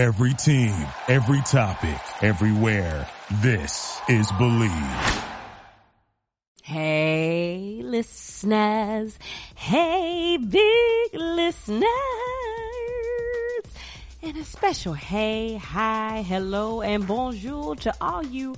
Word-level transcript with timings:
Every 0.00 0.32
team, 0.32 0.72
every 1.08 1.42
topic, 1.42 2.00
everywhere. 2.22 3.06
This 3.42 4.00
is 4.08 4.26
Bleav. 4.28 5.24
Hey, 6.62 7.82
listeners. 7.84 9.18
Hey, 9.54 10.38
big 10.38 11.12
listeners. 11.12 11.84
And 14.22 14.38
a 14.38 14.44
special 14.44 14.94
hey, 14.94 15.56
hi, 15.56 16.24
hello, 16.26 16.80
and 16.80 17.06
bonjour 17.06 17.76
to 17.76 17.92
all 18.00 18.24
you 18.24 18.56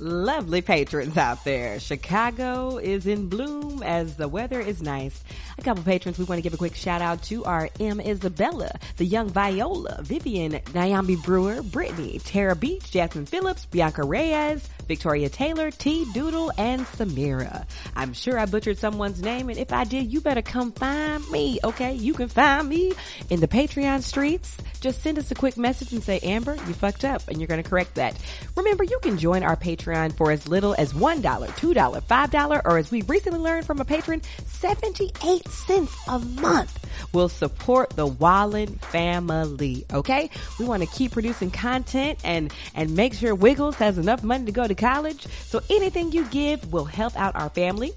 lovely 0.00 0.62
patrons 0.62 1.16
out 1.16 1.44
there. 1.44 1.80
Chicago 1.80 2.78
is 2.78 3.06
in 3.06 3.28
bloom 3.28 3.82
as 3.82 4.16
the 4.16 4.28
weather 4.28 4.60
is 4.60 4.82
nice. 4.82 5.22
A 5.58 5.62
couple 5.62 5.82
patrons 5.82 6.18
we 6.18 6.24
want 6.24 6.38
to 6.38 6.42
give 6.42 6.54
a 6.54 6.58
quick 6.58 6.74
shout 6.74 7.02
out 7.02 7.22
to 7.24 7.44
are 7.44 7.68
M. 7.80 8.00
Isabella, 8.00 8.70
the 8.96 9.04
young 9.04 9.28
Viola, 9.28 10.00
Vivian, 10.02 10.52
Nyambi 10.52 11.22
Brewer, 11.24 11.62
Brittany, 11.62 12.20
Tara 12.24 12.54
Beach, 12.54 12.90
Jasmine 12.90 13.26
Phillips, 13.26 13.66
Bianca 13.66 14.04
Reyes, 14.04 14.68
Victoria 14.88 15.28
Taylor, 15.28 15.70
T 15.70 16.10
Doodle, 16.12 16.50
and 16.58 16.86
Samira. 16.86 17.66
I'm 17.94 18.14
sure 18.14 18.38
I 18.38 18.46
butchered 18.46 18.78
someone's 18.78 19.20
name, 19.20 19.50
and 19.50 19.58
if 19.58 19.72
I 19.72 19.84
did, 19.84 20.10
you 20.12 20.20
better 20.20 20.42
come 20.42 20.72
find 20.72 21.28
me, 21.30 21.58
okay? 21.62 21.94
You 21.94 22.14
can 22.14 22.28
find 22.28 22.68
me 22.68 22.94
in 23.30 23.40
the 23.40 23.48
Patreon 23.48 24.02
streets. 24.02 24.56
Just 24.80 25.02
send 25.02 25.18
us 25.18 25.30
a 25.30 25.34
quick 25.34 25.56
message 25.56 25.92
and 25.92 26.02
say, 26.02 26.18
Amber, 26.20 26.54
you 26.54 26.74
fucked 26.74 27.04
up, 27.04 27.28
and 27.28 27.38
you're 27.38 27.48
to 27.48 27.62
correct 27.62 27.96
that. 27.96 28.16
Remember, 28.56 28.84
you 28.84 28.98
can 29.02 29.18
join 29.18 29.42
our 29.42 29.56
Patreon 29.56 30.16
for 30.16 30.30
as 30.30 30.48
little 30.48 30.74
as 30.78 30.92
$1, 30.92 31.22
$2, 31.22 32.02
$5, 32.02 32.62
or 32.64 32.78
as 32.78 32.90
we 32.90 33.02
recently 33.02 33.40
learned 33.40 33.66
from 33.66 33.80
a 33.80 33.84
patron, 33.84 34.22
78 34.46 35.46
cents 35.48 35.94
a 36.08 36.18
month 36.18 36.88
will 37.12 37.28
support 37.28 37.90
the 37.90 38.06
Wallen 38.06 38.76
family. 38.76 39.84
Okay. 39.92 40.30
We 40.58 40.64
want 40.64 40.82
to 40.82 40.88
keep 40.88 41.12
producing 41.12 41.50
content 41.50 42.18
and, 42.24 42.52
and 42.74 42.94
make 42.94 43.14
sure 43.14 43.34
Wiggles 43.34 43.76
has 43.76 43.98
enough 43.98 44.22
money 44.22 44.46
to 44.46 44.52
go 44.52 44.66
to 44.66 44.74
college. 44.78 45.26
So 45.44 45.60
anything 45.68 46.12
you 46.12 46.24
give 46.26 46.72
will 46.72 46.84
help 46.86 47.16
out 47.16 47.36
our 47.36 47.50
family. 47.50 47.92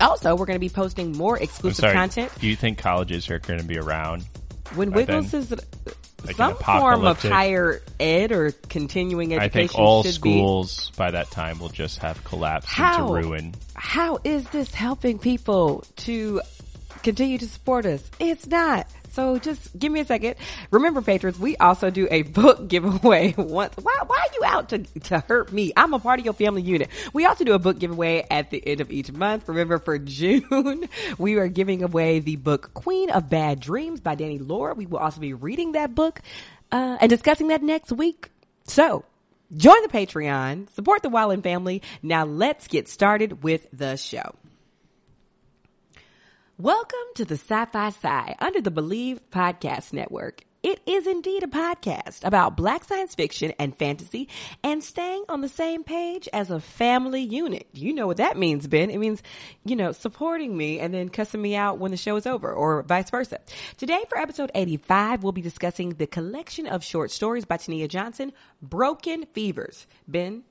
Also, 0.00 0.34
we're 0.34 0.46
going 0.46 0.56
to 0.56 0.60
be 0.60 0.68
posting 0.68 1.12
more 1.12 1.38
exclusive 1.38 1.82
sorry. 1.82 1.92
content 1.94 2.32
Do 2.40 2.48
you 2.48 2.56
think 2.56 2.78
colleges 2.78 3.30
are 3.30 3.38
going 3.38 3.60
to 3.60 3.64
be 3.66 3.78
around? 3.78 4.24
when 4.74 4.90
Wiggles 4.90 5.30
then? 5.32 5.40
is 5.42 5.52
uh, 5.52 5.56
Like 6.24 6.36
some 6.36 6.56
form 6.56 7.04
of 7.04 7.20
higher 7.22 7.82
ed 8.00 8.32
or 8.32 8.52
continuing 8.68 9.34
education. 9.34 9.44
I 9.44 9.48
think 9.68 9.78
all 9.78 10.02
should 10.02 10.08
be. 10.22 10.32
schools 10.38 10.90
by 10.96 11.10
that 11.10 11.30
time 11.30 11.58
will 11.58 11.68
just 11.68 11.98
have 11.98 12.24
collapsed 12.24 12.68
How? 12.70 13.14
into 13.14 13.28
ruin. 13.28 13.54
how 13.74 14.18
is 14.24 14.44
this 14.48 14.72
helping 14.74 15.18
people 15.18 15.84
to 15.96 16.40
continue 17.02 17.38
to 17.38 17.46
support 17.46 17.84
us? 17.86 18.02
It's 18.18 18.46
not. 18.46 18.86
So 19.12 19.38
just 19.38 19.78
give 19.78 19.92
me 19.92 20.00
a 20.00 20.04
second. 20.06 20.36
Remember, 20.70 21.02
patrons, 21.02 21.38
we 21.38 21.56
also 21.58 21.90
do 21.90 22.08
a 22.10 22.22
book 22.22 22.66
giveaway 22.68 23.34
once. 23.36 23.74
Why, 23.76 23.94
why 24.06 24.16
are 24.16 24.34
you 24.34 24.44
out 24.44 24.68
to, 24.70 24.78
to 24.78 25.20
hurt 25.20 25.52
me? 25.52 25.72
I'm 25.76 25.92
a 25.92 25.98
part 25.98 26.18
of 26.18 26.24
your 26.24 26.34
family 26.34 26.62
unit. 26.62 26.88
We 27.12 27.26
also 27.26 27.44
do 27.44 27.52
a 27.52 27.58
book 27.58 27.78
giveaway 27.78 28.26
at 28.30 28.50
the 28.50 28.66
end 28.66 28.80
of 28.80 28.90
each 28.90 29.12
month. 29.12 29.48
Remember, 29.48 29.78
for 29.78 29.98
June, 29.98 30.88
we 31.18 31.36
are 31.36 31.48
giving 31.48 31.82
away 31.82 32.20
the 32.20 32.36
book 32.36 32.72
Queen 32.72 33.10
of 33.10 33.28
Bad 33.28 33.60
Dreams 33.60 34.00
by 34.00 34.14
Danny 34.14 34.38
Lore. 34.38 34.72
We 34.74 34.86
will 34.86 34.98
also 34.98 35.20
be 35.20 35.34
reading 35.34 35.72
that 35.72 35.94
book 35.94 36.20
uh, 36.70 36.96
and 37.00 37.10
discussing 37.10 37.48
that 37.48 37.62
next 37.62 37.92
week. 37.92 38.30
So 38.64 39.04
Join 39.54 39.82
the 39.82 39.88
Patreon, 39.88 40.70
support 40.70 41.02
the 41.02 41.10
Wallen 41.10 41.42
family. 41.42 41.82
Now 42.02 42.24
let's 42.24 42.68
get 42.68 42.88
started 42.88 43.42
with 43.42 43.66
the 43.70 43.96
show. 43.96 44.34
Welcome 46.62 47.08
to 47.16 47.24
the 47.24 47.34
Sci-Fi 47.34 47.90
Sigh 47.90 48.36
under 48.38 48.60
the 48.60 48.70
Bleav 48.70 49.18
Podcast 49.32 49.92
Network. 49.92 50.44
It 50.62 50.80
is 50.86 51.08
indeed 51.08 51.42
a 51.42 51.48
podcast 51.48 52.22
about 52.22 52.56
black 52.56 52.84
science 52.84 53.16
fiction 53.16 53.52
and 53.58 53.76
fantasy 53.76 54.28
and 54.62 54.84
staying 54.84 55.24
on 55.28 55.40
the 55.40 55.48
same 55.48 55.82
page 55.82 56.28
as 56.32 56.52
a 56.52 56.60
family 56.60 57.20
unit. 57.20 57.66
You 57.72 57.92
know 57.92 58.06
what 58.06 58.18
that 58.18 58.38
means, 58.38 58.68
Ben. 58.68 58.90
It 58.90 58.98
means, 58.98 59.24
you 59.64 59.74
know, 59.74 59.90
supporting 59.90 60.56
me 60.56 60.78
and 60.78 60.94
then 60.94 61.08
cussing 61.08 61.42
me 61.42 61.56
out 61.56 61.78
when 61.78 61.90
the 61.90 61.96
show 61.96 62.14
is 62.14 62.28
over 62.28 62.52
or 62.52 62.84
vice 62.84 63.10
versa. 63.10 63.40
Today 63.76 64.04
for 64.08 64.16
episode 64.16 64.52
85, 64.54 65.24
we'll 65.24 65.32
be 65.32 65.42
discussing 65.42 65.94
the 65.94 66.06
collection 66.06 66.68
of 66.68 66.84
short 66.84 67.10
stories 67.10 67.44
by 67.44 67.56
Tenea 67.56 67.88
Johnson, 67.88 68.32
Broken 68.62 69.26
Fevers. 69.34 69.88
Ben, 70.06 70.44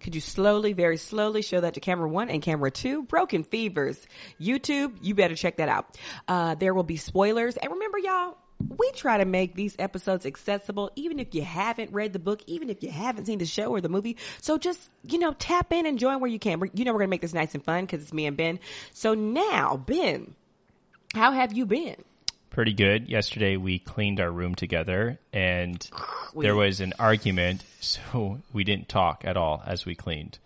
could 0.00 0.14
you 0.14 0.20
slowly, 0.20 0.72
very 0.72 0.96
slowly 0.96 1.42
show 1.42 1.60
that 1.60 1.74
to 1.74 1.80
camera 1.80 2.08
one 2.08 2.28
and 2.28 2.42
camera 2.42 2.70
two? 2.70 3.02
Broken 3.04 3.44
Fevers. 3.44 4.06
YouTube, 4.40 4.96
you 5.00 5.14
better 5.14 5.34
check 5.34 5.56
that 5.56 5.68
out. 5.68 5.98
Uh, 6.28 6.54
there 6.54 6.74
will 6.74 6.82
be 6.82 6.96
spoilers. 6.96 7.56
And 7.56 7.72
remember, 7.72 7.98
y'all, 7.98 8.36
we 8.58 8.90
try 8.92 9.18
to 9.18 9.24
make 9.24 9.54
these 9.54 9.76
episodes 9.78 10.24
accessible, 10.26 10.90
even 10.96 11.18
if 11.18 11.34
you 11.34 11.42
haven't 11.42 11.92
read 11.92 12.12
the 12.12 12.18
book, 12.18 12.42
even 12.46 12.70
if 12.70 12.82
you 12.82 12.90
haven't 12.90 13.26
seen 13.26 13.38
the 13.38 13.46
show 13.46 13.70
or 13.70 13.80
the 13.80 13.88
movie. 13.88 14.16
So 14.40 14.58
just, 14.58 14.90
you 15.02 15.18
know, 15.18 15.32
tap 15.32 15.72
in 15.72 15.86
and 15.86 15.98
join 15.98 16.20
where 16.20 16.30
you 16.30 16.38
can. 16.38 16.62
You 16.74 16.84
know, 16.84 16.92
we're 16.92 17.00
going 17.00 17.08
to 17.08 17.10
make 17.10 17.20
this 17.20 17.34
nice 17.34 17.54
and 17.54 17.64
fun 17.64 17.84
because 17.84 18.02
it's 18.02 18.12
me 18.12 18.26
and 18.26 18.36
Ben. 18.36 18.60
So 18.92 19.14
now, 19.14 19.76
Ben, 19.76 20.34
how 21.14 21.32
have 21.32 21.52
you 21.52 21.66
been? 21.66 21.96
Pretty 22.50 22.72
good. 22.72 23.08
Yesterday 23.08 23.56
we 23.56 23.78
cleaned 23.78 24.18
our 24.20 24.30
room 24.30 24.54
together 24.54 25.18
and 25.32 25.88
We- 26.34 26.44
there 26.44 26.54
was 26.54 26.80
an 26.80 26.94
argument, 26.98 27.62
so 27.80 28.40
we 28.52 28.64
didn't 28.64 28.88
talk 28.88 29.24
at 29.24 29.36
all 29.36 29.62
as 29.66 29.84
we 29.84 29.94
cleaned. 29.94 30.38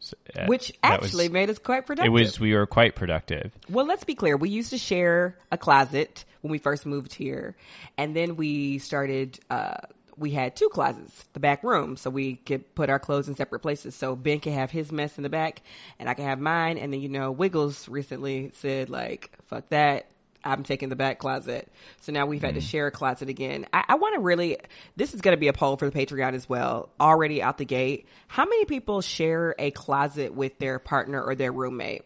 So, 0.00 0.16
uh, 0.36 0.46
Which 0.46 0.72
that 0.82 1.00
was- 1.00 1.10
actually 1.10 1.28
made 1.28 1.50
us 1.50 1.58
quite 1.58 1.86
productive. 1.86 2.06
it 2.06 2.12
was 2.12 2.40
we 2.40 2.54
were 2.54 2.66
quite 2.66 2.94
productive. 2.96 3.52
Well, 3.68 3.86
let's 3.86 4.04
be 4.04 4.14
clear. 4.14 4.36
We 4.36 4.48
used 4.48 4.70
to 4.70 4.78
share 4.78 5.36
a 5.52 5.58
closet 5.58 6.24
when 6.40 6.50
we 6.50 6.58
first 6.58 6.86
moved 6.86 7.14
here, 7.14 7.54
and 7.96 8.16
then 8.16 8.36
we 8.36 8.78
started. 8.78 9.38
Uh, 9.48 9.76
we 10.16 10.32
had 10.32 10.56
two 10.56 10.68
closets, 10.70 11.24
the 11.34 11.40
back 11.40 11.62
room, 11.62 11.96
so 11.96 12.10
we 12.10 12.34
could 12.36 12.74
put 12.74 12.90
our 12.90 12.98
clothes 12.98 13.28
in 13.28 13.34
separate 13.36 13.60
places. 13.60 13.94
So 13.94 14.16
Ben 14.16 14.40
can 14.40 14.52
have 14.54 14.70
his 14.70 14.90
mess 14.90 15.16
in 15.18 15.22
the 15.22 15.28
back, 15.28 15.62
and 15.98 16.08
I 16.08 16.14
can 16.14 16.24
have 16.24 16.40
mine. 16.40 16.78
And 16.78 16.92
then 16.92 17.00
you 17.00 17.08
know, 17.08 17.30
Wiggles 17.30 17.88
recently 17.88 18.50
said 18.54 18.90
like, 18.90 19.30
"Fuck 19.46 19.68
that." 19.68 20.06
I'm 20.44 20.62
taking 20.62 20.88
the 20.88 20.96
back 20.96 21.18
closet. 21.18 21.68
So 22.00 22.12
now 22.12 22.26
we've 22.26 22.42
had 22.42 22.54
to 22.54 22.60
mm. 22.60 22.64
share 22.64 22.86
a 22.88 22.90
closet 22.90 23.28
again. 23.28 23.66
I, 23.72 23.84
I 23.88 23.94
want 23.96 24.14
to 24.14 24.20
really, 24.20 24.58
this 24.96 25.14
is 25.14 25.20
going 25.20 25.36
to 25.36 25.40
be 25.40 25.48
a 25.48 25.52
poll 25.52 25.76
for 25.76 25.88
the 25.88 25.96
Patreon 25.96 26.34
as 26.34 26.48
well. 26.48 26.88
Already 27.00 27.42
out 27.42 27.58
the 27.58 27.64
gate. 27.64 28.06
How 28.28 28.44
many 28.44 28.64
people 28.64 29.00
share 29.00 29.54
a 29.58 29.70
closet 29.70 30.34
with 30.34 30.58
their 30.58 30.78
partner 30.78 31.22
or 31.22 31.34
their 31.34 31.52
roommate? 31.52 32.04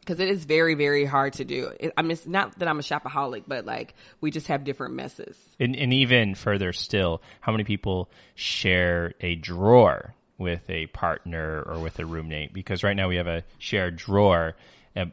because 0.00 0.20
it 0.20 0.28
is 0.28 0.44
very 0.44 0.74
very 0.74 1.04
hard 1.04 1.32
to 1.32 1.44
do 1.44 1.72
it, 1.80 1.92
i 1.96 2.02
mean 2.02 2.12
it's 2.12 2.28
not 2.28 2.56
that 2.60 2.68
i'm 2.68 2.78
a 2.78 2.82
shopaholic 2.82 3.42
but 3.48 3.66
like 3.66 3.92
we 4.20 4.30
just 4.30 4.46
have 4.46 4.62
different 4.62 4.94
messes 4.94 5.36
And, 5.58 5.74
and 5.74 5.92
even 5.92 6.34
further 6.34 6.72
still, 6.72 7.22
how 7.40 7.52
many 7.52 7.64
people 7.64 8.10
share 8.34 9.14
a 9.20 9.34
drawer 9.34 10.14
with 10.38 10.68
a 10.68 10.86
partner 10.88 11.62
or 11.66 11.78
with 11.78 11.98
a 11.98 12.06
roommate? 12.06 12.52
Because 12.52 12.82
right 12.82 12.96
now 12.96 13.08
we 13.08 13.16
have 13.16 13.26
a 13.26 13.44
shared 13.58 13.96
drawer. 13.96 14.54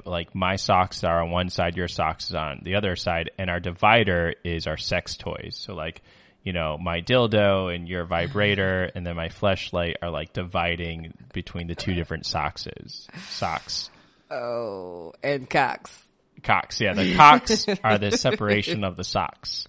Like 0.05 0.33
my 0.33 0.55
socks 0.55 1.03
are 1.03 1.21
on 1.21 1.31
one 1.31 1.49
side, 1.49 1.75
your 1.75 1.87
socks 1.87 2.29
is 2.29 2.35
on 2.35 2.61
the 2.63 2.75
other 2.75 2.95
side, 2.95 3.31
and 3.37 3.49
our 3.49 3.59
divider 3.59 4.33
is 4.43 4.67
our 4.67 4.77
sex 4.77 5.17
toys. 5.17 5.57
So 5.59 5.73
like, 5.73 6.01
you 6.43 6.53
know, 6.53 6.77
my 6.77 7.01
dildo 7.01 7.73
and 7.73 7.87
your 7.87 8.05
vibrator, 8.05 8.89
and 8.95 9.05
then 9.05 9.15
my 9.15 9.29
fleshlight 9.29 9.95
are 10.01 10.09
like 10.09 10.33
dividing 10.33 11.13
between 11.33 11.67
the 11.67 11.75
two 11.75 11.93
different 11.93 12.25
sockses. 12.25 13.07
Socks. 13.29 13.89
oh 14.31 15.13
and 15.23 15.49
cocks. 15.49 15.97
Cocks, 16.43 16.81
yeah, 16.81 16.93
the 16.93 17.15
cocks 17.17 17.65
are 17.83 17.97
the 17.97 18.11
separation 18.17 18.83
of 18.83 18.95
the 18.95 19.03
socks. 19.03 19.67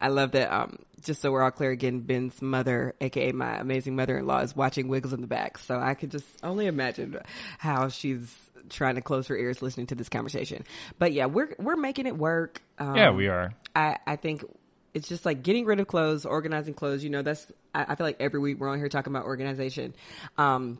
i 0.00 0.08
love 0.08 0.32
that 0.32 0.52
um 0.52 0.78
just 1.02 1.20
so 1.22 1.30
we're 1.30 1.42
all 1.42 1.50
clear 1.50 1.70
again 1.70 2.00
ben's 2.00 2.40
mother 2.42 2.94
aka 3.00 3.30
my 3.32 3.56
amazing 3.56 3.94
mother-in-law 3.94 4.40
is 4.40 4.56
watching 4.56 4.88
wiggles 4.88 5.12
in 5.12 5.20
the 5.20 5.26
back 5.26 5.58
so 5.58 5.78
i 5.78 5.94
could 5.94 6.10
just 6.10 6.26
only 6.42 6.66
imagine 6.66 7.16
how 7.58 7.88
she's 7.88 8.34
trying 8.68 8.94
to 8.94 9.00
close 9.00 9.28
her 9.28 9.36
ears 9.36 9.62
listening 9.62 9.86
to 9.86 9.94
this 9.94 10.08
conversation 10.08 10.64
but 10.98 11.12
yeah 11.12 11.26
we're 11.26 11.54
we're 11.58 11.76
making 11.76 12.06
it 12.06 12.16
work 12.16 12.62
um, 12.78 12.96
Yeah, 12.96 13.10
we 13.10 13.28
are. 13.28 13.54
I, 13.74 13.98
I 14.06 14.16
think 14.16 14.44
it's 14.92 15.08
just 15.08 15.24
like 15.24 15.42
getting 15.42 15.64
rid 15.64 15.80
of 15.80 15.86
clothes, 15.86 16.24
organizing 16.24 16.74
clothes. 16.74 17.04
You 17.04 17.10
know, 17.10 17.22
that's 17.22 17.50
I, 17.74 17.84
I 17.88 17.94
feel 17.94 18.06
like 18.06 18.16
every 18.20 18.40
week 18.40 18.58
we're 18.58 18.68
on 18.68 18.78
here 18.78 18.88
talking 18.88 19.12
about 19.12 19.26
organization. 19.26 19.94
Um, 20.38 20.78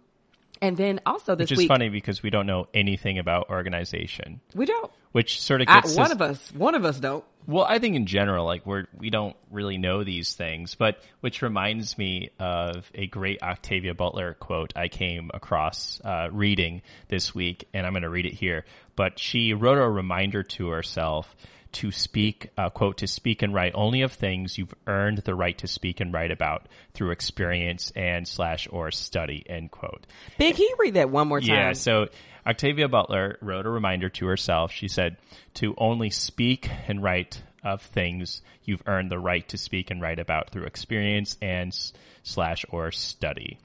and 0.62 0.76
then 0.76 1.00
also 1.06 1.34
this 1.34 1.44
Which 1.46 1.52
is 1.52 1.58
week 1.58 1.68
funny 1.68 1.88
because 1.88 2.22
we 2.22 2.30
don't 2.30 2.46
know 2.46 2.68
anything 2.74 3.18
about 3.18 3.50
organization. 3.50 4.40
we 4.54 4.66
don't. 4.66 4.90
which 5.12 5.40
sort 5.40 5.60
of 5.60 5.68
I, 5.68 5.80
one 5.80 6.06
us- 6.06 6.12
of 6.12 6.22
us, 6.22 6.52
one 6.52 6.74
of 6.74 6.84
us 6.84 6.98
don't. 7.00 7.24
Well, 7.46 7.66
I 7.68 7.78
think 7.78 7.94
in 7.94 8.06
general, 8.06 8.46
like 8.46 8.64
we're 8.64 8.86
we 8.96 9.10
don't 9.10 9.36
really 9.50 9.76
know 9.76 10.02
these 10.02 10.32
things, 10.34 10.76
but 10.76 10.98
which 11.20 11.42
reminds 11.42 11.98
me 11.98 12.30
of 12.38 12.90
a 12.94 13.06
great 13.06 13.42
Octavia 13.42 13.92
Butler 13.94 14.32
quote 14.34 14.72
I 14.76 14.88
came 14.88 15.30
across 15.34 16.00
uh, 16.02 16.28
reading 16.32 16.80
this 17.08 17.34
week, 17.34 17.68
and 17.74 17.86
I'm 17.86 17.92
going 17.92 18.02
to 18.02 18.08
read 18.08 18.24
it 18.24 18.32
here. 18.32 18.64
But 18.96 19.18
she 19.18 19.52
wrote 19.52 19.76
a 19.76 19.86
reminder 19.88 20.42
to 20.42 20.68
herself 20.68 21.34
to 21.74 21.90
speak, 21.90 22.50
uh, 22.56 22.70
quote, 22.70 22.98
to 22.98 23.06
speak 23.06 23.42
and 23.42 23.54
write 23.54 23.72
only 23.74 24.02
of 24.02 24.12
things 24.12 24.56
you've 24.58 24.74
earned 24.86 25.18
the 25.18 25.34
right 25.34 25.56
to 25.58 25.66
speak 25.66 26.00
and 26.00 26.12
write 26.12 26.30
about 26.30 26.68
through 26.94 27.10
experience 27.10 27.92
and 27.94 28.26
slash 28.26 28.66
or 28.70 28.90
study, 28.90 29.44
end 29.48 29.70
quote. 29.70 30.06
Big, 30.38 30.56
can 30.56 30.62
you 30.62 30.76
read 30.78 30.94
that 30.94 31.10
one 31.10 31.28
more 31.28 31.40
time? 31.40 31.50
Yeah, 31.50 31.72
so 31.72 32.06
Octavia 32.46 32.88
Butler 32.88 33.38
wrote 33.40 33.66
a 33.66 33.70
reminder 33.70 34.08
to 34.08 34.26
herself. 34.26 34.72
She 34.72 34.88
said 34.88 35.16
to 35.54 35.74
only 35.78 36.10
speak 36.10 36.70
and 36.88 37.02
write 37.02 37.42
of 37.62 37.82
things 37.82 38.42
you've 38.64 38.82
earned 38.86 39.10
the 39.10 39.18
right 39.18 39.48
to 39.48 39.58
speak 39.58 39.90
and 39.90 40.00
write 40.00 40.18
about 40.18 40.50
through 40.50 40.64
experience 40.64 41.36
and 41.40 41.74
slash 42.22 42.64
or 42.70 42.92
study. 42.92 43.58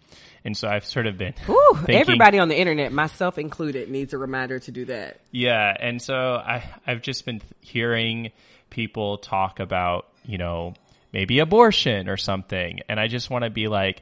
And 0.46 0.56
so 0.56 0.68
I've 0.70 0.86
sort 0.86 1.06
of 1.08 1.18
been 1.18 1.34
Whew, 1.46 1.74
thinking- 1.76 1.96
everybody 1.96 2.40
on 2.40 2.48
the 2.48 2.58
internet, 2.58 2.92
myself 2.94 3.38
included, 3.38 3.90
needs 3.90 4.14
a 4.14 4.18
reminder 4.18 4.60
to 4.60 4.72
do 4.72 4.86
that. 4.86 5.20
Yeah, 5.32 5.76
and 5.80 6.02
so 6.02 6.14
I 6.16 6.64
I've 6.88 7.02
just 7.02 7.26
been 7.26 7.42
hearing 7.60 8.32
people 8.70 9.18
talk 9.18 9.60
about, 9.60 10.08
you 10.26 10.38
know, 10.38 10.76
maybe 11.12 11.40
abortion 11.40 12.08
or 12.08 12.18
something, 12.18 12.80
and 12.88 13.00
I 13.00 13.08
just 13.08 13.30
want 13.30 13.44
to 13.44 13.50
be 13.50 13.68
like 13.68 14.02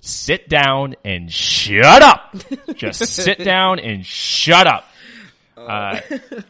sit 0.00 0.48
down 0.48 0.96
and 1.04 1.30
shut 1.32 2.02
up. 2.02 2.34
just 2.74 3.04
sit 3.06 3.38
down 3.38 3.78
and 3.78 4.04
shut 4.06 4.66
up. 4.66 4.84
Uh, 5.56 6.00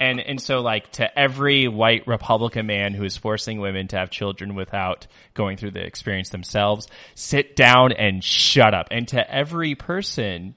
and 0.01 0.21
and 0.21 0.41
so 0.41 0.61
like 0.61 0.91
to 0.93 1.19
every 1.19 1.69
white 1.69 2.07
Republican 2.07 2.67
man 2.67 2.95
who 2.95 3.05
is 3.05 3.17
forcing 3.17 3.61
women 3.61 3.89
to 3.89 3.97
have 3.97 4.11
children 4.11 4.55
without 4.55 5.07
going 5.35 5.57
through 5.57 5.73
the 5.73 5.85
experience 5.85 6.31
themselves, 6.31 6.89
sit 7.15 7.55
down 7.55 7.93
and 7.93 8.25
shut 8.25 8.75
up. 8.75 8.89
And 8.91 9.07
to 9.09 9.31
every 9.31 9.75
person 9.75 10.55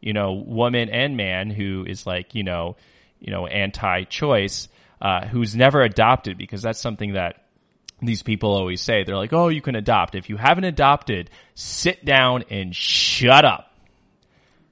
you 0.00 0.12
know, 0.12 0.34
woman 0.34 0.88
and 0.88 1.16
man 1.16 1.50
who 1.50 1.84
is 1.84 2.06
like, 2.06 2.34
you 2.34 2.44
know, 2.44 2.76
you 3.18 3.32
know, 3.32 3.46
anti-choice, 3.46 4.68
uh, 5.00 5.26
who's 5.26 5.56
never 5.56 5.82
adopted 5.82 6.38
because 6.38 6.62
that's 6.62 6.80
something 6.80 7.14
that 7.14 7.42
these 8.00 8.22
people 8.22 8.54
always 8.54 8.80
say. 8.80 9.04
They're 9.04 9.16
like, 9.16 9.32
oh, 9.32 9.48
you 9.48 9.62
can 9.62 9.74
adopt. 9.74 10.14
If 10.14 10.28
you 10.28 10.36
haven't 10.36 10.64
adopted, 10.64 11.30
sit 11.54 12.04
down 12.04 12.44
and 12.50 12.72
shut 12.72 13.44
up. 13.44 13.72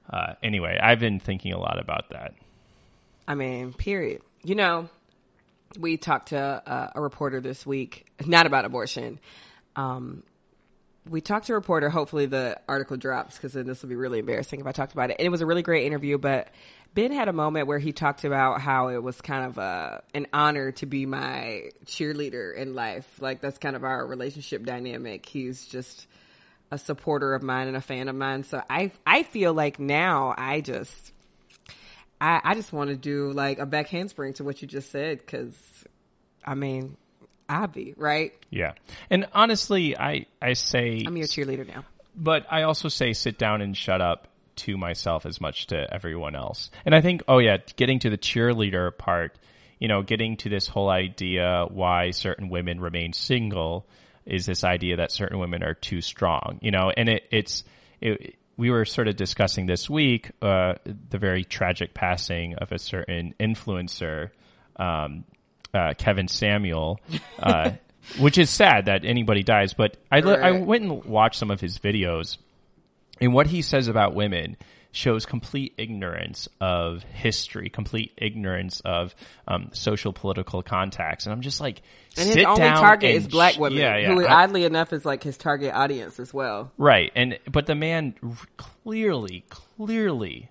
Uh, 0.09 0.35
anyway, 0.43 0.77
I've 0.81 0.99
been 0.99 1.19
thinking 1.19 1.53
a 1.53 1.59
lot 1.59 1.79
about 1.79 2.09
that. 2.11 2.33
I 3.27 3.35
mean, 3.35 3.73
period. 3.73 4.21
You 4.43 4.55
know, 4.55 4.89
we 5.79 5.97
talked 5.97 6.29
to 6.29 6.39
uh, 6.39 6.91
a 6.95 7.01
reporter 7.01 7.41
this 7.41 7.65
week, 7.65 8.07
not 8.25 8.45
about 8.45 8.65
abortion. 8.65 9.19
Um, 9.75 10.23
we 11.09 11.21
talked 11.21 11.47
to 11.47 11.53
a 11.53 11.55
reporter. 11.55 11.89
Hopefully, 11.89 12.25
the 12.25 12.59
article 12.67 12.97
drops 12.97 13.35
because 13.35 13.53
then 13.53 13.67
this 13.67 13.81
will 13.81 13.89
be 13.89 13.95
really 13.95 14.19
embarrassing 14.19 14.59
if 14.59 14.67
I 14.67 14.71
talked 14.71 14.93
about 14.93 15.11
it. 15.11 15.17
And 15.19 15.25
it 15.25 15.29
was 15.29 15.41
a 15.41 15.45
really 15.45 15.61
great 15.61 15.85
interview. 15.85 16.17
But 16.17 16.49
Ben 16.93 17.11
had 17.11 17.27
a 17.27 17.33
moment 17.33 17.67
where 17.67 17.77
he 17.77 17.91
talked 17.91 18.23
about 18.23 18.61
how 18.61 18.87
it 18.87 19.03
was 19.03 19.19
kind 19.21 19.45
of 19.45 19.59
uh, 19.59 19.99
an 20.13 20.27
honor 20.33 20.71
to 20.73 20.85
be 20.85 21.05
my 21.05 21.69
cheerleader 21.85 22.55
in 22.55 22.73
life. 22.73 23.07
Like 23.19 23.41
that's 23.41 23.57
kind 23.57 23.75
of 23.75 23.83
our 23.83 24.05
relationship 24.05 24.65
dynamic. 24.65 25.25
He's 25.25 25.65
just 25.65 26.07
a 26.71 26.77
supporter 26.77 27.35
of 27.35 27.43
mine 27.43 27.67
and 27.67 27.77
a 27.77 27.81
fan 27.81 28.07
of 28.07 28.15
mine. 28.15 28.43
So 28.43 28.61
I 28.69 28.91
I 29.05 29.23
feel 29.23 29.53
like 29.53 29.79
now 29.79 30.33
I 30.35 30.61
just 30.61 31.11
I, 32.19 32.41
I 32.43 32.55
just 32.55 32.71
want 32.73 32.89
to 32.89 32.95
do 32.95 33.31
like 33.31 33.59
a 33.59 33.65
back 33.65 33.87
handspring 33.87 34.33
to 34.35 34.43
what 34.43 34.61
you 34.61 34.67
just 34.67 34.91
said 34.91 35.19
because 35.19 35.53
I 36.43 36.55
mean 36.55 36.97
be 37.73 37.93
right. 37.97 38.33
Yeah. 38.49 38.73
And 39.09 39.27
honestly, 39.33 39.97
I, 39.97 40.25
I 40.41 40.53
say, 40.53 41.03
I'm 41.05 41.17
your 41.17 41.27
cheerleader 41.27 41.67
now. 41.67 41.85
but 42.15 42.45
I 42.49 42.63
also 42.63 42.89
say 42.89 43.13
sit 43.13 43.37
down 43.37 43.61
and 43.61 43.75
shut 43.75 44.01
up 44.01 44.27
to 44.57 44.77
myself 44.77 45.25
as 45.25 45.41
much 45.41 45.67
to 45.67 45.93
everyone 45.93 46.35
else. 46.35 46.71
And 46.85 46.95
I 46.95 47.01
think, 47.01 47.23
oh 47.27 47.39
yeah, 47.39 47.57
getting 47.75 47.99
to 47.99 48.09
the 48.09 48.17
cheerleader 48.17 48.97
part, 48.97 49.37
you 49.79 49.87
know, 49.87 50.01
getting 50.01 50.37
to 50.37 50.49
this 50.49 50.67
whole 50.67 50.89
idea 50.89 51.65
why 51.69 52.11
certain 52.11 52.49
women 52.49 52.79
remain 52.79 53.13
single 53.13 53.85
is 54.25 54.45
this 54.45 54.63
idea 54.63 54.97
that 54.97 55.11
certain 55.11 55.39
women 55.39 55.61
are 55.61 55.73
too 55.73 56.01
strong, 56.01 56.59
you 56.61 56.71
know, 56.71 56.91
and 56.95 57.09
it, 57.09 57.23
it's, 57.31 57.63
it, 58.01 58.35
we 58.57 58.69
were 58.69 58.85
sort 58.85 59.07
of 59.07 59.15
discussing 59.15 59.65
this 59.65 59.89
week, 59.89 60.31
uh, 60.41 60.75
the 61.09 61.17
very 61.17 61.43
tragic 61.43 61.93
passing 61.93 62.55
of 62.55 62.71
a 62.71 62.79
certain 62.79 63.33
influencer, 63.39 64.29
um, 64.77 65.25
uh, 65.73 65.93
Kevin 65.97 66.27
Samuels, 66.27 66.99
uh, 67.39 67.71
which 68.19 68.37
is 68.37 68.49
sad 68.49 68.85
that 68.85 69.03
anybody 69.03 69.43
dies, 69.43 69.73
but 69.73 69.97
I, 70.11 70.19
li- 70.19 70.35
I 70.35 70.51
went 70.51 70.83
and 70.83 71.03
watched 71.05 71.37
some 71.37 71.51
of 71.51 71.59
his 71.59 71.79
videos 71.79 72.37
and 73.19 73.33
what 73.33 73.47
he 73.47 73.61
says 73.61 73.87
about 73.87 74.13
women 74.13 74.57
shows 74.95 75.25
complete 75.25 75.73
ignorance 75.77 76.47
of 76.61 77.03
history, 77.03 77.69
complete 77.69 78.13
ignorance 78.17 78.79
of 78.85 79.13
um, 79.47 79.69
social 79.73 80.13
political 80.13 80.63
contacts, 80.63 81.25
and 81.25 81.33
I'm 81.33 81.41
just 81.41 81.59
like, 81.59 81.81
And 82.17 82.27
sit 82.27 82.37
his 82.37 82.45
only 82.45 82.61
target 82.61 83.11
is 83.15 83.27
black 83.27 83.57
women, 83.57 83.77
Yeah, 83.79 83.97
yeah, 83.97 84.07
who 84.13 84.25
I- 84.25 84.43
oddly 84.43 84.63
enough 84.63 84.93
is 84.93 85.03
like 85.05 85.21
his 85.21 85.37
target 85.37 85.73
audience 85.73 86.19
as 86.19 86.33
well. 86.33 86.71
right. 86.77 87.11
And 87.15 87.37
but 87.51 87.65
the 87.65 87.75
man 87.75 88.15
r- 88.23 88.31
clearly, 88.55 89.43
clearly, 89.49 90.49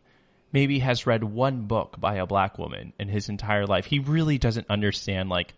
maybe 0.53 0.79
has 0.81 1.07
read 1.07 1.25
one 1.25 1.63
book 1.63 1.99
by 1.99 2.17
a 2.17 2.27
black 2.27 2.59
woman 2.59 2.93
in 3.01 3.09
his 3.09 3.29
entire 3.31 3.67
life. 3.67 3.87
He 3.87 3.99
really 3.99 4.37
doesn't 4.39 4.67
understand 4.69 5.31
like 5.31 5.55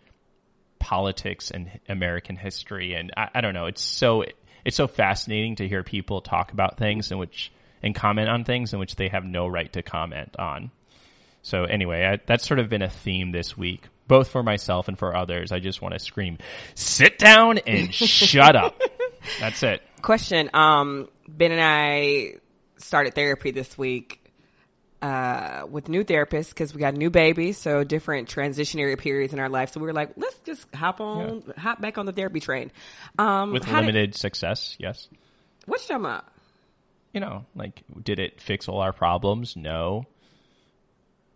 politics 0.79 1.51
and 1.51 1.69
American 1.89 2.35
history, 2.35 2.93
and 2.93 3.11
I, 3.17 3.29
I 3.35 3.41
don't 3.41 3.53
know. 3.53 3.65
It's 3.65 3.81
so 3.81 4.23
it's 4.63 4.75
so 4.77 4.87
fascinating 4.87 5.57
to 5.57 5.67
hear 5.67 5.83
people 5.83 6.21
talk 6.21 6.51
about 6.53 6.77
things 6.77 7.11
in 7.11 7.17
which 7.17 7.51
and 7.83 7.93
comment 7.95 8.29
on 8.29 8.43
things 8.43 8.73
in 8.73 8.79
which 8.79 8.95
they 8.95 9.09
have 9.09 9.23
no 9.23 9.47
right 9.47 9.71
to 9.73 9.81
comment 9.81 10.35
on. 10.37 10.71
So 11.41 11.63
anyway, 11.63 12.05
I, 12.05 12.19
that's 12.25 12.45
sort 12.47 12.59
of 12.59 12.69
been 12.69 12.81
a 12.81 12.89
theme 12.89 13.31
this 13.31 13.57
week, 13.57 13.83
both 14.07 14.29
for 14.29 14.43
myself 14.43 14.87
and 14.87 14.97
for 14.97 15.15
others. 15.15 15.51
I 15.51 15.59
just 15.59 15.81
want 15.81 15.93
to 15.93 15.99
scream, 15.99 16.37
"Sit 16.75 17.17
down 17.17 17.59
and 17.59 17.93
shut 17.93 18.55
up." 18.55 18.81
That's 19.39 19.63
it. 19.63 19.81
Question: 20.01 20.49
um, 20.53 21.07
Ben 21.27 21.51
and 21.51 21.61
I 21.61 22.35
started 22.77 23.15
therapy 23.15 23.51
this 23.51 23.77
week 23.77 24.27
uh, 25.01 25.63
with 25.69 25.89
new 25.89 26.03
therapists 26.03 26.49
because 26.49 26.73
we 26.73 26.79
got 26.79 26.95
a 26.95 26.97
new 26.97 27.09
baby, 27.09 27.51
so 27.53 27.83
different 27.83 28.29
transitionary 28.29 28.97
periods 28.97 29.33
in 29.33 29.39
our 29.39 29.49
life. 29.49 29.71
So 29.71 29.79
we 29.79 29.85
were 29.85 29.93
like, 29.93 30.11
let's 30.17 30.39
just 30.39 30.65
hop 30.73 30.99
on, 31.01 31.43
hop 31.57 31.81
back 31.81 31.97
on 31.97 32.05
the 32.05 32.11
therapy 32.11 32.39
train. 32.39 32.71
Um, 33.17 33.51
With 33.53 33.63
how 33.63 33.81
did- 33.81 33.87
limited 33.87 34.15
success, 34.15 34.75
yes. 34.79 35.07
what 35.65 35.81
you 35.81 35.87
talking 35.87 36.05
about? 36.05 36.25
You 37.13 37.21
know, 37.21 37.45
like, 37.55 37.83
did 38.03 38.19
it 38.19 38.41
fix 38.41 38.67
all 38.67 38.81
our 38.81 38.93
problems? 38.93 39.55
No. 39.55 40.05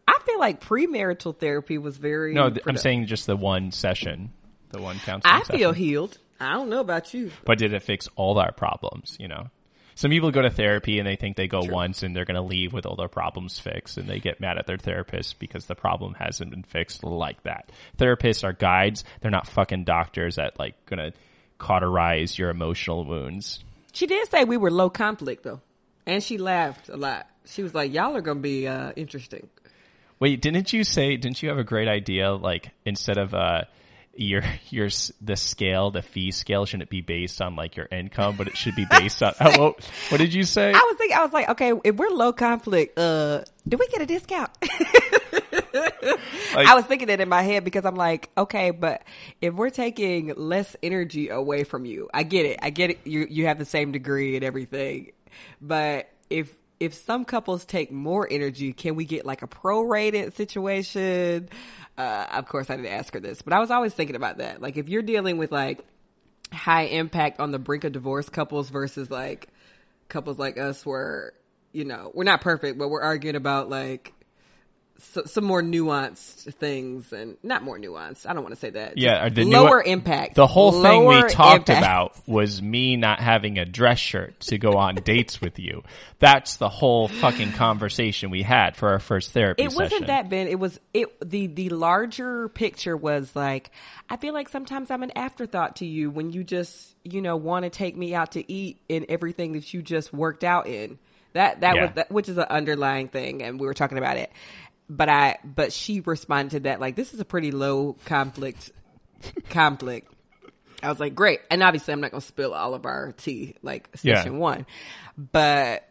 I 0.07 0.19
feel 0.25 0.39
like 0.39 0.61
premarital 0.61 1.37
therapy 1.37 1.77
was 1.77 1.97
very. 1.97 2.33
No, 2.33 2.51
I'm 2.67 2.77
saying 2.77 3.07
just 3.07 3.25
the 3.25 3.35
one 3.35 3.71
session, 3.71 4.31
the 4.69 4.81
one 4.81 4.99
counseling 4.99 5.33
I 5.33 5.43
feel 5.43 5.71
session. 5.71 5.83
healed. 5.83 6.17
I 6.39 6.53
don't 6.53 6.69
know 6.69 6.79
about 6.79 7.13
you. 7.13 7.31
But 7.45 7.59
did 7.59 7.73
it 7.73 7.83
fix 7.83 8.07
all 8.15 8.39
our 8.39 8.51
problems? 8.51 9.15
You 9.19 9.27
know, 9.27 9.47
some 9.95 10.11
people 10.11 10.31
go 10.31 10.41
to 10.41 10.49
therapy 10.49 10.99
and 10.99 11.07
they 11.07 11.15
think 11.15 11.37
they 11.37 11.47
go 11.47 11.61
once 11.63 12.03
and 12.03 12.15
they're 12.15 12.25
going 12.25 12.35
to 12.35 12.41
leave 12.41 12.73
with 12.73 12.85
all 12.85 12.95
their 12.95 13.07
problems 13.07 13.59
fixed, 13.59 13.97
and 13.97 14.09
they 14.09 14.19
get 14.19 14.39
mad 14.41 14.57
at 14.57 14.67
their 14.67 14.77
therapist 14.77 15.39
because 15.39 15.65
the 15.65 15.75
problem 15.75 16.15
hasn't 16.15 16.51
been 16.51 16.63
fixed 16.63 17.03
like 17.03 17.41
that. 17.43 17.71
Therapists 17.97 18.43
are 18.43 18.53
guides; 18.53 19.03
they're 19.21 19.31
not 19.31 19.47
fucking 19.47 19.83
doctors 19.83 20.35
that 20.35 20.59
like 20.59 20.85
going 20.85 21.11
to 21.11 21.17
cauterize 21.57 22.37
your 22.37 22.49
emotional 22.49 23.05
wounds. 23.05 23.63
She 23.91 24.07
did 24.07 24.29
say 24.29 24.43
we 24.43 24.57
were 24.57 24.71
low 24.71 24.89
conflict 24.89 25.43
though, 25.43 25.61
and 26.05 26.23
she 26.23 26.37
laughed 26.37 26.89
a 26.89 26.97
lot. 26.97 27.27
She 27.45 27.63
was 27.63 27.73
like, 27.73 27.93
"Y'all 27.93 28.15
are 28.15 28.21
gonna 28.21 28.39
be 28.39 28.67
uh, 28.67 28.91
interesting." 28.95 29.49
Wait, 30.19 30.41
didn't 30.41 30.71
you 30.71 30.83
say? 30.83 31.17
Didn't 31.17 31.41
you 31.41 31.49
have 31.49 31.57
a 31.57 31.63
great 31.63 31.87
idea? 31.87 32.31
Like 32.31 32.71
instead 32.85 33.17
of 33.17 33.33
uh, 33.33 33.63
your 34.15 34.43
your 34.69 34.89
the 35.21 35.35
scale, 35.35 35.91
the 35.91 36.01
fee 36.01 36.31
scale 36.31 36.65
shouldn't 36.65 36.89
be 36.89 37.01
based 37.01 37.41
on 37.41 37.55
like 37.55 37.75
your 37.75 37.87
income, 37.91 38.35
but 38.37 38.47
it 38.47 38.57
should 38.57 38.75
be 38.75 38.85
based 38.89 39.23
on. 39.23 39.33
Oh, 39.43 39.59
what, 39.59 39.85
what 40.09 40.17
did 40.19 40.33
you 40.33 40.43
say? 40.43 40.71
I 40.71 40.73
was 40.73 40.95
thinking, 40.97 41.17
I 41.17 41.23
was 41.23 41.33
like, 41.33 41.49
okay, 41.49 41.73
if 41.83 41.95
we're 41.95 42.09
low 42.09 42.31
conflict, 42.31 42.97
uh, 42.97 43.43
do 43.67 43.77
we 43.77 43.87
get 43.87 44.01
a 44.01 44.05
discount? 44.05 44.51
I 46.55 46.75
was 46.75 46.85
thinking 46.85 47.07
that 47.07 47.19
in 47.21 47.29
my 47.29 47.41
head 47.41 47.63
because 47.63 47.85
I'm 47.85 47.95
like, 47.95 48.29
okay, 48.37 48.71
but 48.71 49.03
if 49.41 49.53
we're 49.53 49.71
taking 49.71 50.33
less 50.35 50.75
energy 50.83 51.29
away 51.29 51.63
from 51.63 51.85
you, 51.85 52.09
I 52.13 52.23
get 52.23 52.45
it. 52.45 52.59
I 52.61 52.69
get 52.69 52.91
it. 52.91 52.99
You 53.03 53.25
you 53.29 53.47
have 53.47 53.57
the 53.57 53.65
same 53.65 53.91
degree 53.91 54.35
and 54.35 54.43
everything, 54.43 55.13
but 55.59 56.09
if 56.29 56.53
if 56.81 56.95
some 56.95 57.25
couples 57.25 57.63
take 57.63 57.91
more 57.91 58.27
energy, 58.29 58.73
can 58.73 58.95
we 58.95 59.05
get 59.05 59.23
like 59.23 59.43
a 59.43 59.47
prorated 59.47 60.33
situation? 60.33 61.47
Uh, 61.95 62.25
of 62.31 62.47
course, 62.47 62.71
I 62.71 62.75
didn't 62.75 62.91
ask 62.91 63.13
her 63.13 63.19
this, 63.19 63.43
but 63.43 63.53
I 63.53 63.59
was 63.59 63.69
always 63.69 63.93
thinking 63.93 64.15
about 64.15 64.39
that. 64.39 64.63
Like, 64.63 64.77
if 64.77 64.89
you're 64.89 65.03
dealing 65.03 65.37
with 65.37 65.51
like 65.51 65.85
high 66.51 66.85
impact 66.85 67.39
on 67.39 67.51
the 67.51 67.59
brink 67.59 67.83
of 67.83 67.91
divorce 67.91 68.29
couples 68.29 68.71
versus 68.71 69.11
like 69.11 69.49
couples 70.09 70.39
like 70.39 70.57
us 70.57 70.83
where 70.83 71.33
you 71.71 71.85
know 71.85 72.11
we're 72.13 72.25
not 72.25 72.41
perfect 72.41 72.77
but 72.77 72.89
we're 72.89 73.01
arguing 73.01 73.37
about 73.37 73.69
like 73.69 74.13
so, 75.01 75.23
some 75.25 75.43
more 75.43 75.61
nuanced 75.61 76.53
things 76.55 77.11
and 77.11 77.37
not 77.43 77.63
more 77.63 77.77
nuanced 77.77 78.25
i 78.27 78.33
don't 78.33 78.43
want 78.43 78.53
to 78.53 78.59
say 78.59 78.69
that 78.69 78.97
Yeah, 78.97 79.29
the 79.29 79.43
lower 79.45 79.81
impact 79.81 80.35
The 80.35 80.47
whole 80.47 80.81
thing 80.81 81.05
we 81.05 81.21
talked 81.29 81.69
impact. 81.69 81.79
about 81.79 82.15
was 82.27 82.61
me 82.61 82.95
not 82.97 83.19
having 83.19 83.57
a 83.57 83.65
dress 83.65 83.99
shirt 83.99 84.39
to 84.41 84.57
go 84.57 84.73
on 84.73 84.95
dates 85.03 85.41
with 85.41 85.59
you. 85.59 85.83
That's 86.19 86.57
the 86.57 86.69
whole 86.69 87.07
fucking 87.07 87.53
conversation 87.53 88.29
we 88.29 88.43
had 88.43 88.75
for 88.75 88.89
our 88.89 88.99
first 88.99 89.31
therapy 89.31 89.63
it 89.63 89.71
session. 89.71 89.83
wasn't 89.83 90.07
that 90.07 90.29
ben 90.29 90.47
it 90.47 90.59
was 90.59 90.79
it 90.93 91.07
the 91.27 91.47
the 91.47 91.69
larger 91.69 92.47
picture 92.49 92.95
was 92.95 93.35
like 93.35 93.71
i 94.09 94.17
feel 94.17 94.33
like 94.33 94.49
sometimes 94.49 94.91
i'm 94.91 95.03
an 95.03 95.11
afterthought 95.15 95.77
to 95.77 95.85
you 95.85 96.09
when 96.11 96.31
you 96.31 96.43
just 96.43 96.95
you 97.03 97.21
know 97.21 97.35
want 97.35 97.63
to 97.63 97.69
take 97.69 97.95
me 97.97 98.13
out 98.13 98.33
to 98.33 98.51
eat 98.51 98.79
in 98.87 99.05
everything 99.09 99.53
that 99.53 99.73
you 99.73 99.81
just 99.81 100.13
worked 100.13 100.43
out 100.43 100.67
in 100.67 100.99
that 101.33 101.61
that 101.61 101.75
Yeah. 101.75 101.81
was 101.85 101.91
that, 101.95 102.11
which 102.11 102.29
is 102.29 102.37
an 102.37 102.45
underlying 102.49 103.07
thing 103.07 103.41
and 103.41 103.59
we 103.59 103.65
were 103.65 103.73
talking 103.73 103.97
about 103.97 104.17
it 104.17 104.31
but 104.93 105.07
i 105.07 105.37
but 105.43 105.71
she 105.71 106.01
responded 106.01 106.51
to 106.51 106.59
that 106.61 106.79
like 106.81 106.95
this 106.97 107.13
is 107.13 107.19
a 107.21 107.25
pretty 107.25 107.51
low 107.51 107.95
conflict 108.05 108.71
conflict. 109.49 110.11
I 110.83 110.89
was 110.89 110.99
like, 110.99 111.13
great. 111.13 111.41
And 111.51 111.61
obviously, 111.61 111.93
I'm 111.93 112.01
not 112.01 112.09
going 112.09 112.21
to 112.21 112.27
spill 112.27 112.55
all 112.55 112.73
of 112.73 112.85
our 112.87 113.11
tea 113.11 113.55
like 113.61 113.87
Yeah. 114.01 114.15
session 114.15 114.39
one, 114.39 114.65
but 115.15 115.87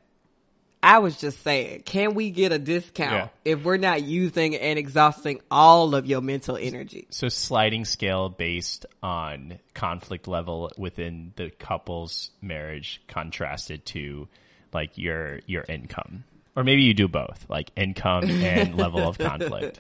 I 0.83 0.99
was 0.99 1.17
just 1.17 1.43
saying, 1.45 1.83
can 1.85 2.15
we 2.15 2.31
get 2.31 2.51
a 2.51 2.59
discount 2.59 3.13
Yeah. 3.13 3.29
if 3.53 3.63
we're 3.63 3.77
not 3.77 4.03
using 4.03 4.57
and 4.57 4.79
exhausting 4.81 5.41
all 5.49 5.95
of 5.95 6.07
your 6.07 6.21
mental 6.23 6.57
energy? 6.57 7.07
So 7.11 7.29
sliding 7.29 7.85
scale 7.85 8.31
based 8.31 8.85
on 9.01 9.61
conflict 9.75 10.27
level 10.27 10.73
within 10.77 11.35
the 11.37 11.51
couple's 11.51 12.31
marriage 12.43 13.01
contrasted 13.07 13.87
to 13.87 14.27
like 14.73 14.99
your 14.99 15.39
your 15.47 15.65
income. 15.69 16.25
Or 16.57 16.65
maybe 16.65 16.83
you 16.83 16.95
do 16.95 17.07
both, 17.07 17.47
like 17.49 17.71
income 17.77 18.25
and 18.29 18.75
level 18.77 19.09
of 19.09 19.17
conflict. 19.17 19.79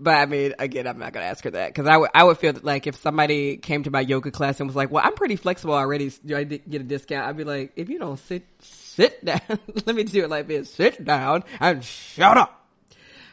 But 0.00 0.14
I 0.14 0.26
mean, 0.26 0.54
again, 0.58 0.88
I'm 0.88 0.98
not 0.98 1.12
going 1.12 1.24
to 1.24 1.30
ask 1.30 1.44
her 1.44 1.50
that 1.50 1.68
because 1.68 1.86
I 1.86 1.96
would, 1.96 2.10
I 2.12 2.24
would 2.24 2.38
feel 2.38 2.52
that, 2.54 2.64
like 2.64 2.88
if 2.88 2.96
somebody 2.96 3.56
came 3.56 3.84
to 3.84 3.90
my 3.92 4.00
yoga 4.00 4.32
class 4.32 4.58
and 4.58 4.68
was 4.68 4.74
like, 4.74 4.90
"Well, 4.90 5.02
I'm 5.04 5.14
pretty 5.14 5.36
flexible 5.36 5.74
already. 5.74 6.12
Do 6.26 6.36
I 6.36 6.42
get 6.42 6.80
a 6.80 6.84
discount?" 6.84 7.28
I'd 7.28 7.36
be 7.36 7.44
like, 7.44 7.72
"If 7.76 7.88
you 7.88 8.00
don't 8.00 8.18
sit, 8.18 8.44
sit 8.60 9.24
down. 9.24 9.40
Let 9.86 9.94
me 9.94 10.02
do 10.02 10.24
it 10.24 10.28
like 10.30 10.48
this: 10.48 10.74
sit 10.74 11.04
down 11.04 11.44
and 11.60 11.84
shut 11.84 12.36
up." 12.36 12.66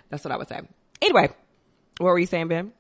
That's 0.09 0.23
what 0.23 0.31
I 0.31 0.37
would 0.37 0.47
say. 0.47 0.61
Anyway, 1.01 1.29
what 1.97 2.07
were 2.07 2.19
you 2.19 2.27
saying, 2.27 2.49
Ben? 2.49 2.71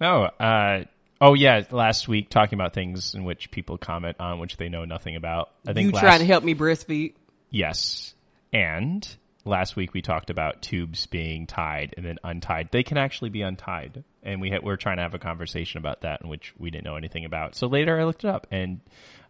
Oh, 0.00 0.22
uh 0.38 0.84
oh 1.20 1.34
yeah, 1.34 1.64
last 1.70 2.06
week 2.06 2.30
talking 2.30 2.56
about 2.56 2.72
things 2.72 3.14
in 3.14 3.24
which 3.24 3.50
people 3.50 3.78
comment 3.78 4.16
on 4.20 4.38
which 4.38 4.56
they 4.56 4.68
know 4.68 4.84
nothing 4.84 5.16
about. 5.16 5.50
I 5.66 5.72
think 5.72 5.86
You 5.86 5.92
last, 5.92 6.02
trying 6.02 6.20
to 6.20 6.26
help 6.26 6.44
me 6.44 6.54
breastfeed? 6.54 7.14
Yes. 7.50 8.14
And 8.52 9.06
last 9.44 9.76
week 9.76 9.92
we 9.92 10.02
talked 10.02 10.30
about 10.30 10.62
tubes 10.62 11.06
being 11.06 11.46
tied 11.46 11.94
and 11.96 12.04
then 12.04 12.18
untied. 12.24 12.68
They 12.70 12.82
can 12.82 12.96
actually 12.96 13.30
be 13.30 13.42
untied. 13.42 14.04
And 14.22 14.40
we 14.40 14.50
had, 14.50 14.62
we 14.62 14.72
are 14.72 14.76
trying 14.76 14.96
to 14.96 15.02
have 15.02 15.14
a 15.14 15.18
conversation 15.18 15.78
about 15.78 16.02
that 16.02 16.22
in 16.22 16.28
which 16.28 16.54
we 16.58 16.70
didn't 16.70 16.84
know 16.84 16.96
anything 16.96 17.24
about. 17.24 17.54
So 17.54 17.66
later 17.66 18.00
I 18.00 18.04
looked 18.04 18.24
it 18.24 18.28
up 18.28 18.46
and 18.50 18.80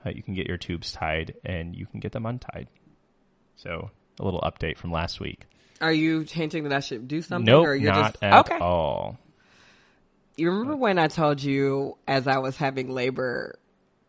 uh, 0.07 0.11
you 0.11 0.23
can 0.23 0.35
get 0.35 0.47
your 0.47 0.57
tubes 0.57 0.93
tied 0.93 1.35
and 1.45 1.75
you 1.75 1.87
can 1.87 2.01
get 2.01 2.13
them 2.13 2.27
untied. 2.27 2.69
So 3.57 3.91
a 4.21 4.25
little 4.25 4.41
update 4.41 4.77
from 4.77 4.93
last 4.93 5.21
week. 5.21 5.47
Are 5.81 5.93
you 5.93 6.21
hinting 6.21 6.65
that 6.65 6.73
I 6.73 6.81
should 6.81 7.09
do 7.09 7.21
something? 7.21 7.45
Nope, 7.45 7.67
or 7.67 7.75
you're 7.75 7.93
not 7.93 8.13
just 8.13 8.23
at 8.23 8.51
okay? 8.51 8.59
all. 8.59 9.19
You 10.37 10.51
remember 10.51 10.77
when 10.77 10.99
I 10.99 11.09
told 11.09 11.43
you 11.43 11.97
as 12.07 12.27
I 12.27 12.39
was 12.39 12.57
having 12.57 12.91
labor, 12.91 13.59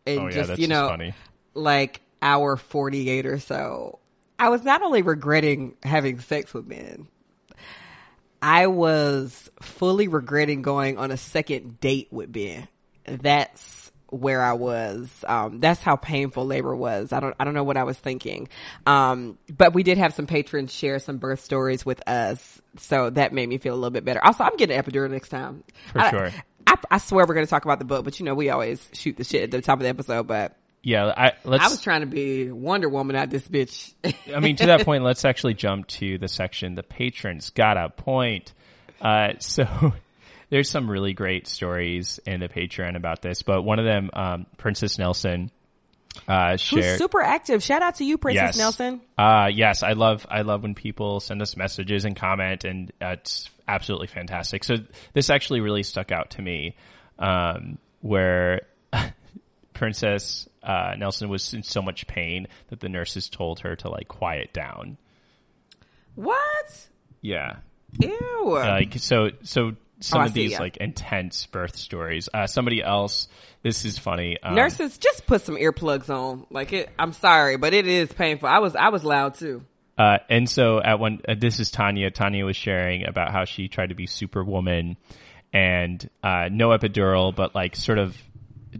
and 0.06 0.20
Oh 0.20 0.26
yeah, 0.26 0.30
just 0.30 0.50
you 0.50 0.56
just 0.56 0.70
know, 0.70 0.88
funny. 0.88 1.14
like 1.54 2.00
hour 2.22 2.56
48 2.56 3.26
or 3.26 3.38
so, 3.38 3.98
I 4.38 4.48
was 4.50 4.62
not 4.62 4.82
only 4.82 5.02
regretting 5.02 5.76
having 5.82 6.20
sex 6.20 6.52
with 6.52 6.66
men, 6.66 7.08
I 8.42 8.66
was 8.66 9.50
fully 9.60 10.08
regretting 10.08 10.62
going 10.62 10.98
on 10.98 11.10
a 11.10 11.16
second 11.16 11.80
date 11.80 12.08
with 12.10 12.32
Ben. 12.32 12.68
That's 13.04 13.92
where 14.08 14.42
I 14.42 14.52
was. 14.52 15.10
Um, 15.26 15.60
that's 15.60 15.80
how 15.80 15.96
painful 15.96 16.46
labor 16.46 16.74
was. 16.76 17.12
I 17.12 17.20
don't, 17.20 17.34
I 17.40 17.44
don't 17.44 17.54
know 17.54 17.64
what 17.64 17.76
I 17.76 17.84
was 17.84 17.98
thinking. 17.98 18.48
Um, 18.86 19.38
but 19.54 19.74
we 19.74 19.82
did 19.82 19.98
have 19.98 20.14
some 20.14 20.26
patrons 20.26 20.72
share 20.72 20.98
some 20.98 21.18
birth 21.18 21.40
stories 21.40 21.84
with 21.84 22.06
us. 22.08 22.60
So 22.78 23.10
that 23.10 23.32
made 23.32 23.48
me 23.48 23.58
feel 23.58 23.74
a 23.74 23.76
little 23.76 23.90
bit 23.90 24.04
better. 24.04 24.24
Also, 24.24 24.44
I'm 24.44 24.56
getting 24.56 24.76
an 24.76 24.84
epidural 24.84 25.10
next 25.10 25.30
time. 25.30 25.64
For 25.92 26.00
I- 26.00 26.10
sure. 26.10 26.30
I, 26.68 26.74
I 26.90 26.98
swear 26.98 27.24
we're 27.26 27.34
going 27.34 27.46
to 27.46 27.50
talk 27.50 27.64
about 27.64 27.78
the 27.78 27.84
book, 27.84 28.04
but 28.04 28.18
you 28.18 28.26
know, 28.26 28.34
we 28.34 28.50
always 28.50 28.86
shoot 28.92 29.16
the 29.16 29.22
shit 29.22 29.44
at 29.44 29.50
the 29.52 29.62
top 29.62 29.78
of 29.78 29.84
the 29.84 29.88
episode, 29.88 30.26
but 30.26 30.56
Yeah, 30.82 31.06
I, 31.06 31.32
let's. 31.44 31.64
I 31.64 31.68
was 31.68 31.80
trying 31.80 32.02
to 32.02 32.06
be 32.06 32.50
Wonder 32.50 32.88
Woman 32.88 33.16
at 33.16 33.30
this 33.30 33.46
bitch. 33.46 33.92
I 34.34 34.40
mean, 34.40 34.56
to 34.56 34.66
that 34.66 34.84
point, 34.84 35.02
let's 35.02 35.24
actually 35.24 35.54
jump 35.66 35.88
to 35.88 36.18
the 36.18 36.28
section. 36.28 36.74
The 36.74 36.82
patrons 36.82 37.50
got 37.50 37.76
a 37.76 37.88
point. 37.88 38.52
Uh, 39.00 39.34
so 39.38 39.94
there's 40.50 40.70
some 40.70 40.88
really 40.90 41.12
great 41.12 41.48
stories 41.48 42.20
in 42.26 42.40
the 42.40 42.48
Patreon 42.48 42.96
about 42.96 43.22
this, 43.22 43.42
but 43.42 43.62
one 43.62 43.78
of 43.78 43.84
them, 43.84 44.10
um, 44.12 44.46
Princess 44.58 44.98
Nelson, 44.98 45.50
uh, 46.28 46.56
Who's 46.56 46.96
super 46.98 47.20
active. 47.20 47.62
Shout 47.62 47.82
out 47.82 47.96
to 47.96 48.04
you, 48.04 48.18
Princess 48.18 48.56
yes. 48.56 48.58
Nelson. 48.58 49.00
Uh, 49.18 49.48
yes, 49.52 49.82
I 49.82 49.92
love, 49.92 50.26
I 50.30 50.42
love 50.42 50.62
when 50.62 50.74
people 50.74 51.20
send 51.20 51.42
us 51.42 51.56
messages 51.56 52.04
and 52.04 52.16
comment 52.16 52.64
and 52.64 52.92
uh, 53.02 53.16
it's 53.20 53.50
absolutely 53.68 54.06
fantastic. 54.06 54.64
So 54.64 54.76
this 55.12 55.30
actually 55.30 55.60
really 55.60 55.82
stuck 55.82 56.12
out 56.12 56.30
to 56.30 56.42
me, 56.42 56.76
um, 57.18 57.78
where 58.00 58.62
Princess, 59.76 60.48
uh, 60.62 60.94
Nelson 60.98 61.28
was 61.28 61.54
in 61.54 61.62
so 61.62 61.80
much 61.82 62.06
pain 62.06 62.48
that 62.68 62.80
the 62.80 62.88
nurses 62.88 63.28
told 63.28 63.60
her 63.60 63.76
to 63.76 63.88
like 63.88 64.08
quiet 64.08 64.52
down. 64.52 64.96
What? 66.14 66.88
Yeah. 67.20 67.56
Ew. 68.00 68.50
like 68.54 68.94
so 68.98 69.30
so 69.42 69.72
some 70.00 70.20
Oh, 70.22 70.24
of 70.26 70.34
these 70.34 70.58
like 70.58 70.76
intense 70.76 71.46
birth 71.46 71.76
stories 71.76 72.28
uh 72.34 72.46
somebody 72.46 72.82
else 72.82 73.28
this 73.62 73.84
is 73.86 73.98
funny 73.98 74.36
um, 74.42 74.54
Nurses, 74.54 74.98
just 74.98 75.26
put 75.26 75.40
some 75.42 75.56
earplugs 75.56 76.10
on. 76.10 76.46
Like 76.50 76.72
it, 76.72 76.90
I'm 76.98 77.12
sorry, 77.12 77.56
but 77.56 77.72
it 77.72 77.86
is 77.86 78.12
painful. 78.12 78.48
I 78.48 78.58
was, 78.58 78.76
I 78.76 78.90
was 78.90 79.02
loud 79.04 79.34
too. 79.36 79.62
uh 79.96 80.18
and 80.28 80.48
so 80.50 80.80
at 80.82 80.98
one 80.98 81.20
uh, 81.26 81.34
this 81.38 81.58
is 81.60 81.70
tanya 81.70 82.10
tanya 82.10 82.44
was 82.44 82.56
sharing 82.56 83.06
about 83.06 83.32
how 83.32 83.44
she 83.44 83.68
tried 83.68 83.88
to 83.90 83.94
be 83.94 84.06
superwoman 84.06 84.96
and 85.52 86.10
uh 86.22 86.48
no 86.50 86.68
epidural 86.70 87.34
but 87.34 87.54
like 87.54 87.74
sort 87.76 87.98
of 87.98 88.14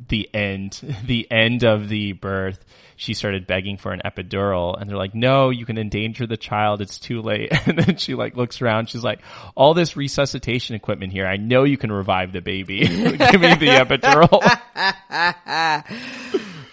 the 0.09 0.29
end 0.35 0.81
the 1.07 1.27
end 1.31 1.65
of 1.65 1.89
the 1.89 2.13
birth 2.13 2.65
she 2.99 3.13
started 3.13 3.47
begging 3.47 3.77
for 3.77 3.93
an 3.93 4.01
epidural 4.05 4.81
and 4.81 4.89
they're 4.89 4.97
like 4.97 5.15
no 5.15 5.51
you 5.51 5.67
can 5.67 5.77
endanger 5.79 6.27
the 6.27 6.37
child 6.37 6.81
it's 6.81 6.99
too 6.99 7.21
late 7.21 7.53
and 7.67 7.79
then 7.79 7.97
she 7.97 8.15
like 8.15 8.37
looks 8.37 8.63
around 8.63 8.89
she's 8.89 9.05
like 9.05 9.21
all 9.55 9.75
this 9.75 9.97
resuscitation 9.97 10.75
equipment 10.77 11.13
here 11.13 11.27
i 11.27 11.37
know 11.37 11.65
you 11.65 11.77
can 11.77 11.93
revive 11.93 12.33
the 12.33 12.41
baby 12.41 12.81
give 12.87 13.41
me 13.41 13.55
the 13.55 13.77
epidural 13.85 14.41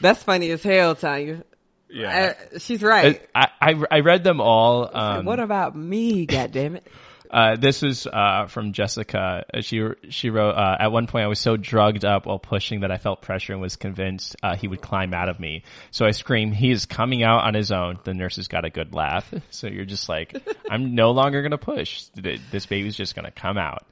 That's 0.01 0.21
funny 0.21 0.51
as 0.51 0.61
hell, 0.63 0.95
Tanya. 0.95 1.43
yeah 1.89 2.33
Uh, 2.53 2.59
she's 2.59 2.81
right. 2.83 3.21
I, 3.33 3.47
I 3.61 3.83
I 3.89 3.99
read 4.01 4.23
them 4.25 4.41
all. 4.41 4.89
Um, 4.93 5.25
what 5.25 5.39
about 5.39 5.75
me? 5.77 6.25
God 6.25 6.51
damn 6.51 6.75
it! 6.75 6.85
Uh, 7.33 7.55
this 7.55 7.81
was 7.81 8.05
uh, 8.05 8.45
from 8.45 8.73
Jessica. 8.73 9.43
Uh, 9.51 9.61
She 9.61 9.83
she 10.09 10.29
wrote 10.29 10.51
uh, 10.51 10.77
at 10.79 10.91
one 10.91 11.07
point 11.07 11.25
I 11.25 11.27
was 11.27 11.39
so 11.39 11.57
drugged 11.57 12.05
up 12.05 12.27
while 12.27 12.37
pushing 12.37 12.81
that 12.81 12.91
I 12.91 12.97
felt 12.97 13.23
pressure 13.23 13.53
and 13.53 13.61
was 13.61 13.75
convinced 13.75 14.35
uh, 14.43 14.55
he 14.55 14.67
would 14.67 14.81
climb 14.81 15.15
out 15.15 15.29
of 15.29 15.39
me. 15.39 15.63
So 15.89 16.05
I 16.05 16.11
screamed, 16.11 16.55
"He 16.55 16.69
is 16.69 16.85
coming 16.85 17.23
out 17.23 17.43
on 17.43 17.55
his 17.55 17.71
own." 17.71 17.97
The 18.03 18.13
nurses 18.13 18.47
got 18.47 18.65
a 18.65 18.69
good 18.69 18.93
laugh. 18.93 19.33
So 19.49 19.67
you're 19.67 19.85
just 19.85 20.07
like, 20.09 20.35
I'm 20.69 20.93
no 20.93 21.11
longer 21.11 21.41
gonna 21.41 21.57
push. 21.57 22.03
This 22.13 22.67
baby's 22.67 22.95
just 22.95 23.15
gonna 23.15 23.31
come 23.31 23.57
out. 23.57 23.85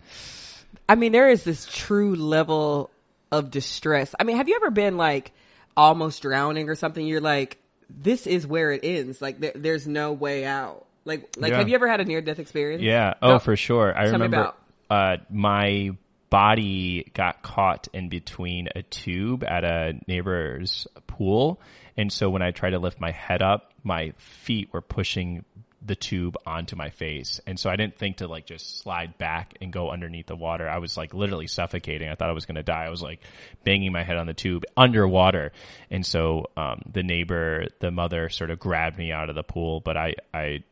I 0.87 0.95
mean, 0.95 1.11
there 1.11 1.29
is 1.29 1.43
this 1.43 1.65
true 1.65 2.15
level 2.15 2.91
of 3.31 3.49
distress. 3.49 4.13
I 4.19 4.23
mean, 4.23 4.37
have 4.37 4.47
you 4.49 4.55
ever 4.57 4.69
been 4.69 4.97
like 4.97 5.31
almost 5.75 6.21
drowning 6.21 6.69
or 6.69 6.75
something? 6.75 7.05
You're 7.05 7.21
like, 7.21 7.57
this 7.89 8.27
is 8.27 8.45
where 8.45 8.71
it 8.71 8.81
ends. 8.83 9.21
Like, 9.21 9.39
there, 9.39 9.53
there's 9.55 9.87
no 9.87 10.11
way 10.13 10.45
out. 10.45 10.85
Like, 11.05 11.35
like, 11.37 11.51
Yeah. 11.51 11.57
have 11.59 11.69
you 11.69 11.75
ever 11.75 11.87
had 11.87 11.99
a 12.01 12.05
near 12.05 12.21
death 12.21 12.39
experience? 12.39 12.83
Yeah. 12.83 13.15
Oh, 13.21 13.29
No. 13.33 13.39
for 13.39 13.55
sure. 13.55 13.97
I 13.97 14.03
Tell 14.03 14.13
remember 14.13 14.53
uh, 14.89 15.17
my 15.29 15.91
body 16.29 17.11
got 17.13 17.41
caught 17.43 17.87
in 17.93 18.09
between 18.09 18.69
a 18.75 18.83
tube 18.83 19.43
at 19.43 19.63
a 19.63 19.93
neighbor's 20.07 20.87
pool. 21.07 21.59
And 21.97 22.11
so 22.11 22.29
when 22.29 22.41
I 22.41 22.51
tried 22.51 22.71
to 22.71 22.79
lift 22.79 22.99
my 22.99 23.11
head 23.11 23.41
up, 23.41 23.73
my 23.83 24.13
feet 24.17 24.69
were 24.71 24.81
pushing 24.81 25.43
the 25.83 25.95
tube 25.95 26.37
onto 26.45 26.75
my 26.75 26.89
face. 26.89 27.41
And 27.47 27.59
so 27.59 27.69
I 27.69 27.75
didn't 27.75 27.97
think 27.97 28.17
to 28.17 28.27
like 28.27 28.45
just 28.45 28.79
slide 28.79 29.17
back 29.17 29.55
and 29.61 29.73
go 29.73 29.89
underneath 29.89 30.27
the 30.27 30.35
water. 30.35 30.69
I 30.69 30.77
was 30.77 30.95
like 30.95 31.13
literally 31.13 31.47
suffocating. 31.47 32.07
I 32.07 32.15
thought 32.15 32.29
I 32.29 32.33
was 32.33 32.45
going 32.45 32.55
to 32.55 32.63
die. 32.63 32.85
I 32.85 32.89
was 32.89 33.01
like 33.01 33.19
banging 33.63 33.91
my 33.91 34.03
head 34.03 34.17
on 34.17 34.27
the 34.27 34.33
tube 34.35 34.63
underwater. 34.77 35.51
And 35.89 36.05
so, 36.05 36.45
um, 36.55 36.83
the 36.91 37.01
neighbor, 37.01 37.65
the 37.79 37.89
mother 37.91 38.29
sort 38.29 38.51
of 38.51 38.59
grabbed 38.59 38.97
me 38.97 39.11
out 39.11 39.29
of 39.29 39.35
the 39.35 39.43
pool, 39.43 39.79
but 39.79 39.97
I, 39.97 40.13
I, 40.33 40.63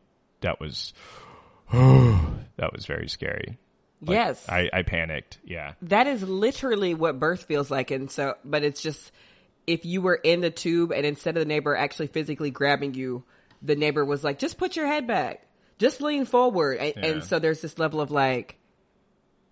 that 0.41 0.59
was, 0.59 0.93
that 1.71 2.73
was 2.73 2.85
very 2.85 3.07
scary. 3.07 3.57
Like, 4.01 4.15
yes. 4.15 4.47
I, 4.47 4.69
I 4.71 4.83
panicked. 4.83 5.39
Yeah. 5.43 5.73
that 5.83 6.07
is 6.07 6.23
literally 6.23 6.93
what 6.93 7.19
birth 7.19 7.43
feels 7.43 7.69
like. 7.69 7.91
And 7.91 8.09
so, 8.09 8.35
but 8.45 8.63
it's 8.63 8.81
just, 8.81 9.11
if 9.67 9.85
you 9.85 10.01
were 10.01 10.15
in 10.15 10.41
the 10.41 10.49
tube 10.49 10.91
and 10.91 11.05
instead 11.05 11.35
of 11.37 11.41
the 11.41 11.47
neighbor 11.47 11.75
actually 11.75 12.07
physically 12.07 12.49
grabbing 12.49 12.93
you, 12.93 13.23
the 13.61 13.75
neighbor 13.75 14.05
was 14.05 14.23
like, 14.23 14.39
just 14.39 14.57
put 14.57 14.75
your 14.77 14.87
head 14.87 15.05
back. 15.05 15.45
Just 15.79 16.01
lean 16.01 16.25
forward. 16.25 16.77
And, 16.79 16.93
Yeah. 16.95 17.05
and 17.05 17.23
so 17.23 17.39
there's 17.39 17.61
this 17.61 17.77
level 17.77 17.99
of 17.99 18.09
like, 18.09 18.57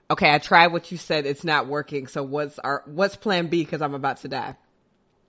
okay, 0.10 0.34
I 0.34 0.38
tried 0.38 0.68
what 0.68 0.92
you 0.92 0.98
said. 0.98 1.26
It's 1.26 1.44
not 1.44 1.68
working. 1.68 2.08
So 2.08 2.24
what's 2.24 2.58
our, 2.60 2.84
what's 2.86 3.18
plan 3.18 3.48
B? 3.48 3.66
Cause 3.66 3.82
I'm 3.82 3.94
about 3.94 4.18
to 4.22 4.30
die. 4.30 4.56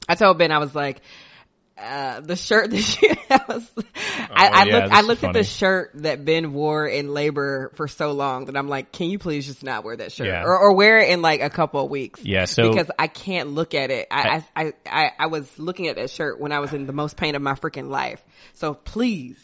I 0.08 0.14
told 0.14 0.38
Ben, 0.38 0.52
I 0.52 0.58
was 0.58 0.74
like, 0.76 1.02
uh, 1.80 2.20
the 2.20 2.36
shirt 2.36 2.70
that 2.70 3.18
I 3.30 3.40
was, 3.52 3.70
I, 4.30 4.48
I 4.48 4.64
yeah, 4.64 4.76
looked, 4.78 4.92
I 4.94 5.00
looked 5.02 5.24
at 5.24 5.32
the 5.32 5.44
shirt 5.44 5.92
that 5.94 6.24
Ben 6.24 6.52
wore 6.52 6.86
in 6.86 7.14
labor 7.14 7.70
for 7.74 7.88
so 7.88 8.12
long 8.12 8.46
that 8.46 8.56
I'm 8.56 8.68
like, 8.68 8.92
can 8.92 9.10
you 9.10 9.18
please 9.18 9.46
just 9.46 9.62
not 9.62 9.84
wear 9.84 9.96
that 9.96 10.12
shirt 10.12 10.26
Yeah. 10.28 10.42
or, 10.44 10.58
or 10.58 10.74
wear 10.74 10.98
it 10.98 11.10
in 11.10 11.22
like 11.22 11.40
a 11.40 11.50
couple 11.50 11.82
of 11.84 11.90
weeks? 11.90 12.24
Yeah, 12.24 12.44
so- 12.46 12.70
because 12.70 12.90
I 12.98 13.06
can't 13.06 13.50
look 13.50 13.74
at 13.74 13.90
it. 13.90 14.08
I, 14.10 14.44
I, 14.54 14.64
I, 14.64 14.72
I, 14.86 15.10
I 15.18 15.26
was 15.26 15.58
looking 15.58 15.88
at 15.88 15.96
that 15.96 16.10
shirt 16.10 16.40
when 16.40 16.52
I 16.52 16.60
was 16.60 16.72
in 16.72 16.86
the 16.86 16.92
most 16.92 17.16
pain 17.16 17.34
of 17.34 17.42
my 17.42 17.54
freaking 17.54 17.88
life. 17.88 18.22
So 18.54 18.74
please 18.74 19.38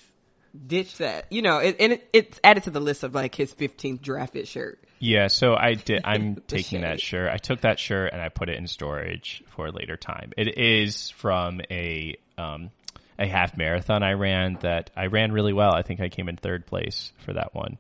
ditch 0.67 0.99
that. 0.99 1.31
You 1.31 1.43
know, 1.43 1.59
it, 1.59 1.77
and 1.81 1.93
it, 1.95 2.09
it's 2.13 2.41
added 2.45 2.65
to 2.65 2.71
the 2.71 2.81
list 2.81 3.03
of 3.03 3.15
like 3.15 3.35
his 3.35 3.53
15th 3.55 4.01
draft 4.03 4.33
fit 4.33 4.49
shirt. 4.49 4.81
Yeah, 5.01 5.27
so 5.27 5.55
I 5.55 5.75
did. 5.75 6.03
I'm 6.05 6.37
taking 6.47 6.81
that 6.83 7.01
shirt. 7.01 7.29
I 7.31 7.37
took 7.37 7.63
that 7.63 7.79
shirt 7.79 8.13
and 8.13 8.23
I 8.23 8.29
put 8.29 8.49
it 8.49 8.57
in 8.57 8.67
storage 8.67 9.43
for 9.49 9.67
a 9.67 9.71
later 9.73 9.97
time. 9.97 10.33
It 10.37 10.57
is 10.59 11.11
from 11.11 11.61
a 11.71 12.17
um, 12.39 12.71
a 13.19 13.27
half 13.27 13.57
marathon 13.57 14.03
I 14.03 14.13
ran 14.13 14.59
that 14.63 14.91
I 14.97 15.07
ran 15.07 15.33
really 15.33 15.53
well. 15.53 15.75
I 15.75 15.83
think 15.83 16.01
I 16.01 16.09
came 16.09 16.29
in 16.29 16.37
third 16.37 16.67
place 16.67 17.13
for 17.19 17.33
that 17.33 17.55
one. 17.55 17.79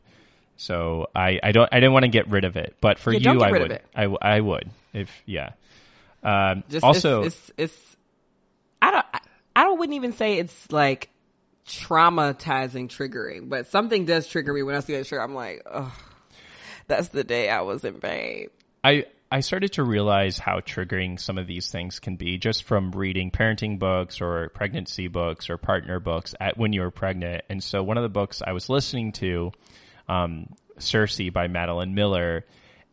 So 0.57 1.09
I, 1.15 1.41
I 1.43 1.53
don't 1.53 1.69
I 1.73 1.81
didn't 1.81 1.93
want 1.93 2.05
to 2.05 2.11
get 2.11 2.29
rid 2.29 2.45
of 2.45 2.57
it, 2.57 2.77
but 2.81 2.99
for 2.99 3.13
Yeah, 3.13 3.33
you 3.33 3.41
I 3.43 3.51
would 3.51 3.81
I, 3.95 4.05
I, 4.05 4.41
would 4.41 4.71
if 4.93 5.11
yeah. 5.27 5.51
Um, 6.23 6.63
Just 6.69 6.85
also, 6.85 7.25
it's, 7.25 7.53
it's, 7.57 7.75
it's 7.75 7.97
I 8.81 8.91
don't 8.93 9.07
I, 9.13 9.21
I 9.57 9.65
don't 9.65 9.79
wouldn't 9.79 9.97
even 9.97 10.13
say 10.13 10.39
it's 10.39 10.71
like 10.71 11.11
traumatizing 11.67 12.89
triggering, 12.89 13.49
but 13.49 13.67
something 13.67 14.05
does 14.05 14.29
trigger 14.29 14.53
me 14.53 14.63
when 14.63 14.77
I 14.77 14.81
see 14.81 14.95
that 14.97 15.07
shirt. 15.07 15.21
I'm 15.21 15.35
like, 15.35 15.63
oh, 15.67 15.93
that's 16.87 17.09
the 17.09 17.25
day 17.25 17.51
I 17.51 17.63
was 17.63 17.85
in 17.85 17.95
pain. 17.95 18.49
I 18.85 19.07
I 19.35 19.41
started 19.41 19.73
to 19.73 19.83
realize 19.83 20.39
how 20.39 20.61
triggering 20.61 21.19
some 21.19 21.39
of 21.39 21.49
these 21.49 21.69
things 21.69 21.99
can 21.99 22.15
be 22.15 22.39
just 22.39 22.63
from 22.63 22.93
reading 22.93 23.33
parenting 23.33 23.81
books 23.81 24.21
or 24.21 24.49
pregnancy 24.51 25.09
books 25.09 25.51
or 25.51 25.59
partner 25.59 25.99
books 25.99 26.37
at 26.41 26.57
when 26.57 26.73
you 26.73 26.83
were 26.83 26.93
pregnant. 26.93 27.43
And 27.49 27.61
so 27.61 27.83
one 27.83 27.97
of 27.97 28.05
the 28.05 28.09
books 28.09 28.43
I 28.47 28.53
was 28.53 28.69
listening 28.69 29.11
to, 29.15 29.51
um, 30.09 30.55
Circe 30.79 31.21
by 31.33 31.49
Madeline 31.49 31.97
Miller, 31.97 32.45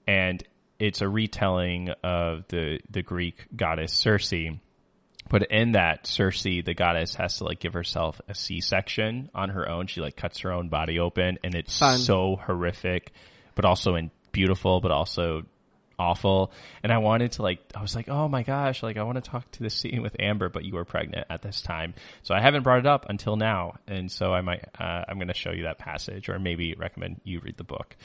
and 0.08 0.44
it's 0.80 1.02
a 1.02 1.08
retelling 1.08 1.90
of 2.04 2.48
the 2.48 2.80
the 2.90 3.04
Greek 3.04 3.46
goddess 3.56 3.94
Circe. 3.94 4.34
But 5.30 5.44
in 5.52 5.74
that, 5.74 6.08
Circe, 6.08 6.42
the 6.42 6.74
goddess, 6.74 7.14
has 7.14 7.38
to 7.38 7.44
like 7.44 7.60
give 7.60 7.74
herself 7.74 8.20
a 8.28 8.34
C-section 8.34 9.30
on 9.36 9.50
her 9.50 9.70
own. 9.70 9.86
She 9.86 10.02
like 10.02 10.16
cuts 10.16 10.40
her 10.40 10.52
own 10.52 10.70
body 10.70 10.98
open, 10.98 11.38
and 11.44 11.54
it's 11.54 11.78
Fun. 11.78 12.00
so 12.00 12.40
horrific, 12.44 13.12
but 13.54 13.64
also 13.64 13.94
in 13.94 14.10
beautiful, 14.32 14.82
but 14.82 14.90
also 14.90 15.44
awful. 16.02 16.52
And 16.84 16.92
I 16.92 16.98
wanted 16.98 17.34
to 17.34 17.44
like, 17.44 17.60
I 17.76 17.82
was 17.82 17.96
like, 17.96 18.10
oh 18.10 18.28
my 18.28 18.42
gosh, 18.44 18.82
like 18.82 18.98
I 18.98 19.04
want 19.04 19.24
to 19.24 19.30
talk 19.30 19.50
to 19.52 19.64
this 19.64 19.76
scene 19.76 20.02
with 20.02 20.16
Amber, 20.20 20.50
but 20.50 20.66
you 20.66 20.74
were 20.74 20.86
pregnant 20.86 21.28
at 21.30 21.42
this 21.42 21.62
time, 21.62 21.94
so 22.24 22.34
I 22.34 22.42
haven't 22.42 22.64
brought 22.64 22.80
it 22.80 22.88
up 22.88 23.06
until 23.08 23.36
now. 23.36 23.76
And 23.88 24.12
so 24.12 24.34
I 24.34 24.42
might, 24.42 24.66
uh, 24.80 25.06
I'm 25.08 25.18
going 25.18 25.28
to 25.28 25.34
show 25.34 25.52
you 25.52 25.64
that 25.64 25.78
passage, 25.78 26.28
or 26.28 26.40
maybe 26.40 26.74
recommend 26.74 27.22
you 27.24 27.40
read 27.40 27.58
the 27.58 27.64
book. 27.64 27.96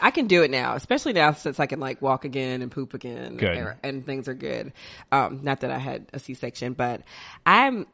I 0.00 0.10
can 0.10 0.26
do 0.26 0.42
it 0.42 0.50
now, 0.50 0.74
especially 0.74 1.14
now 1.14 1.32
since 1.32 1.58
I 1.58 1.66
can 1.66 1.80
like 1.80 2.02
walk 2.02 2.24
again 2.24 2.60
and 2.62 2.70
poop 2.70 2.92
again, 2.92 3.36
Good. 3.36 3.56
and, 3.56 3.76
and 3.82 4.06
things 4.06 4.28
are 4.28 4.34
good. 4.34 4.72
Um, 5.10 5.40
not 5.42 5.60
that 5.60 5.70
I 5.70 5.78
had 5.78 6.06
a 6.12 6.18
C-section, 6.18 6.74
but 6.74 7.02
I'm. 7.44 7.86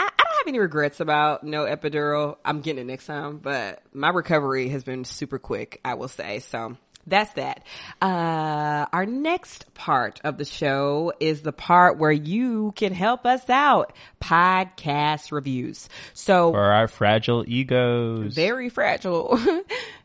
I, 0.00 0.04
I 0.04 0.22
don't 0.22 0.36
have 0.38 0.46
any 0.46 0.60
regrets 0.60 1.00
about 1.00 1.42
no 1.42 1.64
epidural. 1.64 2.36
I'm 2.44 2.60
getting 2.60 2.82
it 2.82 2.86
next 2.86 3.06
time, 3.06 3.38
but 3.38 3.82
my 3.92 4.10
recovery 4.10 4.68
has 4.68 4.84
been 4.84 5.04
super 5.04 5.40
quick. 5.40 5.80
I 5.84 5.94
will 5.94 6.06
say 6.06 6.38
so. 6.38 6.76
That's 7.08 7.32
that. 7.34 7.62
Uh, 8.02 8.86
our 8.92 9.06
next 9.06 9.72
part 9.74 10.20
of 10.24 10.38
the 10.38 10.44
show 10.44 11.12
is 11.20 11.42
the 11.42 11.52
part 11.52 11.98
where 11.98 12.12
you 12.12 12.72
can 12.76 12.92
help 12.92 13.24
us 13.26 13.48
out. 13.48 13.92
Podcast 14.22 15.32
reviews. 15.32 15.88
So 16.14 16.52
For 16.52 16.60
our 16.72 16.88
fragile 16.88 17.44
egos. 17.46 18.34
very 18.34 18.68
fragile. 18.68 19.38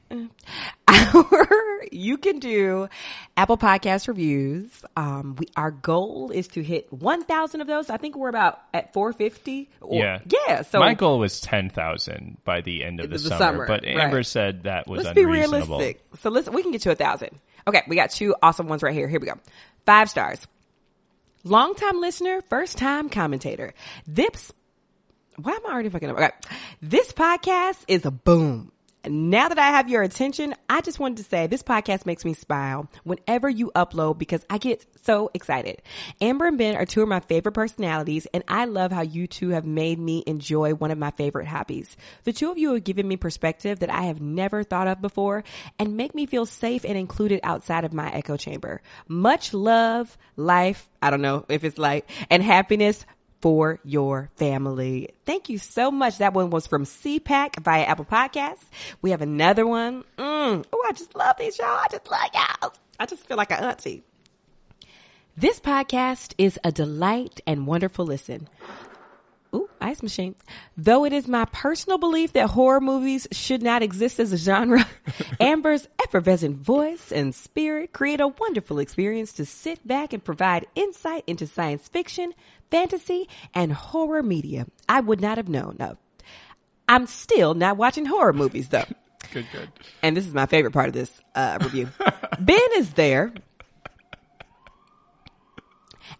Our, 0.88 1.82
you 1.92 2.18
can 2.18 2.40
do 2.40 2.90
Apple 3.38 3.58
Podcast 3.58 4.08
reviews. 4.08 4.70
Um, 4.96 5.36
we 5.38 5.48
our 5.56 5.72
goal 5.72 6.32
is 6.32 6.48
to 6.50 6.64
hit 6.64 6.92
one 6.92 7.24
thousand 7.24 7.62
of 7.62 7.68
those. 7.68 7.90
I 7.90 7.98
think 7.98 8.16
we're 8.16 8.30
about 8.30 8.60
at 8.74 8.94
four 8.94 9.14
fifty. 9.14 9.70
yeah. 9.90 10.20
yeah. 10.48 10.62
So 10.64 10.80
my 10.80 10.94
goal 10.94 11.20
was 11.20 11.42
10,000 11.42 12.38
by 12.44 12.62
the 12.62 12.84
end 12.84 13.00
of 13.00 13.10
the, 13.10 13.18
The 13.18 13.30
summer, 13.30 13.38
summer, 13.38 13.68
but 13.68 13.86
Amber 13.86 14.18
right. 14.18 14.26
said 14.26 14.64
that 14.64 14.88
was 14.88 15.04
let's 15.04 15.16
be 15.16 15.24
unreasonable. 15.24 15.80
realistic. 15.80 16.04
So 16.22 16.30
let's 16.30 16.50
we 16.50 16.62
can 16.62 16.72
get 16.72 16.82
to 16.82 16.92
a 16.92 16.96
thousand. 16.96 17.40
Okay, 17.68 17.84
we 17.88 17.96
got 17.96 18.12
two 18.12 18.36
awesome 18.42 18.68
ones 18.68 18.84
right 18.84 18.94
here. 18.94 19.08
Here 19.08 19.20
we 19.20 19.28
go. 19.28 19.40
Five 19.86 20.10
stars. 20.10 20.46
Longtime 21.46 22.00
listener, 22.00 22.42
first 22.50 22.78
time 22.78 23.10
commentator. 23.10 23.74
This 24.08 24.52
why 25.38 25.54
am 25.54 25.66
I 25.66 25.72
already 25.72 25.90
fucking 25.90 26.10
up? 26.10 26.18
Okay. 26.18 26.32
This 26.82 27.12
podcast 27.12 27.84
is 27.88 28.06
a 28.06 28.12
boom. 28.12 28.72
Now 29.06 29.50
that 29.50 29.60
I 29.60 29.72
have 29.72 29.90
your 29.90 30.02
attention, 30.02 30.56
I 30.70 30.80
just 30.80 30.98
wanted 30.98 31.18
to 31.18 31.24
say 31.26 31.48
this 31.48 31.62
podcast 31.62 32.06
makes 32.06 32.24
me 32.24 32.34
smile 32.34 32.90
whenever 33.04 33.50
you 33.50 33.70
upload 33.76 34.18
because 34.18 34.46
I 34.50 34.58
get 34.58 34.86
so 35.04 35.30
excited. 35.34 35.82
Amber 36.22 36.46
and 36.46 36.58
Ben 36.58 36.78
are 36.78 36.86
two 36.86 37.02
of 37.02 37.10
my 37.10 37.20
favorite 37.20 37.52
personalities 37.52 38.28
and 38.34 38.46
I 38.48 38.64
love 38.64 38.94
how 38.94 39.02
you 39.02 39.28
two 39.28 39.50
have 39.50 39.66
made 39.66 40.00
me 40.00 40.24
enjoy 40.26 40.74
one 40.74 40.90
of 40.90 40.98
my 40.98 41.12
favorite 41.12 41.48
hobbies. 41.48 41.98
The 42.24 42.32
two 42.32 42.50
of 42.50 42.58
you 42.58 42.74
have 42.76 42.86
given 42.86 43.06
me 43.06 43.18
perspective 43.18 43.80
that 43.80 43.90
I 43.90 44.04
have 44.04 44.22
never 44.22 44.64
thought 44.64 44.88
of 44.88 45.02
before 45.02 45.44
and 45.78 45.98
make 45.98 46.16
me 46.16 46.26
feel 46.26 46.46
safe 46.46 46.86
and 46.86 46.98
included 46.98 47.42
outside 47.44 47.84
of 47.84 47.92
my 47.92 48.10
echo 48.10 48.38
chamber. 48.38 48.82
Much 49.10 49.54
love, 49.54 50.18
life, 50.38 50.88
I 51.02 51.10
don't 51.10 51.22
know 51.22 51.44
if 51.50 51.66
it's 51.66 51.78
light, 51.78 52.10
and 52.30 52.42
happiness 52.42 53.06
for 53.44 53.78
your 53.84 54.30
family. 54.38 55.10
Thank 55.26 55.50
you 55.50 55.58
so 55.58 55.92
much. 55.92 56.20
That 56.20 56.34
one 56.34 56.50
was 56.50 56.66
from 56.66 56.86
CPAC 56.86 57.60
via 57.60 57.84
Apple 57.84 58.06
Podcasts. 58.06 58.64
We 59.02 59.12
have 59.12 59.22
another 59.22 59.68
one. 59.68 60.06
Mm. 60.18 60.64
Oh, 60.72 60.86
I 60.88 60.94
just 60.94 61.14
love 61.14 61.36
these 61.38 61.58
y'all. 61.58 61.68
I 61.68 61.88
just 61.92 62.10
love 62.10 62.30
y'all. 62.34 62.74
I 63.02 63.06
just 63.06 63.28
feel 63.28 63.36
like 63.36 63.52
an 63.52 63.62
auntie. 63.62 64.02
This 65.36 65.60
podcast 65.60 66.36
is 66.38 66.58
a 66.64 66.72
delight 66.72 67.42
and 67.46 67.68
wonderful 67.68 68.06
listen. 68.06 68.48
Ice 69.84 70.02
machine. 70.02 70.36
Though 70.78 71.06
it 71.06 71.14
is 71.14 71.28
my 71.28 71.46
personal 71.46 71.98
belief 71.98 72.34
that 72.34 72.50
horror 72.50 72.80
movies 72.80 73.28
should 73.32 73.62
not 73.62 73.84
exist 73.84 74.20
as 74.20 74.32
a 74.32 74.38
genre, 74.38 74.88
Amber's 75.40 75.88
effervescent 76.02 76.58
voice 76.58 77.12
and 77.12 77.36
spirit 77.36 77.92
create 77.92 78.22
a 78.22 78.30
wonderful 78.30 78.80
experience 78.80 79.34
to 79.34 79.46
sit 79.46 79.86
back 79.86 80.14
and 80.14 80.24
provide 80.24 80.66
insight 80.74 81.24
into 81.28 81.46
science 81.46 81.88
fiction, 81.90 82.34
fantasy, 82.72 83.28
and 83.54 83.74
horror 83.74 84.24
media 84.24 84.66
I 84.88 85.02
would 85.02 85.20
not 85.20 85.38
have 85.38 85.50
known 85.50 85.78
of. 85.80 85.98
I'm 86.88 87.06
still 87.06 87.54
not 87.54 87.78
watching 87.78 88.06
horror 88.06 88.34
movies 88.34 88.70
though. 88.70 88.86
Good, 89.32 89.48
good. 89.52 89.70
And 90.04 90.16
this 90.16 90.28
is 90.28 90.34
my 90.34 90.46
favorite 90.46 90.74
part 90.74 90.90
of 90.90 90.94
this 90.94 91.10
uh, 91.34 91.58
review. 91.60 91.90
ben 92.40 92.60
is 92.76 92.94
there. 92.94 93.34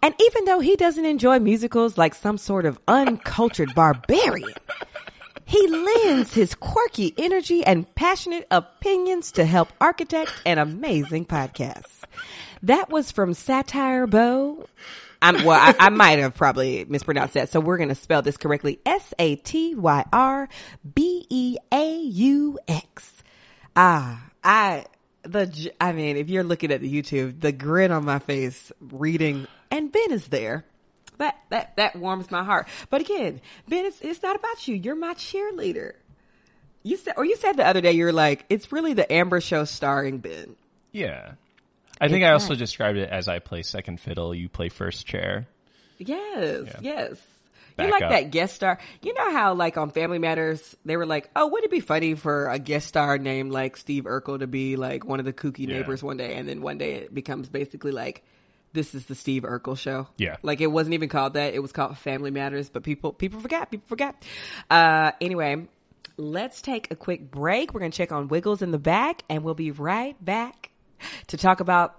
And 0.02 0.14
even 0.20 0.44
though 0.44 0.60
he 0.60 0.76
doesn't 0.76 1.04
enjoy 1.04 1.38
musicals 1.38 1.98
like 1.98 2.14
some 2.14 2.38
sort 2.38 2.66
of 2.66 2.78
uncultured 2.88 3.74
barbarian, 3.74 4.52
he 5.44 5.66
lends 5.68 6.34
his 6.34 6.54
quirky 6.54 7.14
energy 7.16 7.64
and 7.64 7.92
passionate 7.94 8.46
opinions 8.50 9.32
to 9.32 9.44
help 9.44 9.68
architect 9.80 10.32
an 10.46 10.58
amazing 10.58 11.26
podcast. 11.26 11.84
That 12.62 12.90
was 12.90 13.12
from 13.12 13.34
Satire 13.34 14.06
Bow. 14.06 14.66
I'm, 15.20 15.44
well, 15.44 15.58
I, 15.58 15.74
I 15.86 15.88
might 15.88 16.18
have 16.18 16.34
probably 16.34 16.84
mispronounced 16.84 17.34
that, 17.34 17.48
so 17.48 17.60
we're 17.60 17.78
going 17.78 17.88
to 17.88 17.94
spell 17.94 18.20
this 18.20 18.36
correctly. 18.36 18.78
S 18.84 19.14
A 19.18 19.36
T 19.36 19.74
Y 19.74 20.04
R 20.12 20.48
B 20.94 21.26
E 21.30 21.56
A 21.72 21.98
U 21.98 22.58
X. 22.68 23.22
Ah, 23.74 24.22
I 24.42 24.84
the 25.22 25.72
I 25.80 25.92
mean, 25.92 26.16
if 26.16 26.28
you're 26.28 26.44
looking 26.44 26.70
at 26.70 26.80
the 26.80 27.02
YouTube, 27.02 27.40
the 27.40 27.52
grin 27.52 27.90
on 27.90 28.04
my 28.04 28.18
face 28.18 28.70
reading, 28.80 29.46
and 29.74 29.92
Ben 29.92 30.12
is 30.12 30.28
there. 30.28 30.64
That 31.18 31.36
that 31.50 31.76
that 31.76 31.96
warms 31.96 32.30
my 32.30 32.42
heart. 32.42 32.66
But 32.90 33.00
again, 33.00 33.40
Ben, 33.68 33.84
it's 33.84 34.00
it's 34.00 34.22
not 34.22 34.36
about 34.36 34.66
you. 34.66 34.74
You're 34.74 34.96
my 34.96 35.14
cheerleader. 35.14 35.92
You 36.82 36.96
said, 36.96 37.14
or 37.16 37.24
you 37.24 37.36
said 37.36 37.56
the 37.56 37.66
other 37.66 37.80
day, 37.80 37.92
you're 37.92 38.12
like, 38.12 38.44
it's 38.50 38.70
really 38.72 38.92
the 38.92 39.10
Amber 39.10 39.40
Show 39.40 39.64
starring 39.64 40.18
Ben. 40.18 40.56
Yeah. 40.92 41.32
I 42.00 42.08
think 42.08 42.24
I 42.24 42.32
also 42.32 42.54
described 42.54 42.98
it 42.98 43.08
as 43.08 43.28
I 43.28 43.38
play 43.38 43.62
second 43.62 44.00
fiddle, 44.00 44.34
you 44.34 44.48
play 44.48 44.68
first 44.68 45.06
chair. 45.06 45.46
Yes, 45.98 46.66
yes. 46.82 47.16
Back 47.76 47.86
you 47.86 47.92
like 47.92 48.02
up. 48.02 48.10
that 48.10 48.30
guest 48.30 48.54
star. 48.56 48.78
You 49.00 49.14
know 49.14 49.32
how, 49.32 49.54
like, 49.54 49.78
on 49.78 49.90
Family 49.90 50.18
Matters, 50.18 50.76
they 50.84 50.96
were 50.96 51.06
like, 51.06 51.30
oh, 51.34 51.46
wouldn't 51.46 51.66
it 51.66 51.70
be 51.70 51.80
funny 51.80 52.14
for 52.14 52.48
a 52.48 52.58
guest 52.58 52.86
star 52.88 53.16
named, 53.16 53.50
like, 53.50 53.76
Steve 53.76 54.04
Urkel 54.04 54.40
to 54.40 54.46
be, 54.46 54.76
like, 54.76 55.04
one 55.06 55.20
of 55.20 55.24
the 55.24 55.32
kooky 55.32 55.60
Yeah. 55.66 55.78
neighbors 55.78 56.02
one 56.02 56.16
day, 56.16 56.34
and 56.34 56.48
then 56.48 56.60
one 56.60 56.78
day 56.78 56.94
it 56.94 57.14
becomes 57.14 57.48
basically 57.48 57.92
like, 57.92 58.22
this 58.74 58.94
is 58.94 59.06
the 59.06 59.14
Steve 59.14 59.44
Urkel 59.44 59.78
show. 59.78 60.08
Yeah. 60.18 60.36
Like, 60.42 60.60
it 60.60 60.66
wasn't 60.66 60.94
even 60.94 61.08
called 61.08 61.34
that. 61.34 61.54
It 61.54 61.60
was 61.60 61.72
called 61.72 61.96
Family 61.96 62.30
Matters, 62.30 62.68
but 62.68 62.82
people, 62.82 63.12
people 63.12 63.40
forgot. 63.40 63.70
People 63.70 63.86
forgot. 63.88 64.22
Uh, 64.68 65.12
anyway, 65.20 65.66
let's 66.16 66.60
take 66.60 66.90
a 66.90 66.96
quick 66.96 67.30
break. 67.30 67.72
We're 67.72 67.80
going 67.80 67.92
to 67.92 67.96
check 67.96 68.12
on 68.12 68.28
Wiggles 68.28 68.60
in 68.60 68.70
the 68.70 68.78
back, 68.78 69.22
and 69.30 69.42
we'll 69.42 69.54
be 69.54 69.70
right 69.70 70.22
back 70.22 70.70
to 71.28 71.36
talk 71.36 71.60
about 71.60 71.98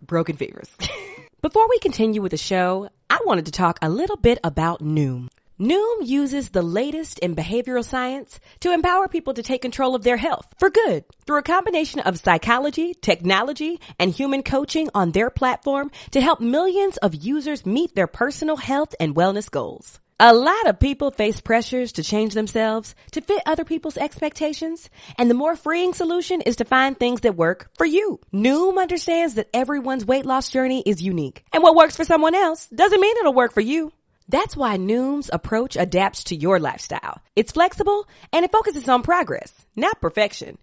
broken 0.00 0.36
fevers. 0.36 0.70
Before 1.42 1.68
we 1.68 1.78
continue 1.80 2.22
with 2.22 2.30
the 2.30 2.36
show, 2.36 2.88
I 3.10 3.18
wanted 3.26 3.46
to 3.46 3.52
talk 3.52 3.78
a 3.82 3.88
little 3.88 4.16
bit 4.16 4.38
about 4.44 4.80
Noom. 4.80 5.28
Noom 5.62 6.04
uses 6.04 6.48
the 6.48 6.60
latest 6.60 7.20
in 7.20 7.36
behavioral 7.36 7.84
science 7.84 8.40
to 8.62 8.72
empower 8.72 9.06
people 9.06 9.34
to 9.34 9.44
take 9.44 9.62
control 9.62 9.94
of 9.94 10.02
their 10.02 10.16
health 10.16 10.52
for 10.58 10.70
good 10.70 11.04
through 11.24 11.38
a 11.38 11.44
combination 11.44 12.00
of 12.00 12.18
psychology, 12.18 12.94
technology, 12.94 13.80
and 13.96 14.10
human 14.10 14.42
coaching 14.42 14.88
on 14.92 15.12
their 15.12 15.30
platform 15.30 15.92
to 16.10 16.20
help 16.20 16.40
millions 16.40 16.96
of 16.96 17.14
users 17.14 17.64
meet 17.64 17.94
their 17.94 18.08
personal 18.08 18.56
health 18.56 18.92
and 18.98 19.14
wellness 19.14 19.48
goals. 19.48 20.00
A 20.18 20.34
lot 20.34 20.66
of 20.66 20.80
people 20.80 21.12
face 21.12 21.40
pressures 21.40 21.92
to 21.92 22.02
change 22.02 22.34
themselves 22.34 22.96
to 23.12 23.20
fit 23.20 23.42
other 23.46 23.64
people's 23.64 23.96
expectations, 23.96 24.90
and 25.16 25.30
the 25.30 25.34
more 25.34 25.54
freeing 25.54 25.94
solution 25.94 26.40
is 26.40 26.56
to 26.56 26.64
find 26.64 26.98
things 26.98 27.20
that 27.20 27.36
work 27.36 27.70
for 27.78 27.86
you. 27.86 28.18
Noom 28.34 28.82
understands 28.82 29.34
that 29.34 29.48
everyone's 29.54 30.04
weight 30.04 30.26
loss 30.26 30.50
journey 30.50 30.82
is 30.84 31.00
unique, 31.00 31.44
and 31.52 31.62
what 31.62 31.76
works 31.76 31.96
for 31.96 32.04
someone 32.04 32.34
else 32.34 32.66
doesn't 32.66 33.00
mean 33.00 33.16
it'll 33.18 33.32
work 33.32 33.54
for 33.54 33.60
you. 33.60 33.92
That's 34.32 34.56
why 34.56 34.78
Noom's 34.78 35.28
approach 35.30 35.76
adapts 35.76 36.24
to 36.24 36.34
your 36.34 36.58
lifestyle. 36.58 37.20
It's 37.36 37.52
flexible 37.52 38.08
and 38.32 38.46
it 38.46 38.50
focuses 38.50 38.88
on 38.88 39.02
progress, 39.02 39.66
not 39.76 40.00
perfection, 40.00 40.56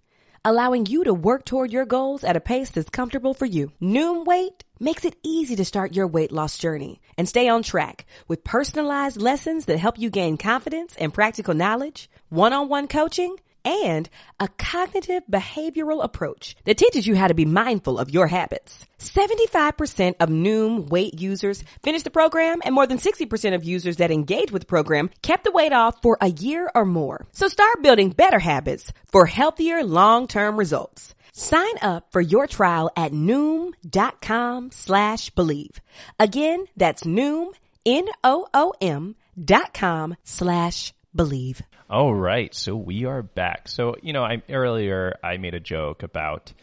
allowing 0.43 0.87
you 0.87 1.03
to 1.03 1.13
work 1.13 1.45
toward 1.45 1.71
your 1.71 1.85
goals 1.85 2.23
at 2.23 2.35
a 2.35 2.39
pace 2.39 2.71
that's 2.71 2.89
comfortable 2.89 3.35
for 3.35 3.45
you. 3.45 3.71
Noom 3.79 4.25
Weight 4.25 4.63
makes 4.79 5.05
it 5.05 5.17
easy 5.21 5.55
to 5.55 5.65
start 5.65 5.93
your 5.93 6.07
weight 6.07 6.31
loss 6.31 6.57
journey 6.57 6.99
and 7.15 7.29
stay 7.29 7.47
on 7.47 7.61
track 7.61 8.07
with 8.27 8.43
personalized 8.43 9.21
lessons 9.21 9.65
that 9.65 9.77
help 9.77 9.99
you 9.99 10.09
gain 10.09 10.37
confidence 10.37 10.95
and 10.95 11.13
practical 11.13 11.53
knowledge, 11.53 12.09
one-on-one 12.29 12.87
coaching, 12.87 13.35
and 13.69 14.09
a 14.39 14.47
cognitive 14.47 15.23
behavioral 15.31 16.03
approach 16.03 16.55
that 16.65 16.77
teaches 16.77 17.05
you 17.07 17.15
how 17.15 17.27
to 17.27 17.33
be 17.33 17.45
mindful 17.45 17.97
of 17.97 18.09
your 18.09 18.27
habits. 18.27 18.85
75% 18.99 20.15
of 20.19 20.29
Noom 20.29 20.89
weight 20.89 21.19
users 21.19 21.63
finish 21.83 22.03
the 22.03 22.09
program 22.09 22.61
and 22.65 22.75
more 22.75 22.87
than 22.87 22.97
60% 22.97 23.55
of 23.55 23.63
users 23.63 23.97
that 23.97 24.11
engage 24.11 24.51
with 24.51 24.63
the 24.63 24.67
program 24.67 25.09
kept 25.21 25.43
the 25.43 25.51
weight 25.51 25.73
off 25.73 26.01
for 26.01 26.17
a 26.21 26.29
year 26.29 26.69
or 26.75 26.85
more. 26.85 27.25
So 27.31 27.47
start 27.47 27.81
building 27.81 28.09
better 28.09 28.39
habits 28.39 28.91
for 29.11 29.25
healthier 29.25 29.83
long-term 29.83 30.57
results. 30.57 31.15
Sign 31.33 31.77
up 31.81 32.11
for 32.11 32.21
your 32.21 32.47
trial 32.47 32.89
at 32.97 33.13
Noom.com 33.13 34.71
slash 34.71 35.29
bleav. 35.31 35.77
Again, 36.19 36.65
that's 36.75 37.03
Noom, 37.03 37.53
N-O-O-M 37.85 39.15
dot 39.41 39.73
com 39.73 40.15
slash 40.23 40.93
bleav. 41.15 41.61
All 41.91 42.13
right, 42.13 42.53
so 42.53 42.75
we 42.75 43.05
are 43.05 43.23
back. 43.23 43.67
So 43.67 43.95
you 44.03 44.13
know, 44.13 44.23
I 44.23 44.43
earlier 44.47 45.17
I 45.23 45.37
made 45.37 45.55
a 45.55 45.59
joke 45.59 46.03
about 46.03 46.53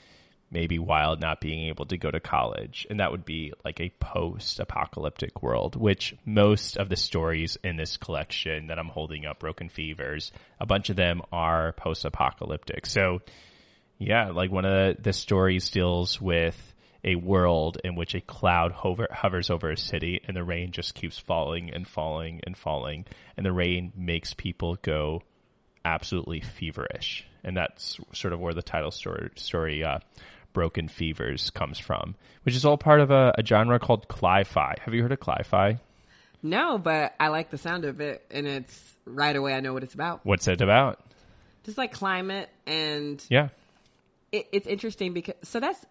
maybe 0.52 0.78
Wild 0.78 1.20
not 1.20 1.40
being 1.40 1.66
able 1.66 1.84
to 1.86 1.96
go 1.96 2.12
to 2.12 2.20
college, 2.20 2.86
and 2.88 3.00
that 3.00 3.10
would 3.10 3.24
be 3.24 3.52
like 3.64 3.80
a 3.80 3.92
post-apocalyptic 3.98 5.42
world, 5.42 5.74
which 5.74 6.14
most 6.24 6.76
of 6.76 6.88
the 6.88 6.94
stories 6.94 7.58
in 7.64 7.76
this 7.76 7.96
collection 7.96 8.68
that 8.68 8.78
I'm 8.78 8.86
holding 8.86 9.26
up, 9.26 9.40
Broken 9.40 9.68
Fevers, 9.68 10.30
a 10.60 10.66
bunch 10.66 10.90
of 10.90 10.96
them 10.96 11.22
are 11.32 11.72
post-apocalyptic. 11.72 12.86
So 12.86 13.18
yeah, 13.98 14.30
like 14.30 14.52
one 14.52 14.64
of 14.64 14.96
the, 14.96 15.02
the 15.02 15.12
stories 15.12 15.70
deals 15.70 16.20
with 16.20 16.56
a 17.06 17.14
world 17.14 17.78
in 17.84 17.94
which 17.94 18.14
a 18.14 18.20
cloud 18.20 18.72
hover, 18.72 19.08
hovers 19.10 19.48
over 19.48 19.70
a 19.70 19.76
city 19.76 20.20
and 20.26 20.36
the 20.36 20.44
rain 20.44 20.72
just 20.72 20.94
keeps 20.94 21.18
falling 21.18 21.72
and 21.72 21.86
falling 21.86 22.40
and 22.44 22.56
falling 22.56 23.06
and 23.36 23.46
the 23.46 23.52
rain 23.52 23.92
makes 23.96 24.34
people 24.34 24.76
go 24.82 25.22
absolutely 25.84 26.40
feverish. 26.40 27.24
And 27.44 27.56
that's 27.56 27.98
sort 28.12 28.32
of 28.32 28.40
where 28.40 28.52
the 28.52 28.62
title 28.62 28.90
story, 28.90 29.30
story 29.36 29.84
uh, 29.84 30.00
broken 30.52 30.88
fevers 30.88 31.50
comes 31.50 31.78
from 31.78 32.16
which 32.46 32.54
is 32.54 32.64
all 32.64 32.78
part 32.78 33.00
of 33.00 33.10
a, 33.10 33.34
a 33.36 33.44
genre 33.44 33.80
called 33.80 34.06
cli-fi. 34.06 34.76
Have 34.80 34.94
you 34.94 35.02
heard 35.02 35.10
of 35.10 35.18
cli-fi? 35.18 35.80
No, 36.44 36.78
but 36.78 37.12
I 37.18 37.28
like 37.28 37.50
the 37.50 37.58
sound 37.58 37.84
of 37.84 38.00
it, 38.00 38.24
and 38.30 38.46
it's 38.46 38.96
right 39.04 39.34
away 39.34 39.52
I 39.52 39.58
know 39.58 39.72
what 39.72 39.82
it's 39.82 39.94
about. 39.94 40.20
what's 40.24 40.46
it 40.46 40.60
about? 40.60 41.00
Just 41.64 41.76
like 41.76 41.92
climate, 41.92 42.48
and 42.64 43.22
yeah. 43.28 43.48
it, 44.30 44.46
it's 44.52 44.68
interesting 44.68 45.12
because 45.12 45.34
so 45.42 45.58
that's 45.58 45.84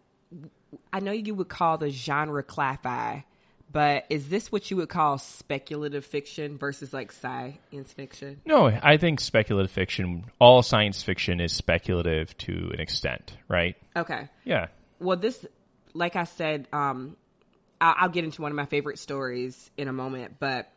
I 0.91 0.99
know 0.99 1.11
you 1.11 1.35
would 1.35 1.49
call 1.49 1.77
the 1.77 1.89
genre 1.89 2.43
cli-fi, 2.43 3.25
but 3.71 4.05
is 4.09 4.29
this 4.29 4.51
what 4.51 4.69
you 4.71 4.77
would 4.77 4.89
call 4.89 5.17
speculative 5.17 6.05
fiction 6.05 6.57
versus 6.57 6.93
like 6.93 7.11
science 7.11 7.91
fiction? 7.93 8.41
No, 8.45 8.67
I 8.67 8.97
think 8.97 9.19
speculative 9.19 9.71
fiction, 9.71 10.25
all 10.39 10.61
science 10.61 11.03
fiction 11.03 11.39
is 11.39 11.51
speculative 11.51 12.37
to 12.39 12.71
an 12.73 12.79
extent, 12.79 13.35
right? 13.47 13.75
Okay. 13.95 14.29
Yeah. 14.43 14.67
Well, 14.99 15.17
this, 15.17 15.45
like 15.93 16.15
I 16.15 16.23
said, 16.23 16.67
um, 16.71 17.17
I'll, 17.81 17.95
I'll 17.97 18.09
get 18.09 18.23
into 18.23 18.41
one 18.41 18.51
of 18.51 18.55
my 18.55 18.65
favorite 18.65 18.99
stories 18.99 19.69
in 19.77 19.87
a 19.87 19.93
moment, 19.93 20.35
but 20.39 20.71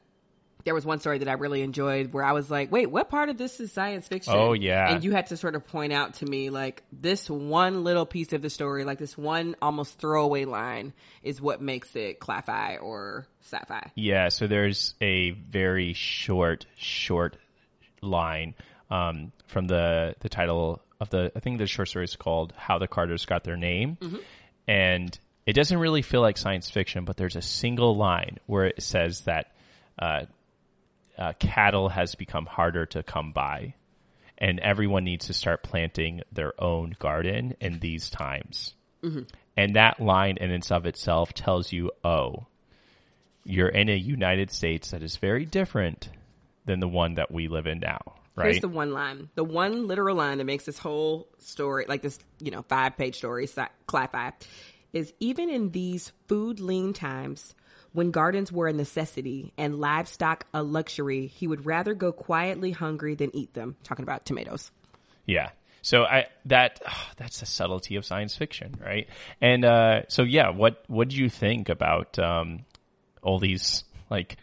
there 0.64 0.74
was 0.74 0.84
one 0.84 1.00
story 1.00 1.18
that 1.18 1.28
I 1.28 1.34
really 1.34 1.62
enjoyed 1.62 2.12
where 2.12 2.24
I 2.24 2.32
was 2.32 2.50
like, 2.50 2.70
wait, 2.70 2.90
what 2.90 3.08
part 3.08 3.28
of 3.28 3.38
this 3.38 3.60
is 3.60 3.72
science 3.72 4.08
fiction? 4.08 4.34
Oh, 4.36 4.52
yeah. 4.52 4.92
And 4.92 5.04
you 5.04 5.12
had 5.12 5.26
to 5.28 5.36
sort 5.36 5.54
of 5.54 5.66
point 5.66 5.92
out 5.92 6.14
to 6.14 6.26
me, 6.26 6.50
like, 6.50 6.82
this 6.92 7.30
one 7.30 7.84
little 7.84 8.06
piece 8.06 8.32
of 8.32 8.42
the 8.42 8.50
story, 8.50 8.84
like 8.84 8.98
this 8.98 9.16
one 9.16 9.56
almost 9.62 9.98
throwaway 9.98 10.44
line 10.44 10.92
is 11.22 11.40
what 11.40 11.62
makes 11.62 11.94
it 11.96 12.20
cli-fi 12.20 12.76
or 12.76 13.26
sci-fi. 13.42 13.90
Yeah, 13.94 14.28
so 14.28 14.46
there's 14.46 14.94
a 15.00 15.30
very 15.30 15.92
short, 15.92 16.66
short 16.76 17.36
line 18.02 18.54
um, 18.90 19.32
from 19.46 19.66
the 19.66 20.14
the 20.20 20.28
title 20.28 20.82
of 21.00 21.10
the 21.10 21.32
I 21.34 21.40
think 21.40 21.58
the 21.58 21.66
short 21.66 21.88
story 21.88 22.04
is 22.04 22.16
called 22.16 22.52
"How 22.56 22.78
the 22.78 22.88
Carters 22.88 23.26
Got 23.26 23.44
Their 23.44 23.56
Name," 23.56 23.98
and 24.66 25.18
it 25.46 25.52
doesn't 25.52 25.78
really 25.78 26.02
feel 26.02 26.20
like 26.20 26.36
science 26.36 26.70
fiction, 26.70 27.04
but 27.04 27.16
there's 27.16 27.36
a 27.36 27.42
single 27.42 27.96
line 27.96 28.38
where 28.46 28.66
it 28.66 28.82
says 28.82 29.22
that 29.22 29.52
uh, 29.98 30.26
uh, 31.18 31.32
cattle 31.38 31.88
has 31.88 32.14
become 32.14 32.46
harder 32.46 32.86
to 32.86 33.02
come 33.02 33.32
by, 33.32 33.74
and 34.38 34.60
everyone 34.60 35.04
needs 35.04 35.26
to 35.26 35.34
start 35.34 35.62
planting 35.62 36.22
their 36.32 36.52
own 36.62 36.94
garden 36.98 37.56
in 37.60 37.80
these 37.80 38.08
times. 38.08 38.74
And 39.56 39.76
that 39.76 40.00
line 40.00 40.36
in 40.38 40.50
and 40.50 40.66
of 40.70 40.86
itself 40.86 41.32
tells 41.32 41.72
you, 41.72 41.90
oh, 42.04 42.46
you're 43.44 43.68
in 43.68 43.88
a 43.88 43.96
United 43.96 44.50
States 44.50 44.92
that 44.92 45.02
is 45.02 45.16
very 45.16 45.44
different 45.44 46.08
than 46.64 46.80
the 46.80 46.88
one 46.88 47.14
that 47.14 47.30
we 47.30 47.48
live 47.48 47.66
in 47.66 47.80
now, 47.80 48.00
Right? 48.38 48.52
Here's 48.52 48.60
the 48.60 48.68
one 48.68 48.92
line, 48.92 49.30
the 49.34 49.42
one 49.42 49.88
literal 49.88 50.14
line 50.14 50.38
that 50.38 50.44
makes 50.44 50.64
this 50.64 50.78
whole 50.78 51.26
story, 51.38 51.86
like 51.88 52.02
this, 52.02 52.20
you 52.38 52.52
know, 52.52 52.62
five 52.62 52.96
page 52.96 53.16
story, 53.16 53.48
sci- 53.48 53.66
cli-fi, 53.88 54.32
is 54.92 55.12
even 55.18 55.50
in 55.50 55.72
these 55.72 56.12
food 56.28 56.60
lean 56.60 56.92
times 56.92 57.52
when 57.98 58.12
gardens 58.12 58.52
were 58.52 58.68
a 58.68 58.72
necessity 58.72 59.52
and 59.58 59.80
livestock 59.80 60.46
a 60.54 60.62
luxury, 60.62 61.26
he 61.26 61.48
would 61.48 61.66
rather 61.66 61.94
go 61.94 62.12
quietly 62.12 62.70
hungry 62.70 63.16
than 63.16 63.34
eat 63.34 63.52
them. 63.54 63.74
Talking 63.82 64.04
about 64.04 64.24
tomatoes. 64.24 64.70
Yeah. 65.26 65.50
So 65.82 66.04
I 66.04 66.26
that 66.44 66.80
ah, 66.86 67.10
that's 67.16 67.40
the 67.40 67.46
subtlety 67.46 67.96
of 67.96 68.04
science 68.04 68.36
fiction, 68.36 68.78
right? 68.80 69.08
And 69.40 69.64
uh, 69.64 70.02
so 70.06 70.22
yeah, 70.22 70.50
what 70.50 70.84
what 70.86 71.08
do 71.08 71.16
you 71.16 71.28
think 71.28 71.70
about 71.70 72.20
um, 72.20 72.64
all 73.20 73.40
these 73.40 73.82
like 74.08 74.36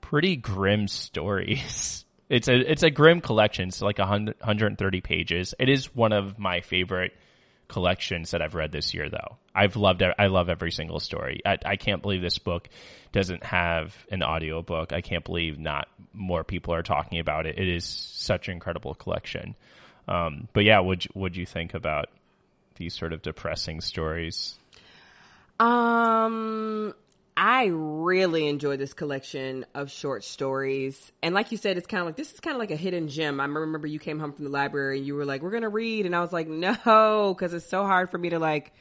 pretty 0.00 0.36
grim 0.36 0.88
stories? 0.88 2.04
It's 2.30 2.46
a 2.46 2.54
it's 2.54 2.82
a 2.82 2.90
grim 2.90 3.22
collection. 3.22 3.68
It's 3.68 3.80
like 3.80 3.96
hundred- 3.96 4.36
130 4.40 5.00
pages. 5.00 5.54
It 5.58 5.70
is 5.70 5.94
one 5.94 6.12
of 6.12 6.38
my 6.38 6.60
favorite 6.60 7.14
collections 7.68 8.30
that 8.30 8.42
I've 8.42 8.54
read 8.54 8.72
this 8.72 8.94
year, 8.94 9.08
though. 9.08 9.36
I've 9.54 9.76
loved. 9.76 10.02
I 10.02 10.26
love 10.26 10.48
every 10.48 10.72
single 10.72 11.00
story. 11.00 11.40
I, 11.44 11.58
I 11.64 11.76
can't 11.76 12.02
believe 12.02 12.22
this 12.22 12.38
book 12.38 12.68
doesn't 13.12 13.44
have 13.44 13.94
an 14.10 14.22
audio 14.22 14.62
book. 14.62 14.92
I 14.92 15.00
can't 15.00 15.24
believe 15.24 15.58
not 15.58 15.88
more 16.12 16.44
people 16.44 16.74
are 16.74 16.82
talking 16.82 17.20
about 17.20 17.46
it. 17.46 17.58
It 17.58 17.68
is 17.68 17.84
such 17.84 18.48
an 18.48 18.54
incredible 18.54 18.94
collection. 18.94 19.54
Um, 20.06 20.48
but 20.52 20.64
yeah, 20.64 20.80
would 20.80 21.06
would 21.14 21.36
you 21.36 21.46
think 21.46 21.74
about 21.74 22.06
these 22.76 22.94
sort 22.94 23.12
of 23.12 23.22
depressing 23.22 23.80
stories? 23.80 24.54
Um, 25.60 26.94
I 27.40 27.66
really 27.70 28.48
enjoyed 28.48 28.80
this 28.80 28.94
collection 28.94 29.64
of 29.72 29.92
short 29.92 30.24
stories. 30.24 31.12
And 31.22 31.36
like 31.36 31.52
you 31.52 31.56
said, 31.56 31.76
it's 31.76 31.86
kind 31.86 32.00
of 32.00 32.06
like, 32.06 32.16
this 32.16 32.32
is 32.32 32.40
kind 32.40 32.56
of 32.56 32.58
like 32.58 32.72
a 32.72 32.76
hidden 32.76 33.06
gem. 33.06 33.40
I 33.40 33.44
remember 33.44 33.86
you 33.86 34.00
came 34.00 34.18
home 34.18 34.32
from 34.32 34.44
the 34.44 34.50
library 34.50 34.98
and 34.98 35.06
you 35.06 35.14
were 35.14 35.24
like, 35.24 35.40
we're 35.40 35.52
going 35.52 35.62
to 35.62 35.68
read. 35.68 36.04
And 36.04 36.16
I 36.16 36.20
was 36.20 36.32
like, 36.32 36.48
no, 36.48 37.32
because 37.32 37.54
it's 37.54 37.64
so 37.64 37.86
hard 37.86 38.10
for 38.10 38.18
me 38.18 38.30
to 38.30 38.40
like, 38.40 38.72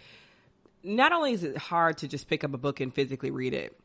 not 0.81 1.11
only 1.11 1.33
is 1.33 1.43
it 1.43 1.55
hard 1.55 1.99
to 1.99 2.07
just 2.07 2.27
pick 2.27 2.43
up 2.43 2.55
a 2.55 2.57
book 2.57 2.79
and 2.79 2.91
physically 2.91 3.29
read 3.29 3.53
it, 3.53 3.79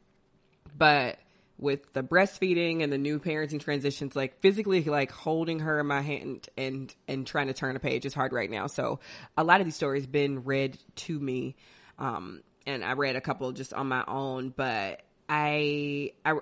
but 0.74 1.18
with 1.58 1.92
the 1.92 2.02
breastfeeding 2.02 2.82
and 2.82 2.90
the 2.90 2.96
new 2.96 3.18
parenting 3.18 3.60
transitions, 3.60 4.16
like 4.16 4.40
physically 4.40 4.82
like 4.84 5.10
holding 5.10 5.58
her 5.58 5.80
in 5.80 5.86
my 5.86 6.00
hand 6.00 6.48
and 6.56 6.94
and 7.06 7.26
trying 7.26 7.48
to 7.48 7.52
turn 7.52 7.76
a 7.76 7.78
page 7.78 8.06
is 8.06 8.14
hard 8.14 8.32
right 8.32 8.50
now. 8.50 8.68
So 8.68 9.00
a 9.36 9.44
lot 9.44 9.60
of 9.60 9.66
these 9.66 9.76
stories 9.76 10.06
been 10.06 10.44
read 10.44 10.78
to 10.96 11.20
me, 11.20 11.56
um, 11.98 12.40
and 12.66 12.84
I 12.84 12.92
read 12.92 13.16
a 13.16 13.20
couple 13.20 13.50
just 13.52 13.72
on 13.72 13.88
my 13.88 14.04
own. 14.06 14.50
But 14.50 15.02
I, 15.28 16.12
I 16.24 16.34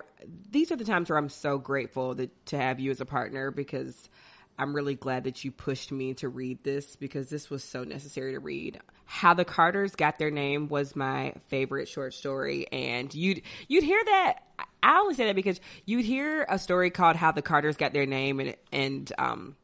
these 0.49 0.71
are 0.71 0.75
the 0.75 0.85
times 0.85 1.09
where 1.09 1.17
I'm 1.17 1.29
so 1.29 1.57
grateful 1.57 2.15
that 2.15 2.45
to 2.47 2.57
have 2.57 2.79
you 2.79 2.91
as 2.91 3.01
a 3.01 3.05
partner 3.05 3.51
because 3.51 4.09
I'm 4.57 4.75
really 4.75 4.95
glad 4.95 5.23
that 5.23 5.43
you 5.43 5.51
pushed 5.51 5.91
me 5.91 6.13
to 6.15 6.29
read 6.29 6.63
this 6.63 6.95
because 6.95 7.29
this 7.29 7.49
was 7.49 7.63
so 7.63 7.83
necessary 7.83 8.33
to 8.33 8.39
read. 8.39 8.79
How 9.05 9.33
the 9.33 9.45
Carters 9.45 9.95
got 9.95 10.19
their 10.19 10.31
name 10.31 10.67
was 10.67 10.95
my 10.95 11.33
favorite 11.47 11.87
short 11.87 12.13
story, 12.13 12.67
and 12.71 13.13
you'd 13.13 13.41
you'd 13.67 13.83
hear 13.83 14.01
that. 14.03 14.39
I 14.83 14.99
only 14.99 15.15
say 15.15 15.25
that 15.25 15.35
because 15.35 15.59
you'd 15.85 16.05
hear 16.05 16.45
a 16.47 16.57
story 16.59 16.91
called 16.91 17.15
"How 17.15 17.31
the 17.31 17.41
Carters 17.41 17.75
Got 17.75 17.93
Their 17.93 18.05
Name," 18.05 18.39
and 18.39 18.55
and 18.71 19.11
um, 19.17 19.55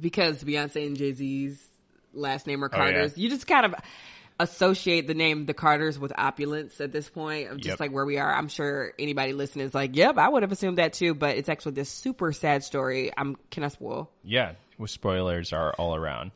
because 0.00 0.42
Beyonce 0.42 0.86
and 0.86 0.96
Jay 0.96 1.12
Z's 1.12 1.64
last 2.12 2.46
name 2.46 2.64
are 2.64 2.70
Oh, 2.72 2.76
yeah. 2.76 2.84
Carters, 2.84 3.18
you 3.18 3.28
just 3.28 3.46
kind 3.46 3.66
of 3.66 3.74
associate 4.42 5.06
the 5.06 5.14
name 5.14 5.46
the 5.46 5.54
Carters 5.54 5.98
with 5.98 6.12
opulence 6.16 6.80
at 6.80 6.92
this 6.92 7.08
point 7.08 7.50
of 7.50 7.56
just 7.58 7.68
Yep. 7.74 7.80
like 7.80 7.92
where 7.92 8.04
we 8.04 8.18
are. 8.18 8.34
I'm 8.34 8.48
sure 8.48 8.92
anybody 8.98 9.32
listening 9.32 9.66
is 9.66 9.74
like, 9.74 9.96
yep, 9.96 10.18
I 10.18 10.28
would 10.28 10.42
have 10.42 10.52
assumed 10.52 10.78
that 10.78 10.92
too, 10.92 11.14
but 11.14 11.36
it's 11.36 11.48
actually 11.48 11.72
this 11.72 11.88
super 11.88 12.32
sad 12.32 12.62
story. 12.64 13.10
I'm, 13.16 13.36
can 13.50 13.64
I 13.64 13.68
spoil? 13.68 14.10
Yeah, 14.22 14.52
with 14.78 14.90
spoilers 14.90 15.52
are 15.52 15.72
all 15.74 15.94
around. 15.94 16.32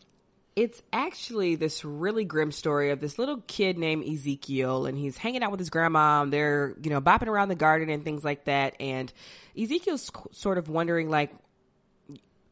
It's 0.55 0.81
actually 0.91 1.57
this 1.57 1.85
really 1.85 2.25
grim 2.25 2.51
story 2.51 2.91
of 2.91 2.99
this 2.99 3.19
little 3.19 3.43
kid 3.47 3.77
named 3.77 4.09
Ezekiel, 4.09 4.87
and 4.87 4.97
he's 4.97 5.19
hanging 5.19 5.43
out 5.43 5.51
with 5.51 5.61
his 5.61 5.69
grandma. 5.69 6.23
And 6.23 6.33
they're, 6.33 6.75
you 6.83 6.89
know, 6.89 7.03
bopping 7.03 7.27
around 7.27 7.49
the 7.49 7.55
garden 7.57 7.91
and 7.91 8.03
things 8.03 8.25
like 8.25 8.45
that. 8.45 8.75
And 8.81 9.13
Ezekiel's 9.61 10.05
c- 10.07 10.13
sort 10.33 10.57
of 10.57 10.71
wondering, 10.71 11.11
like, 11.11 11.31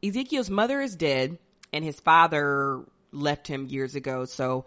Ezekiel's 0.03 0.51
mother 0.51 0.83
is 0.83 0.97
dead, 0.97 1.39
and 1.73 1.83
his 1.83 1.99
father 1.99 2.85
left 3.11 3.47
him 3.47 3.69
years 3.69 3.95
ago. 3.95 4.25
So 4.27 4.67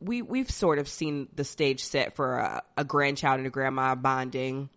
we 0.00 0.22
we've 0.22 0.50
sort 0.50 0.78
of 0.78 0.88
seen 0.88 1.28
the 1.34 1.44
stage 1.44 1.82
set 1.82 2.14
for 2.16 2.38
a, 2.38 2.62
a 2.76 2.84
grandchild 2.84 3.38
and 3.38 3.46
a 3.46 3.50
grandma 3.50 3.94
bonding 3.94 4.68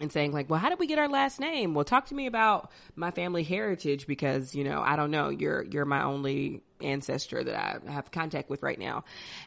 and 0.00 0.12
saying 0.12 0.32
like, 0.32 0.50
"Well, 0.50 0.60
how 0.60 0.68
did 0.68 0.78
we 0.78 0.86
get 0.86 0.98
our 0.98 1.08
last 1.08 1.40
name?" 1.40 1.74
Well, 1.74 1.84
talk 1.84 2.06
to 2.06 2.14
me 2.14 2.26
about 2.26 2.70
my 2.96 3.10
family 3.10 3.42
heritage 3.42 4.06
because 4.06 4.54
you 4.54 4.64
know 4.64 4.82
I 4.82 4.96
don't 4.96 5.10
know. 5.10 5.28
You're 5.28 5.64
you're 5.64 5.84
my 5.84 6.02
only 6.02 6.62
ancestor 6.80 7.42
that 7.44 7.54
I 7.54 7.90
have 7.90 8.10
contact 8.10 8.50
with 8.50 8.62
right 8.62 8.78
now, 8.78 9.04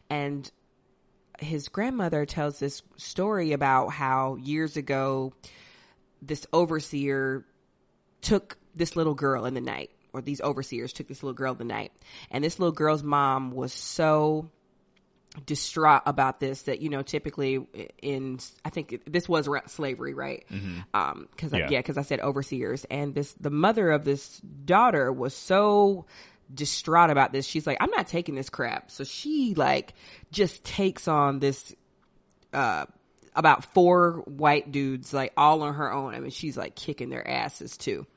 and 0.09 0.49
his 1.39 1.69
grandmother 1.69 2.25
tells 2.25 2.59
this 2.59 2.81
story 2.95 3.53
about 3.53 3.89
how 3.89 4.35
years 4.35 4.77
ago 4.77 5.33
this 6.21 6.47
overseer 6.51 7.45
took 8.21 8.57
this 8.75 8.95
little 8.95 9.13
girl 9.13 9.45
in 9.45 9.53
the 9.53 9.61
night, 9.61 9.91
or 10.13 10.21
these 10.21 10.41
overseers 10.41 10.93
took 10.93 11.07
this 11.07 11.21
little 11.21 11.35
girl 11.35 11.51
in 11.53 11.59
the 11.59 11.65
night, 11.65 11.91
and 12.31 12.43
this 12.43 12.59
little 12.59 12.73
girl's 12.73 13.03
mom 13.03 13.51
was 13.51 13.73
so 13.73 14.49
distraught 15.45 16.01
about 16.05 16.39
this 16.39 16.63
that 16.63 16.81
you 16.81 16.89
know 16.89 17.01
typically 17.01 17.65
in 18.01 18.39
I 18.65 18.69
think 18.69 19.03
this 19.05 19.29
was 19.29 19.47
slavery 19.67 20.13
right? 20.13 20.45
Um 20.93 21.27
because 21.31 21.53
Yeah. 21.53 21.69
yeah 21.69 21.79
because 21.79 21.97
I 21.97 22.01
said 22.01 22.19
overseers. 22.19 22.85
And 22.89 23.13
this 23.13 23.33
the 23.33 23.49
mother 23.51 23.91
of 23.91 24.03
this 24.05 24.39
daughter 24.39 25.11
was 25.11 25.35
so 25.35 26.05
distraught 26.53 27.09
about 27.09 27.31
this. 27.33 27.45
She's 27.45 27.67
like 27.67 27.77
I'm 27.79 27.91
not 27.91 28.07
taking 28.07 28.35
this 28.35 28.49
crap. 28.49 28.89
So 28.91 29.03
she 29.03 29.53
like 29.55 29.93
just 30.31 30.63
takes 30.63 31.07
on 31.07 31.39
this 31.39 31.75
uh 32.53 32.85
about 33.35 33.73
four 33.73 34.23
white 34.25 34.71
dudes 34.71 35.13
like 35.13 35.33
all 35.37 35.61
on 35.61 35.75
her 35.75 35.91
own. 35.91 36.15
I 36.15 36.19
mean 36.19 36.31
she's 36.31 36.57
like 36.57 36.75
kicking 36.75 37.09
their 37.09 37.27
asses 37.27 37.77
too 37.77 38.07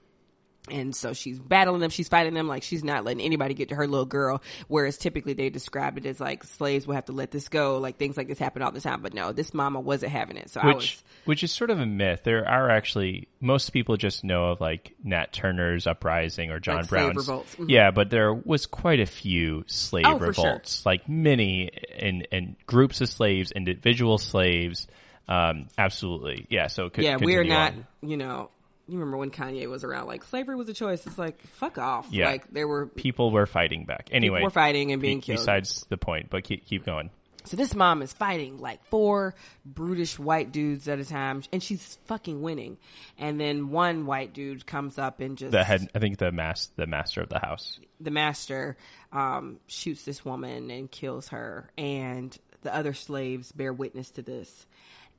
and 0.70 0.94
so 0.94 1.12
she's 1.12 1.38
battling 1.38 1.80
them, 1.80 1.90
she's 1.90 2.08
fighting 2.08 2.34
them, 2.34 2.48
like 2.48 2.62
she's 2.62 2.82
not 2.84 3.04
letting 3.04 3.20
anybody 3.24 3.54
get 3.54 3.68
to 3.70 3.74
her 3.74 3.86
little 3.86 4.06
girl. 4.06 4.42
Whereas 4.68 4.96
typically 4.98 5.32
they 5.34 5.50
describe 5.50 5.98
it 5.98 6.06
as 6.06 6.20
like 6.20 6.44
slaves 6.44 6.86
will 6.86 6.94
have 6.94 7.06
to 7.06 7.12
let 7.12 7.30
this 7.30 7.48
go, 7.48 7.78
like 7.78 7.96
things 7.96 8.16
like 8.16 8.28
this 8.28 8.38
happen 8.38 8.62
all 8.62 8.72
the 8.72 8.80
time. 8.80 9.02
But 9.02 9.14
no, 9.14 9.32
this 9.32 9.52
mama 9.54 9.80
wasn't 9.80 10.12
having 10.12 10.36
it. 10.36 10.50
So 10.50 10.60
I 10.60 10.66
was 10.66 10.76
which 10.76 11.04
which 11.24 11.44
is 11.44 11.52
sort 11.52 11.70
of 11.70 11.80
a 11.80 11.86
myth. 11.86 12.22
There 12.24 12.46
are 12.48 12.70
actually 12.70 13.28
most 13.40 13.70
people 13.70 13.96
just 13.96 14.24
know 14.24 14.46
of 14.50 14.60
like 14.60 14.94
Nat 15.04 15.32
Turner's 15.32 15.86
uprising 15.86 16.50
or 16.50 16.60
John 16.60 16.76
Like 16.76 16.88
Brown's. 16.88 17.16
revolts. 17.16 17.54
Mhm. 17.56 17.68
Yeah, 17.68 17.90
but 17.90 18.10
there 18.10 18.32
was 18.32 18.66
quite 18.66 19.00
a 19.00 19.06
few 19.06 19.64
slave 19.66 20.04
Oh, 20.06 20.18
for 20.18 20.32
sure. 20.32 20.44
revolts, 20.44 20.84
like 20.86 21.08
many 21.08 21.70
and 21.98 22.26
and 22.32 22.56
groups 22.66 23.00
of 23.00 23.08
slaves, 23.08 23.52
individual 23.52 24.18
slaves. 24.18 24.86
Um, 25.28 25.68
absolutely, 25.78 26.46
yeah. 26.50 26.66
So 26.66 26.90
co- 26.90 27.02
yeah, 27.02 27.16
we're 27.16 27.44
not, 27.44 27.72
on. 27.74 27.86
you 28.02 28.16
know, 28.16 28.50
you 28.90 28.98
remember 28.98 29.16
when 29.18 29.30
Kanye 29.30 29.68
was 29.68 29.84
around, 29.84 30.06
like 30.06 30.24
slavery 30.24 30.56
was 30.56 30.68
a 30.68 30.74
choice. 30.74 31.06
It's 31.06 31.18
like 31.18 31.40
fuck 31.42 31.78
off. 31.78 32.08
Yeah. 32.10 32.26
Like 32.30 32.50
there 32.52 32.66
were 32.68 32.86
people 32.86 33.30
were 33.30 33.46
fighting 33.46 33.84
back. 33.84 34.08
Anyway, 34.12 34.38
people 34.38 34.46
were 34.46 34.50
fighting 34.50 34.92
and 34.92 35.00
being 35.00 35.18
be- 35.18 35.22
killed. 35.22 35.38
besides 35.38 35.86
the 35.88 35.96
point, 35.96 36.30
but 36.30 36.44
keep 36.44 36.66
keep 36.66 36.84
going. 36.84 37.10
So 37.44 37.56
this 37.56 37.74
mom 37.74 38.02
is 38.02 38.12
fighting 38.12 38.58
like 38.58 38.84
four 38.90 39.34
brutish 39.64 40.18
white 40.18 40.52
dudes 40.52 40.86
at 40.88 40.98
a 40.98 41.06
time, 41.06 41.42
and 41.52 41.62
she's 41.62 41.98
fucking 42.04 42.42
winning. 42.42 42.76
And 43.16 43.40
then 43.40 43.70
one 43.70 44.04
white 44.04 44.34
dude 44.34 44.66
comes 44.66 44.98
up 44.98 45.20
and 45.20 45.38
just 45.38 45.50
The 45.52 45.64
head, 45.64 45.88
I 45.94 46.00
think 46.00 46.18
the 46.18 46.32
mas- 46.32 46.70
the 46.76 46.86
master 46.86 47.22
of 47.22 47.30
the 47.30 47.38
house. 47.38 47.80
the 47.98 48.10
master 48.10 48.76
um, 49.10 49.58
shoots 49.68 50.04
this 50.04 50.22
woman 50.22 50.70
and 50.70 50.90
kills 50.90 51.28
her, 51.28 51.70
and 51.78 52.36
the 52.60 52.74
other 52.76 52.92
slaves 52.92 53.50
bear 53.52 53.72
witness 53.72 54.10
to 54.12 54.22
this. 54.22 54.66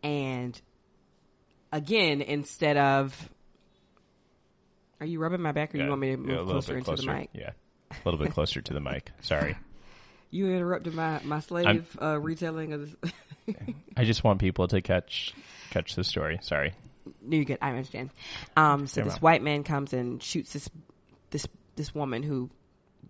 And 0.04 0.60
again, 1.72 2.22
instead 2.22 2.78
of, 2.78 3.30
are 5.02 5.06
you 5.06 5.20
rubbing 5.20 5.42
my 5.42 5.52
back, 5.52 5.74
or 5.74 5.78
Yeah, 5.78 5.84
you 5.86 5.90
want 5.90 6.02
me 6.02 6.12
to 6.12 6.18
move 6.18 6.30
a 6.30 6.32
little 6.44 6.46
closer 6.54 6.72
bit 6.74 6.78
into 6.78 6.86
closer. 6.86 7.06
the 7.08 7.14
mic? 7.14 7.30
Yeah, 7.34 7.50
a 7.92 7.96
little 8.06 8.20
bit 8.24 8.32
closer 8.34 8.62
to 8.62 8.74
the 8.74 8.80
mic. 8.80 9.12
Sorry. 9.22 9.58
You 10.34 10.48
interrupted 10.50 10.94
my 10.94 11.20
my 11.26 11.42
slave 11.42 11.98
uh, 12.02 12.18
retelling 12.18 12.72
of 12.72 12.80
this. 13.02 13.14
I 13.98 14.06
just 14.06 14.24
want 14.24 14.40
people 14.40 14.66
to 14.70 14.80
catch 14.80 15.34
catch 15.72 15.96
the 15.96 16.06
story. 16.06 16.40
Sorry. 16.42 16.74
No, 17.22 17.36
you 17.36 17.44
get. 17.44 17.60
I 17.62 17.72
understand. 17.72 18.12
Um, 18.56 18.88
so 18.88 19.02
Come 19.02 19.10
this 19.10 19.16
on. 19.16 19.20
white 19.20 19.44
man 19.44 19.66
comes 19.66 19.92
and 19.92 20.24
shoots 20.24 20.54
this 20.54 20.70
this 21.32 21.48
this 21.76 21.94
woman 21.94 22.24
who 22.24 22.50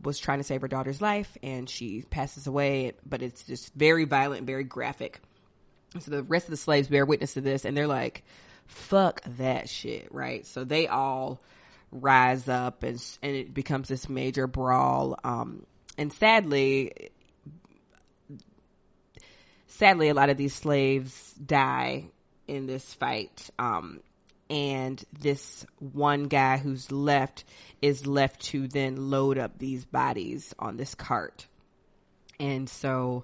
was 0.01 0.17
trying 0.17 0.39
to 0.39 0.43
save 0.43 0.61
her 0.61 0.67
daughter's 0.67 0.99
life, 0.99 1.37
and 1.43 1.69
she 1.69 2.01
passes 2.09 2.47
away. 2.47 2.93
But 3.05 3.21
it's 3.21 3.43
just 3.43 3.71
very 3.75 4.05
violent, 4.05 4.39
and 4.39 4.47
very 4.47 4.63
graphic. 4.63 5.19
So 5.99 6.09
the 6.09 6.23
rest 6.23 6.45
of 6.47 6.51
the 6.51 6.57
slaves 6.57 6.87
bear 6.87 7.05
witness 7.05 7.35
to 7.35 7.41
this, 7.41 7.65
and 7.65 7.77
they're 7.77 7.85
like, 7.85 8.23
"Fuck 8.65 9.21
that 9.37 9.69
shit!" 9.69 10.11
Right? 10.11 10.43
So 10.47 10.63
they 10.63 10.87
all 10.87 11.39
rise 11.91 12.47
up, 12.47 12.83
and 12.83 13.01
and 13.21 13.35
it 13.35 13.53
becomes 13.53 13.87
this 13.87 14.09
major 14.09 14.47
brawl. 14.47 15.17
Um, 15.23 15.65
and 15.97 16.11
sadly, 16.13 17.11
sadly, 19.67 20.09
a 20.09 20.13
lot 20.13 20.29
of 20.29 20.37
these 20.37 20.53
slaves 20.53 21.33
die 21.33 22.05
in 22.47 22.67
this 22.67 22.93
fight. 22.93 23.49
Um, 23.59 24.01
and 24.49 25.01
this 25.17 25.65
one 25.79 26.25
guy 26.25 26.57
who's 26.57 26.91
left 26.91 27.45
is 27.81 28.05
left 28.05 28.41
to 28.41 28.67
then 28.67 29.09
load 29.09 29.37
up 29.37 29.57
these 29.57 29.85
bodies 29.85 30.53
on 30.59 30.75
this 30.75 30.93
cart. 30.93 31.47
And 32.37 32.69
so 32.69 33.23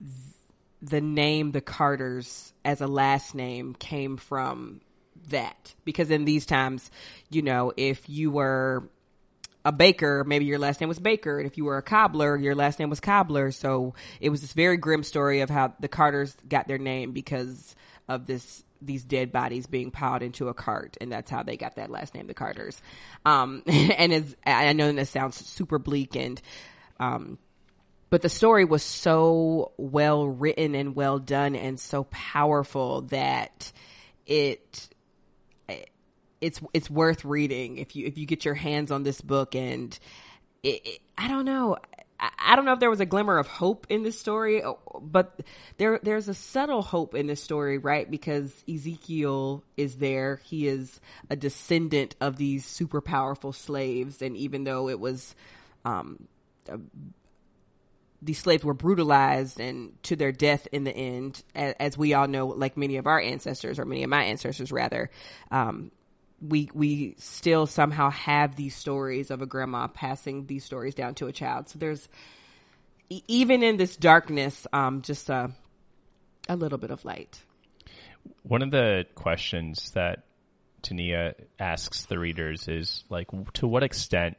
th- 0.00 0.10
the 0.82 1.00
name 1.00 1.52
the 1.52 1.60
Carters 1.60 2.52
as 2.64 2.80
a 2.80 2.88
last 2.88 3.34
name 3.34 3.74
came 3.74 4.16
from 4.16 4.80
that. 5.30 5.74
Because 5.84 6.10
in 6.10 6.24
these 6.24 6.46
times, 6.46 6.90
you 7.30 7.42
know, 7.42 7.72
if 7.76 8.08
you 8.08 8.30
were 8.30 8.88
a 9.64 9.72
baker, 9.72 10.24
maybe 10.26 10.44
your 10.44 10.58
last 10.58 10.80
name 10.80 10.88
was 10.88 10.98
Baker, 10.98 11.38
and 11.38 11.46
if 11.46 11.56
you 11.56 11.64
were 11.64 11.78
a 11.78 11.82
cobbler, 11.82 12.36
your 12.36 12.54
last 12.54 12.78
name 12.78 12.90
was 12.90 13.00
Cobbler. 13.00 13.50
So 13.50 13.94
it 14.20 14.28
was 14.28 14.42
this 14.42 14.52
very 14.52 14.76
grim 14.76 15.02
story 15.02 15.40
of 15.40 15.48
how 15.48 15.72
the 15.80 15.88
Carters 15.88 16.36
got 16.46 16.68
their 16.68 16.78
name 16.78 17.12
because 17.12 17.74
of 18.08 18.26
this 18.26 18.62
these 18.82 19.02
dead 19.02 19.32
bodies 19.32 19.66
being 19.66 19.90
piled 19.90 20.22
into 20.22 20.48
a 20.48 20.54
cart, 20.54 20.98
and 21.00 21.10
that's 21.10 21.30
how 21.30 21.42
they 21.42 21.56
got 21.56 21.76
that 21.76 21.90
last 21.90 22.14
name, 22.14 22.26
the 22.26 22.34
Carters. 22.34 22.80
Um, 23.24 23.62
and 23.66 24.12
as 24.12 24.36
I 24.44 24.74
know 24.74 24.92
that 24.92 25.08
sounds 25.08 25.36
super 25.36 25.78
bleak, 25.78 26.14
and 26.14 26.40
um, 27.00 27.38
but 28.10 28.20
the 28.22 28.28
story 28.28 28.64
was 28.64 28.82
so 28.82 29.72
well 29.78 30.28
written 30.28 30.74
and 30.74 30.94
well 30.94 31.18
done 31.18 31.56
and 31.56 31.80
so 31.80 32.04
powerful 32.04 33.02
that 33.02 33.72
it 34.26 34.88
it's 36.44 36.60
it's 36.74 36.90
worth 36.90 37.24
reading 37.24 37.78
if 37.78 37.96
you 37.96 38.06
if 38.06 38.18
you 38.18 38.26
get 38.26 38.44
your 38.44 38.54
hands 38.54 38.92
on 38.92 39.02
this 39.02 39.20
book 39.22 39.54
and 39.54 39.98
it, 40.62 40.86
it, 40.86 41.00
I 41.16 41.26
don't 41.26 41.46
know. 41.46 41.78
I, 42.20 42.30
I 42.38 42.56
don't 42.56 42.66
know 42.66 42.74
if 42.74 42.80
there 42.80 42.90
was 42.90 43.00
a 43.00 43.06
glimmer 43.06 43.38
of 43.38 43.46
hope 43.46 43.86
in 43.88 44.02
this 44.02 44.20
story 44.20 44.62
but 45.00 45.40
there 45.78 45.98
there's 46.02 46.28
a 46.28 46.34
subtle 46.34 46.82
hope 46.82 47.14
in 47.14 47.26
this 47.26 47.42
story 47.42 47.78
right? 47.78 48.10
Because 48.10 48.52
Ezekiel 48.68 49.64
is 49.78 49.96
there. 49.96 50.42
He 50.44 50.68
is 50.68 51.00
a 51.30 51.36
descendant 51.36 52.14
of 52.20 52.36
these 52.36 52.66
super 52.66 53.00
powerful 53.00 53.54
slaves. 53.54 54.20
And 54.20 54.36
even 54.36 54.64
though 54.64 54.90
it 54.90 55.00
was 55.00 55.34
um 55.86 56.28
these 58.20 58.38
slaves 58.38 58.64
were 58.64 58.74
brutalized 58.74 59.60
and 59.60 60.02
to 60.02 60.16
their 60.16 60.32
death 60.32 60.66
in 60.72 60.84
the 60.84 60.94
end, 60.94 61.42
as, 61.54 61.74
as 61.80 61.98
we 61.98 62.14
all 62.14 62.28
know, 62.28 62.48
like 62.48 62.76
many 62.76 62.96
of 62.96 63.06
our 63.06 63.20
ancestors 63.20 63.78
or 63.78 63.84
many 63.84 64.02
of 64.02 64.10
my 64.10 64.24
ancestors 64.24 64.72
rather, 64.72 65.10
um, 65.50 65.90
we 66.40 66.68
we 66.74 67.14
still 67.18 67.66
somehow 67.66 68.10
have 68.10 68.56
these 68.56 68.74
stories 68.74 69.30
of 69.30 69.42
a 69.42 69.46
grandma 69.46 69.86
passing 69.86 70.46
these 70.46 70.64
stories 70.64 70.94
down 70.94 71.14
to 71.16 71.26
a 71.26 71.32
child. 71.32 71.68
So 71.68 71.78
there's 71.78 72.08
even 73.08 73.62
in 73.62 73.76
this 73.76 73.96
darkness, 73.96 74.66
um, 74.72 75.02
just 75.02 75.30
a 75.30 75.50
a 76.48 76.56
little 76.56 76.78
bit 76.78 76.90
of 76.90 77.04
light. 77.04 77.40
One 78.42 78.62
of 78.62 78.70
the 78.70 79.06
questions 79.14 79.90
that 79.92 80.24
Tenea 80.82 81.34
asks 81.58 82.06
the 82.06 82.18
readers 82.18 82.68
is 82.68 83.04
like, 83.08 83.28
to 83.54 83.66
what 83.66 83.82
extent 83.82 84.36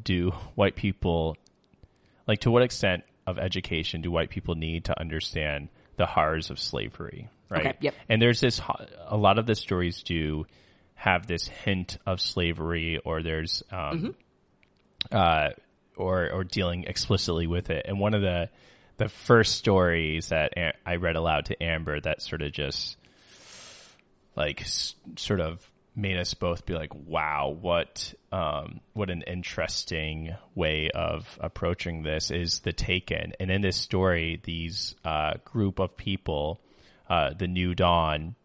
do 0.00 0.30
white 0.54 0.76
people, 0.76 1.36
like, 2.26 2.40
to 2.40 2.50
what 2.50 2.62
extent 2.62 3.04
of 3.26 3.38
education 3.38 4.02
do 4.02 4.10
white 4.10 4.30
people 4.30 4.54
need 4.54 4.84
to 4.86 4.98
understand 4.98 5.68
the 5.96 6.06
horrors 6.06 6.50
of 6.50 6.58
slavery? 6.58 7.28
Right. 7.48 7.66
Okay, 7.66 7.76
yep. 7.80 7.94
And 8.08 8.22
there's 8.22 8.40
this, 8.40 8.60
a 9.06 9.16
lot 9.16 9.38
of 9.38 9.46
the 9.46 9.54
stories 9.54 10.02
do 10.02 10.46
have 11.02 11.26
this 11.26 11.48
hint 11.48 11.98
of 12.06 12.20
slavery, 12.20 13.00
or 13.04 13.22
there's, 13.24 13.64
um, 13.72 14.14
uh, 15.10 15.48
or 15.96 16.30
or 16.30 16.44
dealing 16.44 16.84
explicitly 16.84 17.48
with 17.48 17.70
it. 17.70 17.86
And 17.88 17.98
one 17.98 18.14
of 18.14 18.22
the 18.22 18.50
the 18.98 19.08
first 19.08 19.56
stories 19.56 20.28
that 20.28 20.52
I 20.86 20.96
read 20.96 21.16
aloud 21.16 21.46
to 21.46 21.60
Amber 21.60 22.00
that 22.00 22.22
sort 22.22 22.40
of 22.42 22.52
just 22.52 22.96
like 24.36 24.60
s- 24.60 24.94
sort 25.16 25.40
of 25.40 25.68
made 25.96 26.18
us 26.18 26.34
both 26.34 26.64
be 26.66 26.74
like, 26.74 26.94
wow, 26.94 27.56
what 27.60 28.14
um, 28.30 28.80
what 28.92 29.10
an 29.10 29.22
interesting 29.22 30.36
way 30.54 30.88
of 30.94 31.26
approaching 31.40 32.04
this 32.04 32.30
is 32.30 32.60
the 32.60 32.72
Taken. 32.72 33.32
And 33.40 33.50
in 33.50 33.60
this 33.60 33.76
story, 33.76 34.40
these 34.44 34.94
uh, 35.04 35.32
group 35.44 35.80
of 35.80 35.96
people, 35.96 36.60
uh, 37.10 37.34
the 37.36 37.48
New 37.48 37.74
Dawn, 37.74 38.36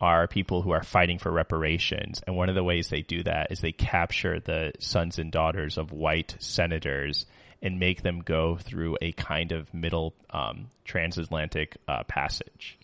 are 0.00 0.28
people 0.28 0.62
who 0.62 0.70
are 0.70 0.82
fighting 0.82 1.18
for 1.18 1.30
reparations. 1.30 2.22
And 2.26 2.36
one 2.36 2.48
of 2.48 2.54
the 2.54 2.64
ways 2.64 2.88
they 2.88 3.02
do 3.02 3.22
that 3.24 3.50
is 3.50 3.60
they 3.60 3.72
capture 3.72 4.40
the 4.40 4.72
sons 4.78 5.18
and 5.18 5.32
daughters 5.32 5.76
of 5.76 5.92
white 5.92 6.36
senators 6.38 7.26
and 7.60 7.80
make 7.80 8.02
them 8.02 8.20
go 8.20 8.56
through 8.56 8.96
a 9.02 9.12
kind 9.12 9.50
of 9.52 9.72
middle 9.74 10.14
um, 10.30 10.70
transatlantic 10.84 11.76
uh, 11.88 12.04
passage. 12.04 12.78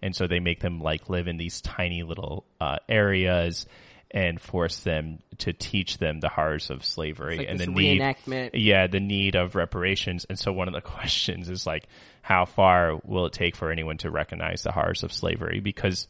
And 0.00 0.14
so 0.14 0.26
they 0.26 0.38
make 0.38 0.60
them 0.60 0.80
like 0.80 1.10
live 1.10 1.26
in 1.26 1.36
these 1.36 1.60
tiny 1.60 2.04
little 2.04 2.44
uh, 2.60 2.76
areas 2.88 3.66
and 4.12 4.40
force 4.40 4.78
them 4.80 5.20
to 5.38 5.52
teach 5.52 5.98
them 5.98 6.20
the 6.20 6.28
horrors 6.28 6.70
of 6.70 6.84
slavery 6.84 7.38
like 7.38 7.46
and 7.48 7.60
the 7.60 7.66
need 7.66 8.00
yeah 8.54 8.88
the 8.88 8.98
need 8.98 9.36
of 9.36 9.54
reparations 9.54 10.26
and 10.28 10.36
so 10.36 10.52
one 10.52 10.66
of 10.66 10.74
the 10.74 10.80
questions 10.98 11.48
is 11.48 11.64
like 11.64 11.84
how 12.20 12.44
far 12.44 12.98
will 13.04 13.26
it 13.26 13.32
take 13.32 13.54
for 13.54 13.70
anyone 13.70 13.98
to 13.98 14.10
recognize 14.10 14.62
the 14.62 14.72
horrors 14.72 15.04
of 15.04 15.12
slavery 15.12 15.60
because 15.60 16.08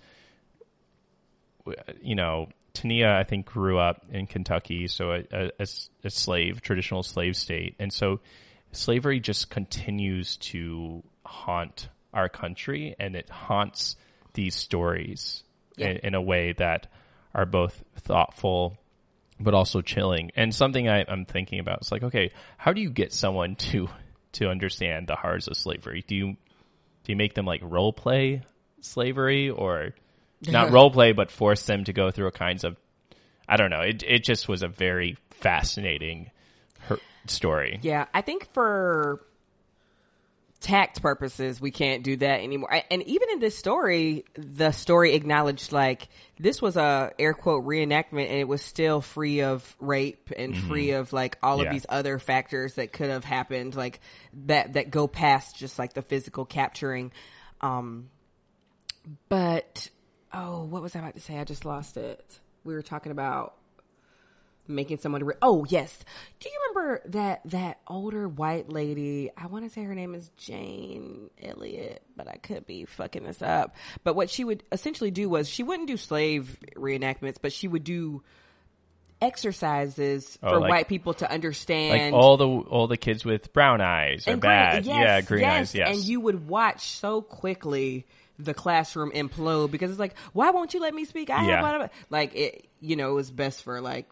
you 2.03 2.15
know, 2.15 2.49
Tenea, 2.75 3.13
I 3.13 3.25
think, 3.25 3.47
grew 3.47 3.79
up 3.79 4.05
in 4.11 4.27
Kentucky, 4.27 4.87
so 4.89 5.13
a, 5.13 5.25
a, 5.33 5.67
a, 6.05 6.11
slave, 6.11 6.63
traditional 6.63 7.03
slave 7.03 7.37
state. 7.37 7.75
And 7.79 7.93
so 7.93 8.21
slavery 8.73 9.21
just 9.21 9.51
continues 9.51 10.37
to 10.39 11.03
haunt 11.25 11.89
our 12.13 12.29
country 12.29 12.95
and 12.99 13.15
it 13.17 13.29
haunts 13.29 13.97
these 14.35 14.55
stories 14.55 15.43
in, 15.77 15.99
in 15.99 16.15
a 16.15 16.23
way 16.23 16.53
that 16.53 16.89
are 17.35 17.47
both 17.47 17.83
thoughtful 17.97 18.77
but 19.41 19.55
also 19.55 19.81
chilling. 19.81 20.31
And 20.37 20.55
something 20.55 20.89
I, 20.89 21.05
I'm 21.09 21.25
thinking 21.25 21.61
about 21.61 21.83
is 21.83 21.91
like, 21.91 22.03
okay, 22.03 22.31
how 22.59 22.73
do 22.73 22.81
you 22.81 22.91
get 22.91 23.13
someone 23.13 23.57
to 23.57 23.89
to 24.33 24.49
understand 24.49 25.09
the 25.09 25.17
horrors 25.17 25.49
of 25.49 25.57
slavery? 25.57 26.05
Do 26.07 26.15
you 26.15 26.27
do 27.05 27.13
you 27.13 27.17
make 27.17 27.35
them 27.35 27.47
like 27.47 27.61
role 27.65 27.93
play 27.93 28.43
slavery 28.81 29.51
or 29.51 29.95
not 30.47 30.71
role 30.73 30.91
play, 30.91 31.13
but 31.13 31.31
force 31.31 31.65
them 31.67 31.85
to 31.85 31.93
go 31.93 32.11
through 32.11 32.29
a 32.29 32.33
kinds 32.33 32.65
of 32.65 32.77
I 33.49 33.57
don't 33.57 33.71
know. 33.71 33.81
It 33.81 34.03
it 34.07 34.25
just 34.25 34.49
was 34.49 34.63
a 34.63 34.69
very 34.69 35.17
fascinating 35.31 36.31
her, 36.83 36.99
story. 37.27 37.79
Yeah, 37.83 38.07
I 38.15 38.21
think 38.23 38.53
for 38.53 39.25
tact 40.61 41.01
purposes, 41.01 41.59
we 41.59 41.71
can't 41.71 42.03
do 42.05 42.17
that 42.19 42.41
anymore. 42.43 42.73
I- 42.73 42.85
And 42.91 43.03
even 43.05 43.31
in 43.31 43.39
this 43.39 43.57
story, 43.57 44.27
the 44.35 44.73
story 44.73 45.15
acknowledged 45.15 45.73
like 45.73 46.09
this 46.39 46.61
was 46.61 46.77
a 46.77 47.13
air 47.19 47.33
quote 47.33 47.65
reenactment, 47.65 48.27
and 48.29 48.39
it 48.39 48.47
was 48.47 48.61
still 48.63 49.01
free 49.01 49.41
of 49.41 49.75
rape 49.81 50.31
and 50.37 50.55
free 50.57 50.91
of 50.91 51.13
like 51.15 51.39
all 51.43 51.61
of 51.61 51.67
these 51.73 51.87
other 51.89 52.19
factors 52.19 52.75
that 52.75 52.93
could 52.93 53.09
have 53.09 53.25
happened, 53.25 53.75
like 53.75 54.01
that 54.47 54.75
that 54.75 54.91
go 54.91 55.07
past 55.09 55.57
just 55.57 55.79
like 55.79 55.95
the 55.95 56.03
physical 56.03 56.45
capturing. 56.45 57.11
Um, 57.63 58.11
but 59.31 59.89
oh, 60.33 60.65
what 60.65 60.83
was 60.83 60.95
I 60.97 61.01
about 61.01 61.15
to 61.15 61.21
say? 61.21 61.39
I 61.39 61.45
just 61.45 61.65
lost 61.65 61.97
it. 61.97 62.41
We 62.65 62.75
were 62.75 62.83
talking 62.83 63.13
about 63.13 63.55
making 64.69 64.99
someone 64.99 65.25
re- 65.25 65.35
oh 65.43 65.67
yes 65.69 66.05
do 66.39 66.49
you 66.49 66.55
remember 66.69 67.03
that 67.07 67.41
that 67.47 67.81
older 67.89 68.29
white 68.29 68.69
lady 68.71 69.29
i 69.37 69.47
want 69.47 69.65
to 69.65 69.71
say 69.71 69.83
her 69.83 69.97
name 69.97 70.15
is 70.15 70.31
jane 70.37 71.29
elliott 71.43 72.01
but 72.17 72.29
i 72.29 72.37
could 72.37 72.65
be 72.67 72.85
fucking 72.85 73.25
this 73.25 73.43
up 73.43 73.75
but 74.05 74.15
what 74.15 74.31
she 74.31 74.45
would 74.45 74.63
essentially 74.71 75.11
do 75.11 75.29
was 75.29 75.49
she 75.49 75.65
wouldn't 75.65 75.89
do 75.89 75.97
slave 75.97 76.57
reenactments 76.77 77.35
but 77.43 77.53
she 77.53 77.67
would 77.67 77.83
do 77.83 78.23
exercises 79.21 80.39
Oh, 80.43 80.51
for 80.51 80.61
like- 80.61 80.71
white 80.71 80.89
people 80.89 81.15
to 81.15 81.25
Like 81.25 81.33
understand 81.33 82.15
all 82.15 82.37
the 82.37 82.47
all 82.47 82.87
the 82.87 82.97
kids 82.97 83.25
with 83.25 83.53
brown 83.53 83.81
eyes 83.81 84.27
are 84.27 84.33
and 84.33 84.41
green- 84.41 84.51
bad. 84.51 84.87
yes, 84.87 84.97
yeah, 84.97 85.21
green 85.21 85.41
yes. 85.41 85.61
eyes. 85.61 85.75
Yes. 85.75 85.89
And 85.97 86.05
you 86.05 86.21
would 86.21 86.47
watch 86.49 86.87
so 86.87 87.21
quickly 87.23 88.07
the 88.45 88.55
classroom 88.55 89.11
implode 89.13 89.71
because 89.71 89.91
it's 89.91 90.01
like, 90.01 90.17
why 90.33 90.51
won't 90.51 90.75
you 90.75 90.81
let 90.81 90.95
me 90.95 91.05
speak? 91.05 91.31
I 91.31 91.45
Yeah. 91.45 91.61
have 91.63 91.91
like 92.11 92.35
it. 92.35 92.69
You 92.81 92.97
know, 92.97 93.11
it 93.11 93.15
was 93.15 93.31
best 93.31 93.63
for 93.63 93.81
like 93.81 94.09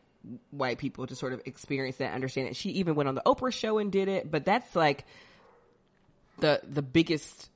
white 0.50 0.78
people 0.78 1.06
to 1.06 1.14
sort 1.14 1.32
of 1.32 1.40
experience 1.46 1.96
that, 1.96 2.12
understand 2.12 2.48
it. 2.48 2.56
She 2.56 2.70
even 2.70 2.94
went 2.94 3.08
on 3.08 3.14
the 3.14 3.22
Oprah 3.24 3.52
show 3.52 3.78
and 3.78 3.90
did 3.90 4.08
it, 4.08 4.30
but 4.30 4.44
that's 4.44 4.74
like 4.76 5.04
the 6.40 6.60
the 6.68 6.82
biggest 6.82 7.50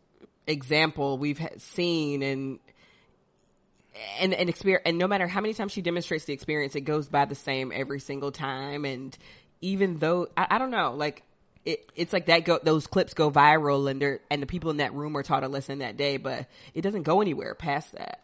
example 0.46 1.18
we've 1.18 1.40
seen 1.58 2.22
and 2.22 2.58
and 4.20 4.34
and 4.34 4.48
experience 4.48 4.82
and 4.86 4.98
no 4.98 5.06
matter 5.06 5.28
how 5.28 5.40
many 5.40 5.54
times 5.54 5.70
she 5.70 5.82
demonstrates 5.82 6.24
the 6.24 6.32
experience 6.32 6.74
it 6.74 6.80
goes 6.80 7.08
by 7.08 7.24
the 7.26 7.34
same 7.34 7.70
every 7.72 8.00
single 8.00 8.32
time 8.32 8.84
and 8.84 9.16
even 9.60 9.98
though 9.98 10.26
i, 10.36 10.46
I 10.50 10.58
don't 10.58 10.70
know 10.70 10.94
like 10.94 11.22
it, 11.64 11.90
it's 11.94 12.12
like 12.12 12.26
that 12.26 12.44
go 12.44 12.58
those 12.62 12.86
clips 12.86 13.14
go 13.14 13.30
viral 13.30 13.90
and 13.90 14.00
they're 14.00 14.20
and 14.30 14.42
the 14.42 14.46
people 14.46 14.70
in 14.70 14.78
that 14.78 14.94
room 14.94 15.16
are 15.16 15.22
taught 15.22 15.44
a 15.44 15.48
lesson 15.48 15.78
that 15.78 15.96
day 15.96 16.16
but 16.16 16.46
it 16.74 16.82
doesn't 16.82 17.02
go 17.02 17.20
anywhere 17.20 17.54
past 17.54 17.92
that. 17.92 18.20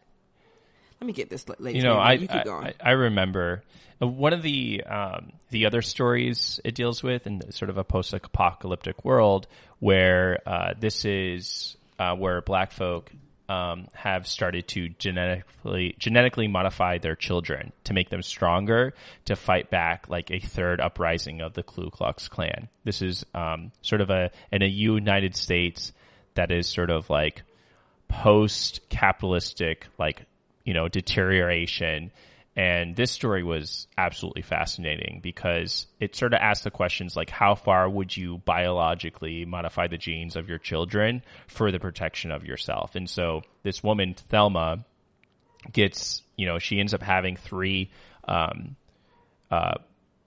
Let 1.00 1.06
me 1.06 1.12
get 1.12 1.30
this 1.30 1.46
lady 1.60 1.78
you 1.78 1.84
know, 1.84 1.94
I, 1.94 2.14
you 2.14 2.26
I, 2.28 2.42
I 2.42 2.74
I 2.80 2.90
remember 2.90 3.62
uh, 4.02 4.06
one 4.06 4.32
of 4.32 4.42
the 4.42 4.82
um, 4.84 5.32
the 5.50 5.66
other 5.66 5.82
stories 5.82 6.60
it 6.64 6.74
deals 6.74 7.02
with 7.02 7.26
in 7.26 7.52
sort 7.52 7.70
of 7.70 7.78
a 7.78 7.84
post-apocalyptic 7.84 9.04
world 9.04 9.46
where 9.78 10.40
uh, 10.44 10.74
this 10.78 11.04
is 11.04 11.76
uh, 11.98 12.14
where 12.14 12.40
black 12.40 12.72
folk 12.72 13.12
um, 13.48 13.88
have 13.94 14.26
started 14.26 14.68
to 14.68 14.90
genetically 14.90 15.94
genetically 15.98 16.48
modify 16.48 16.98
their 16.98 17.16
children 17.16 17.72
to 17.84 17.94
make 17.94 18.10
them 18.10 18.22
stronger 18.22 18.92
to 19.24 19.36
fight 19.36 19.70
back 19.70 20.08
like 20.08 20.30
a 20.30 20.38
third 20.38 20.80
uprising 20.80 21.40
of 21.40 21.54
the 21.54 21.62
Ku 21.62 21.90
Klux 21.90 22.28
Klan. 22.28 22.68
This 22.84 23.00
is 23.00 23.24
um, 23.34 23.72
sort 23.80 24.00
of 24.00 24.10
a 24.10 24.30
in 24.52 24.62
a 24.62 24.68
United 24.68 25.34
States 25.34 25.92
that 26.34 26.50
is 26.50 26.66
sort 26.66 26.90
of 26.90 27.08
like 27.08 27.42
post 28.08 28.80
capitalistic 28.90 29.86
like 29.98 30.22
you 30.64 30.74
know 30.74 30.88
deterioration 30.88 32.10
and 32.58 32.96
this 32.96 33.12
story 33.12 33.42
was 33.42 33.86
absolutely 33.96 34.42
fascinating 34.42 35.20
because 35.22 35.86
it 36.00 36.16
sort 36.16 36.34
of 36.34 36.40
asked 36.42 36.64
the 36.64 36.70
questions 36.70 37.14
like 37.14 37.30
how 37.30 37.54
far 37.54 37.88
would 37.88 38.16
you 38.16 38.38
biologically 38.38 39.44
modify 39.44 39.86
the 39.86 39.98
genes 39.98 40.34
of 40.36 40.48
your 40.48 40.58
children 40.58 41.22
for 41.46 41.70
the 41.70 41.78
protection 41.78 42.30
of 42.30 42.44
yourself 42.44 42.96
and 42.96 43.08
so 43.08 43.42
this 43.62 43.82
woman 43.82 44.14
Thelma 44.14 44.84
gets 45.72 46.22
you 46.36 46.46
know 46.46 46.58
she 46.58 46.80
ends 46.80 46.94
up 46.94 47.02
having 47.02 47.36
three 47.36 47.90
um, 48.26 48.76
uh, 49.50 49.78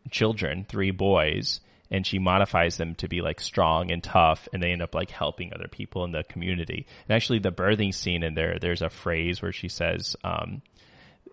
children, 0.10 0.65
three 0.67 0.91
boys, 0.91 1.62
and 1.89 2.08
she 2.08 2.20
modifies 2.20 2.78
them 2.78 2.96
to 2.96 3.08
be 3.08 3.22
like 3.22 3.39
strong 3.39 3.91
and 3.91 4.04
tough, 4.04 4.48
and 4.54 4.63
they 4.63 4.72
end 4.72 4.82
up 4.82 4.96
like 4.96 5.12
helping 5.12 5.54
other 5.54 5.67
people 5.67 6.04
in 6.06 6.12
the 6.12 6.24
community. 6.24 6.88
And 7.08 7.15
actually, 7.15 7.39
the 7.39 7.52
birthing 7.52 7.94
scene 7.94 8.24
in 8.24 8.34
there, 8.34 8.58
there's 8.60 8.82
a 8.82 8.89
phrase 8.89 9.41
where 9.41 9.52
she 9.52 9.67
says, 9.67 10.15
um, 10.24 10.62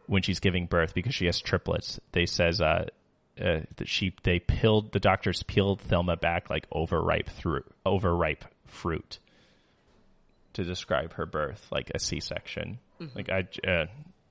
when 0.09 0.23
she's 0.23 0.41
giving 0.41 0.67
birth, 0.67 0.95
because 0.95 1.15
she 1.15 1.27
has 1.27 1.41
triplets, 1.41 2.01
they 2.13 2.27
says, 2.27 2.61
uh, 2.61 2.87
uh, 3.41 3.61
that 3.77 3.87
she 3.87 4.13
they 4.25 4.41
peeled 4.41 4.91
the 4.91 4.99
doctors 4.99 5.45
peeled 5.45 5.81
Thelma 5.81 6.17
back 6.17 6.51
like 6.51 6.67
overripe 6.73 7.29
through 7.31 7.63
overripe 7.87 8.45
fruit 8.67 9.21
to 10.55 10.65
describe 10.65 11.13
her 11.13 11.27
birth, 11.27 11.65
like 11.71 11.93
a 11.95 12.01
C-section. 12.01 12.81
Like 13.15 13.31
I 13.31 13.47
uh, 13.69 13.87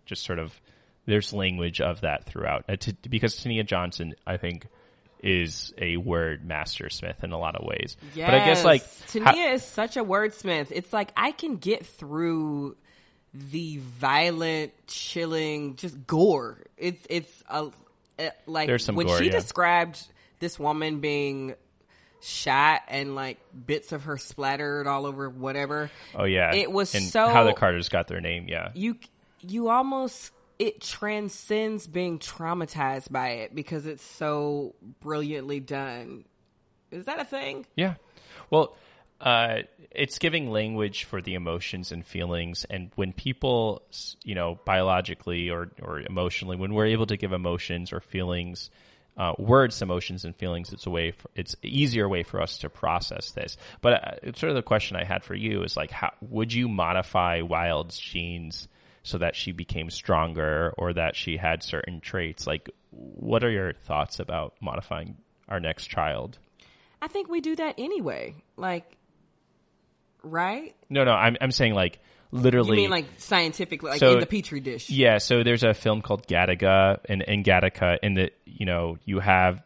just 0.06 0.26
sort 0.26 0.40
of 0.40 0.60
there's 1.06 1.32
language 1.32 1.80
of 1.80 2.02
that 2.02 2.26
throughout 2.26 2.66
uh, 2.68 2.76
because 3.10 3.36
Tenea 3.36 3.66
Johnson, 3.66 4.14
I 4.26 4.36
think, 4.36 4.68
is 5.24 5.74
a 5.78 5.96
word 5.96 6.46
mastersmith 6.46 7.24
in 7.24 7.32
a 7.32 7.38
lot 7.40 7.56
of 7.56 7.66
ways. 7.66 7.96
But 8.26 8.36
I 8.36 8.46
guess 8.46 8.66
like 8.66 8.84
Tenea 9.08 9.54
is 9.54 9.64
such 9.64 9.96
a 9.96 10.04
wordsmith. 10.04 10.68
It's 10.72 10.92
like 10.92 11.14
I 11.16 11.32
can 11.32 11.56
get 11.56 11.86
through 11.86 12.76
the 13.52 13.78
violent, 14.00 14.72
chilling, 14.88 15.76
just 15.76 16.06
gore. 16.08 16.60
It's 16.78 17.06
it's 17.10 17.44
a 17.50 17.70
it, 18.18 18.34
like 18.46 18.68
There's 18.68 18.84
some 18.86 18.96
when 18.96 19.08
gore, 19.08 19.18
she 19.18 19.26
yeah. 19.26 19.32
described 19.32 20.02
this 20.40 20.60
woman 20.60 21.00
being 21.00 21.56
shot 22.22 22.82
and 22.88 23.16
like 23.16 23.38
bits 23.66 23.92
of 23.92 24.04
her 24.06 24.18
splattered 24.18 24.88
all 24.88 25.06
over 25.06 25.30
whatever. 25.30 25.92
oh 26.16 26.24
yeah, 26.26 26.54
it 26.54 26.72
was 26.72 26.94
and 26.96 27.06
so- 27.06 27.28
how 27.30 27.44
the 27.44 27.54
Carters 27.54 27.90
got 27.90 28.08
their 28.08 28.22
name. 28.22 28.48
Yeah, 28.48 28.72
You 28.74 28.98
you 29.42 29.70
almost 29.70 30.32
it 30.60 30.82
transcends 30.82 31.86
being 31.86 32.18
traumatized 32.18 33.12
by 33.12 33.30
it 33.30 33.54
because 33.54 33.86
it's 33.86 34.04
so 34.04 34.74
brilliantly 35.02 35.60
done. 35.60 36.26
Is 36.90 37.06
that 37.06 37.20
a 37.20 37.26
thing? 37.26 37.66
Yeah. 37.76 37.96
Well, 38.50 38.76
uh, 39.20 39.60
it's 39.92 40.20
giving 40.20 40.52
language 40.52 41.06
for 41.06 41.22
the 41.22 41.34
emotions 41.34 41.92
and 41.92 42.06
feelings. 42.06 42.66
And 42.70 42.92
when 42.96 43.14
people, 43.14 43.82
you 44.24 44.36
know, 44.36 44.60
biologically 44.66 45.50
or, 45.50 45.70
or 45.82 46.00
emotionally, 46.00 46.58
when 46.58 46.74
we're 46.74 46.88
able 46.88 47.08
to 47.08 47.18
give 47.18 47.34
emotions 47.34 47.92
or 47.94 48.00
feelings 48.00 48.70
uh, 49.18 49.34
words, 49.38 49.82
emotions, 49.82 50.26
and 50.26 50.36
feelings. 50.36 50.72
It's 50.72 50.86
a 50.86 50.90
way. 50.90 51.12
For, 51.12 51.30
it's 51.36 51.56
easier 51.64 52.08
way 52.08 52.24
for 52.24 52.42
us 52.42 52.60
to 52.60 52.70
process 52.70 53.32
this. 53.32 53.58
But 53.82 53.94
uh, 53.94 54.12
it's 54.24 54.40
sort 54.40 54.52
of 54.52 54.56
the 54.56 54.62
question 54.62 54.96
I 54.96 55.04
had 55.04 55.24
for 55.24 55.34
you 55.34 55.64
is 55.64 55.76
like, 55.76 55.92
how 55.92 56.12
would 56.22 56.54
you 56.54 56.68
modify 56.68 57.42
Wild's 57.42 57.98
genes 57.98 58.68
so 59.04 59.18
that 59.18 59.36
she 59.36 59.52
became 59.52 59.90
stronger 59.90 60.74
or 60.78 60.94
that 60.94 61.16
she 61.16 61.38
had 61.38 61.64
certain 61.64 62.00
traits? 62.00 62.46
Like, 62.46 62.70
what 62.92 63.44
are 63.44 63.50
your 63.50 63.74
thoughts 63.74 64.20
about 64.20 64.54
modifying 64.62 65.18
our 65.48 65.60
next 65.60 65.88
child? 65.88 66.38
I 67.02 67.08
think 67.08 67.30
we 67.30 67.42
do 67.42 67.56
that 67.56 67.76
anyway. 67.78 68.36
Like, 68.56 68.97
right? 70.28 70.76
No, 70.90 71.04
no, 71.04 71.12
I'm 71.12 71.38
I'm 71.42 71.52
saying 71.52 71.74
like 71.74 72.00
literally. 72.32 72.78
You 72.78 72.84
mean 72.84 72.92
like 72.92 73.08
scientifically, 73.18 73.92
like 73.92 74.00
So- 74.00 74.14
in 74.14 74.20
the 74.20 74.26
petri 74.26 74.60
dish? 74.60 74.90
Yeah, 74.90 75.18
so 75.18 75.44
there's 75.44 75.64
a 75.64 75.74
film 75.74 76.02
called 76.02 76.28
Gattaca, 76.28 77.00
and 77.06 77.22
in 77.22 77.44
Gattaca, 77.44 77.98
in 78.02 78.14
the 78.14 78.32
you 78.46 78.66
know 78.66 78.98
you 79.06 79.20
have 79.20 79.64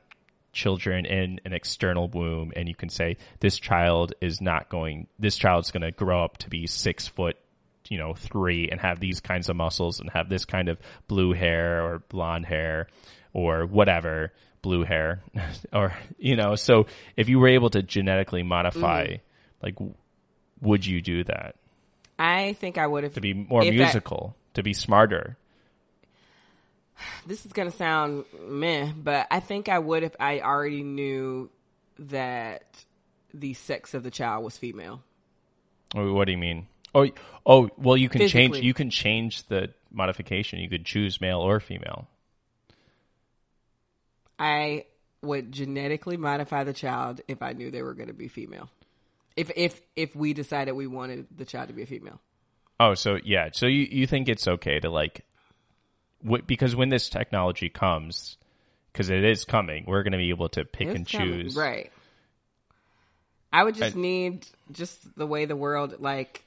children 0.53 1.05
in 1.05 1.39
an 1.45 1.53
external 1.53 2.09
womb, 2.09 2.51
and 2.55 2.67
you 2.67 2.75
can 2.75 2.89
say 2.89 3.17
this 3.39 3.57
child 3.59 4.13
is 4.21 4.41
not 4.41 4.69
going. 4.69 5.07
This 5.19 5.37
child's 5.37 5.71
going 5.71 5.83
to 5.83 5.91
grow 5.91 6.23
up 6.23 6.37
to 6.39 6.49
be 6.49 6.67
six 6.67 7.07
foot, 7.07 7.37
you 7.89 7.97
know, 7.97 8.13
three, 8.13 8.69
and 8.69 8.79
have 8.81 8.99
these 8.99 9.19
kinds 9.19 9.49
of 9.49 9.55
muscles, 9.55 9.99
and 9.99 10.09
have 10.11 10.29
this 10.29 10.45
kind 10.45 10.69
of 10.69 10.77
blue 11.07 11.33
hair 11.33 11.83
or 11.85 11.99
blonde 12.09 12.45
hair, 12.45 12.87
or 13.33 13.65
whatever 13.65 14.33
blue 14.61 14.83
hair, 14.83 15.23
or 15.73 15.93
you 16.17 16.35
know. 16.35 16.55
So 16.55 16.85
if 17.15 17.29
you 17.29 17.39
were 17.39 17.49
able 17.49 17.69
to 17.71 17.81
genetically 17.81 18.43
modify, 18.43 19.05
mm-hmm. 19.05 19.63
like, 19.63 19.75
w- 19.75 19.95
would 20.61 20.85
you 20.85 21.01
do 21.01 21.23
that 21.23 21.55
I 22.21 22.53
think 22.53 22.77
I 22.77 22.85
would 22.85 23.03
have 23.03 23.15
to 23.15 23.21
be 23.21 23.33
more 23.33 23.61
musical, 23.61 24.35
to 24.53 24.61
be 24.61 24.73
smarter? 24.73 25.37
this 27.25 27.45
is 27.45 27.51
gonna 27.51 27.71
sound 27.71 28.25
meh, 28.47 28.91
but 28.95 29.25
I 29.31 29.39
think 29.39 29.69
I 29.69 29.79
would 29.79 30.03
if 30.03 30.15
I 30.19 30.41
already 30.41 30.83
knew 30.83 31.49
that 31.97 32.63
the 33.33 33.55
sex 33.55 33.95
of 33.95 34.03
the 34.03 34.11
child 34.11 34.43
was 34.43 34.55
female. 34.55 35.01
What 35.93 36.25
do 36.25 36.31
you 36.31 36.37
mean? 36.37 36.67
Oh, 36.93 37.07
oh, 37.45 37.69
well, 37.77 37.97
you 37.97 38.07
can 38.07 38.27
change. 38.27 38.57
You 38.59 38.73
can 38.73 38.89
change 38.89 39.43
the 39.47 39.73
modification. 39.91 40.59
You 40.59 40.69
could 40.69 40.85
choose 40.85 41.19
male 41.19 41.39
or 41.39 41.59
female. 41.59 42.07
I 44.37 44.85
would 45.21 45.51
genetically 45.51 46.17
modify 46.17 46.63
the 46.63 46.73
child 46.73 47.21
if 47.27 47.41
I 47.41 47.53
knew 47.53 47.71
they 47.71 47.81
were 47.81 47.93
going 47.93 48.07
to 48.07 48.13
be 48.13 48.27
female. 48.27 48.69
If 49.35 49.51
if 49.55 49.81
if 49.95 50.15
we 50.15 50.33
decided 50.33 50.73
we 50.73 50.87
wanted 50.87 51.27
the 51.35 51.45
child 51.45 51.69
to 51.69 51.73
be 51.73 51.83
a 51.83 51.85
female. 51.85 52.19
Oh, 52.79 52.95
so 52.95 53.17
yeah. 53.23 53.49
So 53.53 53.67
you 53.67 53.87
you 53.89 54.07
think 54.07 54.27
it's 54.27 54.47
okay 54.47 54.79
to 54.79 54.89
like, 54.89 55.25
w- 56.23 56.43
because 56.45 56.75
when 56.75 56.89
this 56.89 57.09
technology 57.09 57.69
comes, 57.69 58.37
because 58.91 59.09
it 59.09 59.23
is 59.23 59.45
coming, 59.45 59.85
we're 59.87 60.03
going 60.03 60.13
to 60.13 60.17
be 60.17 60.29
able 60.29 60.49
to 60.49 60.65
pick 60.65 60.87
and 60.87 61.09
coming, 61.09 61.41
choose. 61.43 61.55
right? 61.55 61.91
I 63.53 63.63
would 63.63 63.75
just 63.75 63.95
I- 63.95 63.99
need 63.99 64.47
just 64.71 65.15
the 65.17 65.27
way 65.27 65.45
the 65.45 65.55
world 65.55 65.95
like 65.99 66.43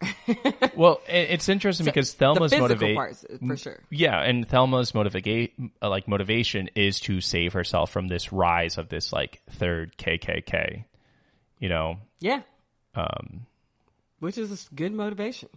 Well, 0.76 1.00
it's 1.08 1.48
interesting 1.48 1.84
because 1.84 2.12
Thelma's 2.14 2.52
motivate. 2.52 2.98
for 3.46 3.56
sure. 3.56 3.80
Yeah, 3.90 4.20
and 4.20 4.48
Thelma's 4.48 4.94
motivate 4.94 5.54
uh, 5.80 5.88
like 5.88 6.08
motivation 6.08 6.70
is 6.74 7.00
to 7.00 7.20
save 7.20 7.52
herself 7.52 7.90
from 7.90 8.08
this 8.08 8.32
rise 8.32 8.78
of 8.78 8.88
this 8.88 9.12
like 9.12 9.42
third 9.50 9.96
KKK. 9.96 10.84
You 11.62 11.68
know, 11.68 11.98
Yeah, 12.18 12.42
um, 12.96 13.46
which 14.18 14.36
is 14.36 14.50
a 14.50 14.74
good 14.74 14.92
motivation. 14.92 15.48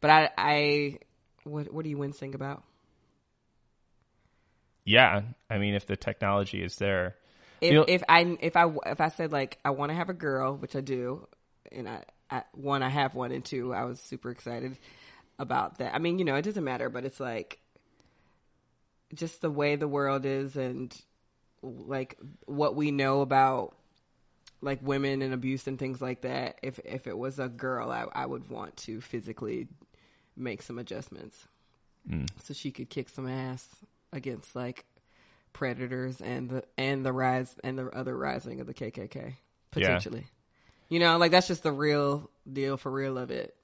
But 0.00 0.10
I, 0.10 0.30
I, 0.38 0.98
what 1.42 1.72
what 1.74 1.84
are 1.84 1.88
you 1.88 1.98
wincing 1.98 2.36
about? 2.36 2.62
yeah. 4.84 5.22
I 5.50 5.58
mean, 5.58 5.74
if 5.74 5.84
the 5.84 5.96
technology 5.96 6.62
is 6.62 6.76
there, 6.76 7.16
If 7.60 7.88
if 7.88 8.02
I 8.08 8.36
if 8.40 8.56
I 8.56 8.72
if 8.86 9.00
I 9.00 9.08
said 9.08 9.32
like 9.32 9.58
I 9.64 9.70
want 9.70 9.90
to 9.90 9.96
have 9.96 10.08
a 10.10 10.14
girl, 10.14 10.56
which 10.56 10.76
I 10.76 10.80
do, 10.80 11.26
and 11.72 11.88
I, 11.88 12.04
I 12.30 12.44
one 12.52 12.84
I 12.84 12.88
have 12.88 13.16
one, 13.16 13.32
and 13.32 13.44
two 13.44 13.74
I 13.74 13.82
was 13.82 13.98
super 13.98 14.30
excited 14.30 14.76
about 15.40 15.78
that. 15.78 15.92
I 15.92 15.98
mean, 15.98 16.20
you 16.20 16.24
know, 16.24 16.36
it 16.36 16.42
doesn't 16.42 16.62
matter, 16.62 16.88
but 16.88 17.04
it's 17.04 17.18
like 17.18 17.58
just 19.12 19.40
the 19.40 19.50
way 19.50 19.74
the 19.74 19.88
world 19.88 20.24
is, 20.24 20.54
and 20.54 20.96
like 21.62 22.16
what 22.46 22.76
we 22.76 22.92
know 22.92 23.22
about 23.22 23.74
like 24.62 24.78
women 24.80 25.20
and 25.20 25.34
abuse 25.34 25.66
and 25.66 25.78
things 25.78 26.00
like 26.00 26.22
that. 26.22 26.58
If 26.62 26.78
if 26.84 27.06
it 27.06 27.18
was 27.18 27.38
a 27.38 27.48
girl, 27.48 27.90
I 27.90 28.06
I 28.12 28.24
would 28.24 28.48
want 28.48 28.76
to 28.78 29.00
physically 29.00 29.68
make 30.36 30.62
some 30.62 30.78
adjustments 30.78 31.36
mm. 32.08 32.26
so 32.42 32.54
she 32.54 32.70
could 32.70 32.88
kick 32.88 33.08
some 33.08 33.28
ass 33.28 33.66
against 34.12 34.56
like 34.56 34.86
predators 35.52 36.20
and 36.20 36.48
the 36.48 36.64
and 36.78 37.04
the 37.04 37.12
rise 37.12 37.54
and 37.62 37.78
the 37.78 37.88
other 37.90 38.16
rising 38.16 38.60
of 38.60 38.66
the 38.66 38.74
KKK 38.74 39.34
potentially. 39.70 40.26
You 40.88 41.00
know, 41.00 41.16
like 41.18 41.30
that's 41.30 41.48
just 41.48 41.62
the 41.62 41.72
real 41.72 42.30
deal 42.50 42.76
for 42.76 42.90
real 42.90 43.18
of 43.18 43.30
it. 43.30 43.54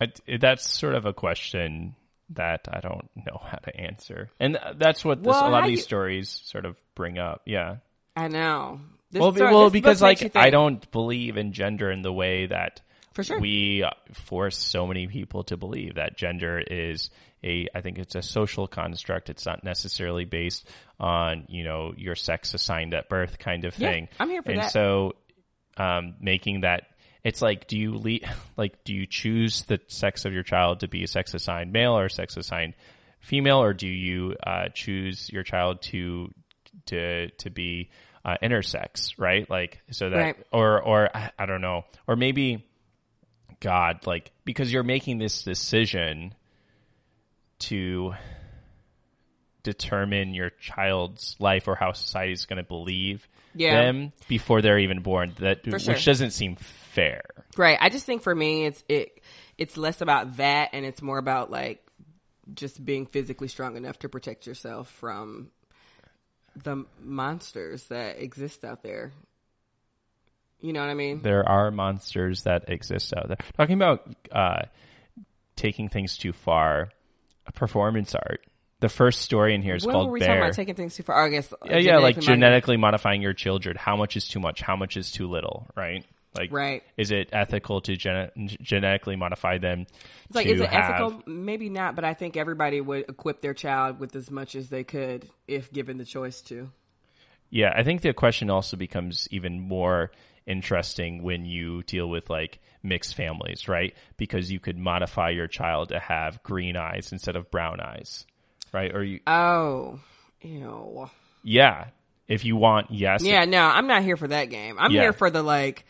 I, 0.00 0.08
that's 0.38 0.68
sort 0.68 0.94
of 0.94 1.04
a 1.04 1.12
question 1.12 1.94
that 2.30 2.68
I 2.72 2.80
don't 2.80 3.10
know 3.16 3.38
how 3.42 3.58
to 3.58 3.76
answer, 3.76 4.30
and 4.40 4.58
that's 4.76 5.04
what 5.04 5.22
this, 5.22 5.30
Well, 5.30 5.48
a 5.48 5.50
lot 5.50 5.64
of 5.64 5.68
these 5.68 5.80
you- 5.80 5.84
stories 5.84 6.40
sort 6.44 6.64
of 6.64 6.76
bring 6.94 7.18
up. 7.18 7.42
Yeah. 7.44 7.76
I 8.16 8.28
know. 8.28 8.80
This 9.10 9.20
well, 9.20 9.32
story- 9.34 9.52
well, 9.52 9.70
because 9.70 10.00
like. 10.02 10.36
I 10.36 10.50
don't 10.50 10.88
believe 10.92 11.36
in 11.36 11.52
gender 11.52 11.90
in 11.90 12.02
the 12.02 12.12
way 12.12 12.46
that 12.46 12.80
For 13.12 13.24
sure. 13.24 13.40
we 13.40 13.82
uh, 13.82 13.90
force 14.12 14.56
so 14.56 14.86
many 14.86 15.06
people 15.08 15.44
to 15.44 15.56
believe 15.56 15.96
that 15.96 16.16
gender 16.16 16.58
is 16.60 17.10
a. 17.42 17.66
I 17.74 17.80
think 17.80 17.98
it's 17.98 18.14
a 18.14 18.22
social 18.22 18.66
construct. 18.68 19.28
It's 19.30 19.46
not 19.46 19.64
necessarily 19.64 20.24
based 20.24 20.68
on 21.00 21.46
you 21.48 21.64
know 21.64 21.92
your 21.96 22.14
sex 22.14 22.54
assigned 22.54 22.94
at 22.94 23.08
birth 23.08 23.38
kind 23.38 23.64
of 23.64 23.76
Yeah, 23.78 23.90
thing. 23.90 24.08
I'm 24.20 24.30
here 24.30 24.42
for 24.42 24.50
and 24.52 24.60
that. 24.60 24.64
And 24.64 24.72
so, 24.72 25.12
um, 25.76 26.14
making 26.20 26.60
that. 26.62 26.82
It's 27.22 27.42
like, 27.42 27.66
do 27.66 27.76
you 27.78 27.96
le- 27.98 28.26
like, 28.56 28.82
do 28.84 28.94
you 28.94 29.06
choose 29.06 29.64
the 29.64 29.78
sex 29.88 30.24
of 30.24 30.32
your 30.32 30.42
child 30.42 30.80
to 30.80 30.88
be 30.88 31.02
a 31.04 31.06
sex 31.08 31.34
assigned 31.34 31.72
male 31.72 31.98
or 31.98 32.08
sex 32.08 32.36
assigned 32.36 32.74
female, 33.20 33.60
or 33.62 33.74
do 33.74 33.88
you 33.88 34.36
uh, 34.46 34.68
choose 34.72 35.28
your 35.30 35.42
child 35.42 35.82
to 35.82 36.32
to 36.86 37.28
to 37.38 37.50
be 37.50 37.90
uh, 38.24 38.36
intersex, 38.42 39.12
right? 39.18 39.48
Like 39.48 39.80
so 39.90 40.10
that 40.10 40.16
Right. 40.16 40.36
or 40.52 40.82
or 40.82 41.16
I, 41.16 41.30
I 41.38 41.46
don't 41.46 41.60
know, 41.62 41.84
or 42.06 42.16
maybe 42.16 42.66
God, 43.60 44.06
like 44.06 44.30
because 44.44 44.72
you're 44.72 44.82
making 44.82 45.18
this 45.18 45.42
decision 45.42 46.34
to 47.60 48.14
determine 49.62 50.32
your 50.34 50.50
child's 50.50 51.36
life 51.38 51.68
or 51.68 51.74
how 51.74 51.92
society 51.92 52.32
is 52.32 52.46
going 52.46 52.56
to 52.56 52.62
believe 52.62 53.28
Yeah. 53.54 53.82
them 53.82 54.12
before 54.28 54.62
they're 54.62 54.78
even 54.78 55.00
born. 55.02 55.34
That 55.40 55.64
For 55.64 55.72
which 55.72 55.82
sure. 55.82 55.94
doesn't 55.96 56.30
seem 56.30 56.56
fair. 56.56 57.22
Right. 57.56 57.76
I 57.80 57.90
just 57.90 58.06
think 58.06 58.22
for 58.22 58.34
me 58.34 58.64
it's 58.66 58.82
it 58.88 59.20
it's 59.58 59.76
less 59.76 60.00
about 60.00 60.38
that 60.38 60.70
and 60.72 60.86
it's 60.86 61.02
more 61.02 61.18
about 61.18 61.50
like 61.50 61.86
just 62.54 62.82
being 62.82 63.04
physically 63.06 63.48
strong 63.48 63.76
enough 63.76 63.98
to 64.00 64.08
protect 64.08 64.46
yourself 64.46 64.90
from 64.92 65.50
the 66.62 66.84
monsters 67.02 67.84
that 67.88 68.20
exist 68.20 68.64
out 68.64 68.82
there. 68.82 69.12
You 70.60 70.72
know 70.72 70.80
what 70.80 70.90
I 70.90 70.94
mean? 70.94 71.22
There 71.22 71.48
are 71.48 71.70
monsters 71.70 72.42
that 72.42 72.68
exist 72.68 73.14
out 73.16 73.28
there. 73.28 73.38
Talking 73.56 73.76
about 73.76 74.14
uh, 74.30 74.62
taking 75.56 75.88
things 75.88 76.18
too 76.18 76.32
far, 76.32 76.90
performance 77.54 78.14
art. 78.14 78.40
The 78.80 78.88
first 78.88 79.20
story 79.20 79.54
in 79.54 79.62
here 79.62 79.74
is 79.74 79.84
When 79.84 79.94
called 79.94 80.06
were 80.06 80.12
we 80.12 80.20
Bear. 80.20 80.28
talking 80.28 80.42
about 80.42 80.54
taking 80.54 80.74
things 80.74 80.96
too 80.96 81.02
far? 81.02 81.24
I 81.24 81.28
guess 81.28 81.52
yeah, 81.66 81.76
yeah, 81.78 81.98
like 81.98 82.18
genetically 82.18 82.78
modifying 82.78 83.20
your 83.20 83.34
children. 83.34 83.76
How 83.78 83.96
much 83.96 84.16
is 84.16 84.26
too 84.26 84.40
much? 84.40 84.62
How 84.62 84.76
much 84.76 84.96
is 84.96 85.10
too 85.10 85.28
little? 85.28 85.66
Right? 85.76 86.04
Like, 86.36 86.52
Right. 86.52 86.82
Is 86.96 87.10
it 87.10 87.30
ethical 87.32 87.80
to 87.82 87.96
gene- 87.96 88.30
genetically 88.62 89.16
modify 89.16 89.58
them? 89.58 89.86
It's 90.26 90.36
like, 90.36 90.46
is 90.46 90.60
it 90.60 90.68
have, 90.70 90.90
ethical? 90.92 91.22
Maybe 91.26 91.68
not, 91.68 91.96
but 91.96 92.04
I 92.04 92.14
think 92.14 92.36
everybody 92.36 92.80
would 92.80 93.08
equip 93.08 93.40
their 93.40 93.54
child 93.54 93.98
with 93.98 94.14
as 94.14 94.30
much 94.30 94.54
as 94.54 94.68
they 94.68 94.84
could 94.84 95.28
if 95.48 95.72
given 95.72 95.98
the 95.98 96.04
choice 96.04 96.40
to. 96.42 96.70
Yeah, 97.50 97.72
I 97.76 97.82
think 97.82 98.02
the 98.02 98.12
question 98.12 98.48
also 98.48 98.76
becomes 98.76 99.26
even 99.32 99.60
more 99.60 100.12
interesting 100.46 101.22
when 101.22 101.44
you 101.44 101.82
deal 101.82 102.08
with 102.08 102.30
like 102.30 102.60
mixed 102.82 103.14
families, 103.16 103.68
right? 103.68 103.94
Because 104.16 104.50
you 104.52 104.60
could 104.60 104.78
modify 104.78 105.30
your 105.30 105.48
child 105.48 105.88
to 105.90 105.98
have 105.98 106.42
green 106.44 106.76
eyes 106.76 107.10
instead 107.12 107.34
of 107.36 107.50
brown 107.50 107.80
eyes, 107.80 108.24
right? 108.72 108.94
Or 108.94 109.02
you, 109.02 109.18
Oh, 109.26 109.98
ew. 110.42 111.10
yeah, 111.42 111.86
if 112.28 112.44
you 112.44 112.56
want, 112.56 112.90
yes. 112.90 113.22
Yeah, 113.24 113.44
no, 113.46 113.62
I'm 113.62 113.86
not 113.88 114.02
here 114.04 114.16
for 114.16 114.28
that 114.28 114.44
game. 114.50 114.76
I'm 114.78 114.92
Yeah. 114.92 115.02
here 115.02 115.12
for 115.12 115.28
the 115.30 115.42
like 115.42 115.84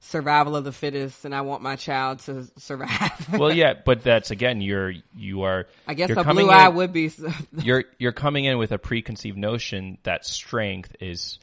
survival 0.00 0.56
of 0.56 0.64
the 0.64 0.72
fittest, 0.72 1.24
and 1.24 1.34
I 1.34 1.40
want 1.42 1.62
my 1.62 1.76
child 1.76 2.20
to 2.20 2.46
survive. 2.58 3.12
Well, 3.38 3.52
yeah, 3.52 3.74
but 3.84 4.02
that's 4.02 4.30
again, 4.30 4.60
you're 4.60 4.92
you 5.14 5.42
are. 5.42 5.66
I 5.86 5.94
guess 5.94 6.10
a 6.10 6.24
blue 6.24 6.48
eye 6.48 6.68
in- 6.68 6.74
would 6.76 6.92
be. 6.92 7.10
you're 7.62 7.84
you're 7.98 8.12
coming 8.12 8.44
in 8.44 8.58
with 8.58 8.72
a 8.72 8.78
preconceived 8.78 9.36
notion 9.36 9.98
that 10.04 10.24
strength 10.24 10.94
is 11.00 11.38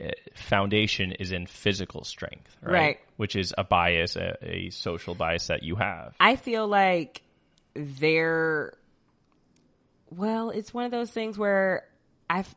uh, 0.00 0.08
foundation 0.34 1.12
is 1.12 1.32
in 1.32 1.46
physical 1.46 2.04
strength, 2.04 2.56
right? 2.62 2.72
Right. 2.72 3.00
Which 3.16 3.36
is 3.36 3.54
a 3.56 3.64
bias, 3.64 4.16
a, 4.16 4.36
a 4.42 4.70
social 4.70 5.14
bias 5.14 5.48
that 5.48 5.62
you 5.62 5.76
have. 5.76 6.14
I 6.20 6.36
feel 6.36 6.66
like 6.66 7.22
they're. 7.74 8.74
Well, 10.10 10.50
it's 10.50 10.72
one 10.72 10.84
of 10.84 10.90
those 10.90 11.10
things 11.10 11.38
where 11.38 11.84
I've. 12.28 12.52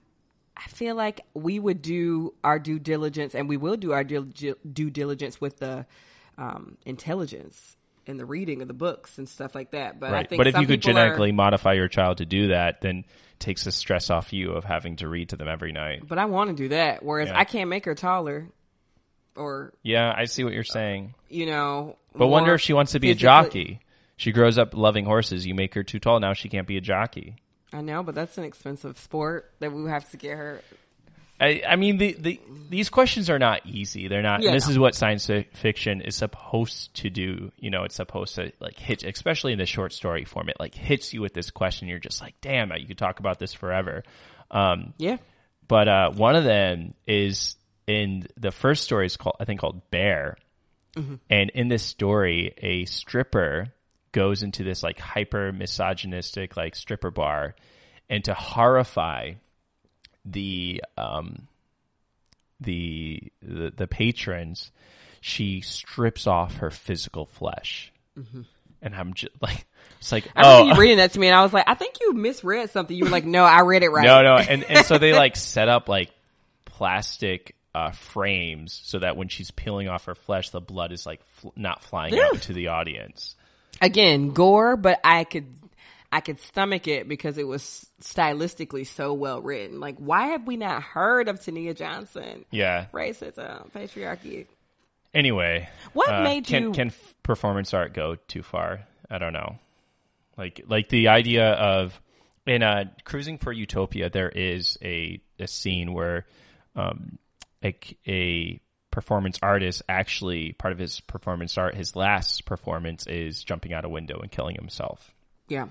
I 0.64 0.68
feel 0.70 0.96
like 0.96 1.22
we 1.34 1.60
would 1.60 1.82
do 1.82 2.34
our 2.44 2.60
due 2.60 2.78
diligence, 2.80 3.34
and 3.36 3.50
we 3.50 3.58
will 3.58 3.78
do 3.78 3.94
our 3.94 4.04
due, 4.04 4.26
diligence 4.64 5.42
with 5.42 5.58
the 5.58 5.86
um, 6.38 6.78
intelligence 6.86 7.78
and 8.08 8.20
the 8.20 8.26
reading 8.26 8.62
of 8.62 8.68
the 8.68 8.74
books 8.74 9.18
and 9.18 9.28
stuff 9.28 9.56
like 9.56 9.72
that. 9.72 10.00
But 10.00 10.10
I 10.10 10.14
right. 10.14 10.30
think 10.30 10.40
But 10.40 10.48
if 10.48 10.56
you 10.56 10.62
could 10.68 10.82
people 10.82 10.92
are- 10.92 11.02
genetically 11.04 11.32
modify 11.32 11.74
your 11.74 11.88
child 11.88 12.18
to 12.18 12.26
do 12.26 12.50
that, 12.50 12.82
then 12.82 13.06
takes 13.40 13.64
the 13.64 13.72
stress 13.72 14.10
off 14.12 14.34
you 14.34 14.52
of 14.52 14.64
having 14.64 14.98
to 14.98 15.08
read 15.08 15.30
to 15.30 15.36
them 15.36 15.48
every 15.48 15.72
night. 15.72 16.08
but 16.08 16.20
I 16.20 16.26
want 16.26 16.50
to 16.52 16.56
do 16.56 16.70
that. 16.70 17.04
Whereas 17.04 17.30
Yeah. 17.30 17.40
I 17.40 17.44
can't 17.44 17.70
make 17.70 17.86
her 17.86 17.96
taller, 17.96 18.48
or 19.36 19.74
Yeah, 19.82 20.14
I 20.16 20.26
see 20.26 20.44
what 20.44 20.54
you're 20.54 20.64
saying. 20.64 21.16
you 21.30 21.48
know. 21.48 21.98
But 22.16 22.28
wonder 22.28 22.54
if 22.54 22.62
she 22.62 22.74
wants 22.74 22.92
to 22.92 23.00
be 23.00 23.10
a 23.12 23.16
jockey. 23.16 23.80
She 24.18 24.32
grows 24.32 24.60
up 24.60 24.76
loving 24.76 25.06
horses. 25.06 25.48
You 25.48 25.56
make 25.56 25.74
her 25.74 25.82
too 25.84 25.98
tall, 26.00 26.20
now 26.20 26.34
she 26.34 26.50
can't 26.50 26.68
be 26.68 26.78
a 26.78 26.82
jockey. 26.82 27.36
I 27.74 27.82
know, 27.82 28.04
but 28.04 28.16
that's 28.16 28.38
an 28.38 28.44
expensive 28.44 28.98
sport 28.98 29.52
that 29.60 29.72
we 29.72 29.90
have 29.90 30.10
to 30.12 30.18
get 30.18 30.38
her. 30.38 30.62
I, 31.42 31.64
I 31.68 31.76
mean, 31.76 31.98
the, 31.98 32.16
the 32.20 32.40
these 32.70 32.90
questions 32.90 33.30
are 33.30 33.40
not 33.40 33.66
easy. 33.66 34.08
They're 34.08 34.22
not. 34.22 34.44
Yeah, 34.44 34.52
this 34.52 34.68
no. 34.68 34.72
is 34.72 34.80
what 34.80 34.94
science 34.94 35.28
fiction 35.54 36.02
is 36.02 36.16
supposed 36.16 36.94
to 36.96 37.10
do. 37.10 37.52
You 37.58 37.72
know, 37.72 37.84
it's 37.84 37.96
supposed 37.96 38.36
to 38.36 38.52
like 38.60 38.78
hit, 38.78 39.04
especially 39.04 39.52
in 39.52 39.58
the 39.58 39.66
short 39.66 39.92
story 39.92 40.24
form. 40.24 40.50
It 40.50 40.58
like 40.60 40.76
hits 40.76 41.14
you 41.14 41.22
with 41.22 41.34
this 41.34 41.50
question. 41.50 41.88
You're 41.88 41.98
just 41.98 42.22
like, 42.22 42.36
damn, 42.42 42.72
you 42.78 42.86
could 42.86 43.00
talk 43.00 43.20
about 43.20 43.40
this 43.40 43.54
forever. 43.54 44.04
Um, 44.52 44.94
Yeah, 45.00 45.18
but 45.68 45.88
uh, 45.88 46.12
one 46.12 46.36
of 46.36 46.44
them 46.44 46.94
is 47.08 47.56
in 47.88 48.28
the 48.38 48.52
first 48.52 48.84
story 48.84 49.08
is 49.08 49.18
called 49.18 49.38
I 49.40 49.46
think 49.46 49.62
called 49.62 49.90
Bear, 49.90 50.38
and 51.30 51.50
in 51.50 51.70
this 51.70 51.84
story, 51.84 52.54
a 52.58 52.86
stripper 52.86 53.74
goes 54.12 54.44
into 54.44 54.64
this 54.64 54.84
like 54.84 55.00
hyper 55.00 55.52
misogynistic 55.52 56.58
like 56.58 56.76
stripper 56.76 57.12
bar, 57.12 57.56
and 58.10 58.24
to 58.26 58.34
horrify 58.34 59.34
the 60.26 60.84
um 60.98 61.48
the 62.60 63.22
the, 63.42 63.72
the 63.76 63.88
patrons, 63.88 64.72
she 65.20 65.62
strips 65.62 66.28
off 66.28 66.58
her 66.58 66.70
physical 66.70 67.26
flesh, 67.26 67.92
and 68.82 68.96
I'm 68.96 69.14
just 69.14 69.32
like 69.42 69.66
it's 70.00 70.12
like 70.12 70.28
I 70.36 70.42
oh 70.46 70.64
you 70.66 70.76
reading 70.76 70.98
that 70.98 71.14
to 71.14 71.20
me, 71.20 71.28
and 71.28 71.36
I 71.36 71.44
was 71.44 71.54
like, 71.54 71.66
I 71.68 71.74
think 71.76 71.96
you 72.02 72.14
misread 72.14 72.70
something. 72.70 72.96
You 72.96 73.06
were 73.06 73.12
like, 73.12 73.26
No, 73.26 73.44
I 73.44 73.62
read 73.62 73.84
it 73.84 73.90
right. 73.90 74.06
No, 74.06 74.22
no, 74.22 74.36
and 74.36 74.64
and 74.64 74.86
so 74.86 74.98
they 74.98 75.14
like 75.18 75.36
set 75.36 75.70
up 75.70 75.90
like 75.90 76.12
plastic 76.66 77.56
uh, 77.74 77.92
frames 77.92 78.80
so 78.84 79.00
that 79.00 79.16
when 79.16 79.28
she's 79.30 79.50
peeling 79.52 79.88
off 79.88 80.06
her 80.06 80.16
flesh, 80.16 80.50
the 80.50 80.60
blood 80.62 80.92
is 80.92 81.06
like 81.06 81.22
fl- 81.36 81.50
not 81.56 81.84
flying 81.84 82.14
Yeah. 82.14 82.28
out 82.34 82.42
to 82.44 82.54
the 82.54 82.68
audience. 82.68 83.36
Again, 83.80 84.30
gore, 84.32 84.76
but 84.76 85.00
I 85.04 85.24
could, 85.24 85.48
I 86.12 86.20
could 86.22 86.40
stomach 86.40 86.88
it 86.88 87.08
because 87.08 87.38
it 87.38 87.48
was 87.48 87.86
stylistically 88.02 88.86
so 88.86 89.14
well 89.14 89.42
written. 89.42 89.80
Like, 89.80 89.98
why 89.98 90.28
have 90.28 90.46
we 90.46 90.58
not 90.58 90.84
heard 90.84 91.28
of 91.28 91.40
Tenea 91.40 91.76
Johnson? 91.76 92.46
Yeah. 92.52 92.88
Racism, 92.94 93.72
patriarchy. 93.72 94.48
Anyway, 95.14 95.68
What 95.94 96.10
uh, 96.14 96.24
made 96.24 96.46
can, 96.46 96.64
you- 96.64 96.72
can 96.72 96.92
performance 97.24 97.74
art 97.74 97.94
go 97.94 98.16
too 98.28 98.44
far? 98.44 98.82
I 99.10 99.18
don't 99.18 99.34
know. 99.34 99.58
Like 100.38 100.62
like 100.68 100.88
the 100.88 101.10
idea 101.10 101.52
of 101.52 102.00
in 102.48 102.64
uh, 102.64 102.86
cruising 103.04 103.38
for 103.38 103.52
Utopia, 103.52 104.10
there 104.10 104.30
is 104.30 104.78
a 104.82 105.22
a 105.38 105.48
scene 105.48 105.94
where 105.94 106.26
um, 106.76 107.20
a, 107.62 107.76
a 108.08 108.62
performance 108.92 109.40
artist 109.42 109.82
actually 109.90 110.52
part 110.54 110.74
of 110.74 110.80
his 110.80 111.00
performance 111.02 111.58
art, 111.58 111.76
his 111.76 111.96
last 111.96 112.46
performance 112.46 113.08
is 113.08 113.44
jumping 113.44 113.74
out 113.74 113.86
a 113.86 113.90
window 113.90 114.20
and 114.20 114.32
killing 114.32 114.56
himself. 114.56 115.14
Yeah. 115.48 115.68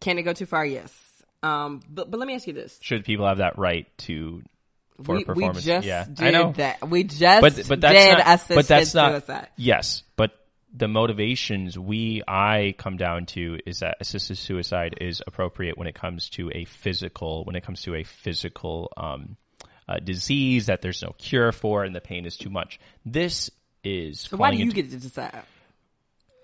Can 0.00 0.18
it 0.18 0.22
go 0.22 0.32
too 0.32 0.46
far? 0.46 0.64
Yes. 0.64 0.92
Um, 1.42 1.80
but 1.88 2.10
but 2.10 2.18
let 2.18 2.26
me 2.26 2.34
ask 2.34 2.46
you 2.46 2.52
this: 2.52 2.78
Should 2.82 3.04
people 3.04 3.26
have 3.26 3.38
that 3.38 3.58
right 3.58 3.86
to 3.98 4.42
for 5.02 5.12
we, 5.12 5.18
we 5.18 5.24
performance? 5.24 5.64
just 5.64 5.86
yeah, 5.86 6.04
did 6.04 6.26
I 6.26 6.30
know. 6.30 6.52
that. 6.56 6.88
We 6.88 7.04
just 7.04 7.40
but 7.40 7.68
but 7.68 7.80
that's 7.80 7.94
did 7.94 8.18
not. 8.18 8.26
assisted 8.26 8.54
But 8.54 8.68
that's 8.68 8.94
not. 8.94 9.12
suicide. 9.12 9.48
Yes, 9.56 10.02
but 10.16 10.32
the 10.74 10.88
motivations 10.88 11.78
we 11.78 12.22
I 12.28 12.74
come 12.78 12.96
down 12.96 13.26
to 13.26 13.58
is 13.66 13.80
that 13.80 13.96
assisted 14.00 14.36
suicide 14.38 14.96
is 15.00 15.22
appropriate 15.26 15.76
when 15.76 15.88
it 15.88 15.94
comes 15.94 16.28
to 16.30 16.50
a 16.54 16.64
physical 16.64 17.44
when 17.44 17.56
it 17.56 17.64
comes 17.64 17.82
to 17.82 17.94
a 17.94 18.04
physical 18.04 18.92
um, 18.96 19.36
uh, 19.90 19.98
disease 19.98 20.66
that 20.66 20.80
there's 20.82 21.02
no 21.02 21.12
cure 21.18 21.50
for 21.52 21.82
and 21.84 21.94
the 21.94 22.00
pain 22.00 22.24
is 22.26 22.36
too 22.36 22.50
much. 22.50 22.78
This 23.04 23.50
is 23.82 24.20
So 24.20 24.36
why 24.36 24.50
do 24.52 24.56
you 24.58 24.64
into- 24.64 24.74
get 24.76 24.90
to 24.90 24.96
decide? 24.98 25.42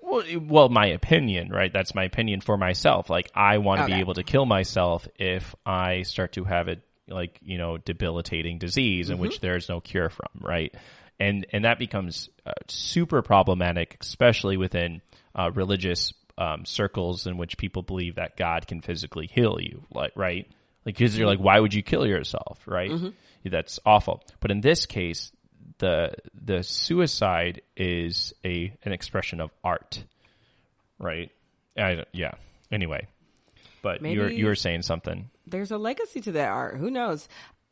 well, 0.03 0.23
well, 0.41 0.69
my 0.69 0.87
opinion, 0.87 1.51
right? 1.51 1.73
That's 1.73 1.95
my 1.95 2.05
opinion 2.05 2.41
for 2.41 2.57
myself. 2.57 3.11
Like, 3.11 3.31
I 3.35 3.59
want 3.59 3.79
to 3.81 3.85
Okay. 3.85 3.95
be 3.95 4.01
able 4.01 4.15
to 4.15 4.23
kill 4.23 4.47
myself 4.47 5.07
if 5.19 5.55
I 5.65 6.03
start 6.03 6.33
to 6.33 6.45
have 6.45 6.69
a 6.69 6.77
like 7.09 7.39
you 7.43 7.57
know 7.57 7.77
debilitating 7.79 8.59
disease 8.59 9.11
in 9.11 9.19
which 9.19 9.39
there 9.41 9.55
is 9.57 9.69
no 9.69 9.81
cure 9.81 10.09
from, 10.11 10.29
right? 10.41 10.75
And 11.21 11.47
and 11.53 11.65
that 11.65 11.79
becomes 11.79 12.29
uh, 12.45 12.53
super 12.69 13.23
problematic, 13.23 13.97
especially 14.01 14.57
within 14.57 15.03
uh, 15.35 15.51
religious 15.55 16.13
um, 16.39 16.65
circles 16.65 17.27
in 17.27 17.37
which 17.37 17.57
people 17.59 17.83
believe 17.83 18.17
that 18.17 18.37
God 18.37 18.67
can 18.67 18.81
physically 18.81 19.27
heal 19.33 19.57
you, 19.61 19.85
like 19.93 20.13
right? 20.17 20.47
Like, 20.87 20.97
because 20.97 21.19
you're 21.19 21.27
like, 21.27 21.41
why 21.41 21.59
would 21.59 21.75
you 21.75 21.83
kill 21.83 22.07
yourself, 22.07 22.61
right? 22.65 22.93
That's 23.45 23.79
awful. 23.85 24.23
But 24.41 24.51
in 24.53 24.61
this 24.61 24.87
case, 24.87 25.33
the 25.79 26.13
the 26.35 26.63
suicide 26.63 27.63
is 27.77 28.33
a 28.45 28.73
an 28.85 28.93
expression 28.93 29.41
of 29.41 29.51
art, 29.63 30.03
right? 30.99 31.31
I, 31.77 32.05
yeah. 32.13 32.33
Anyway, 32.71 33.09
but 33.83 34.03
you 34.03 34.21
were 34.21 34.31
you 34.31 34.47
were 34.47 34.55
saying 34.55 34.83
something. 34.83 35.29
There's 35.47 35.71
a 35.71 35.79
legacy 35.79 36.21
to 36.23 36.33
that 36.33 36.49
art. 36.49 36.77
Who 36.77 36.91
knows? 36.91 37.29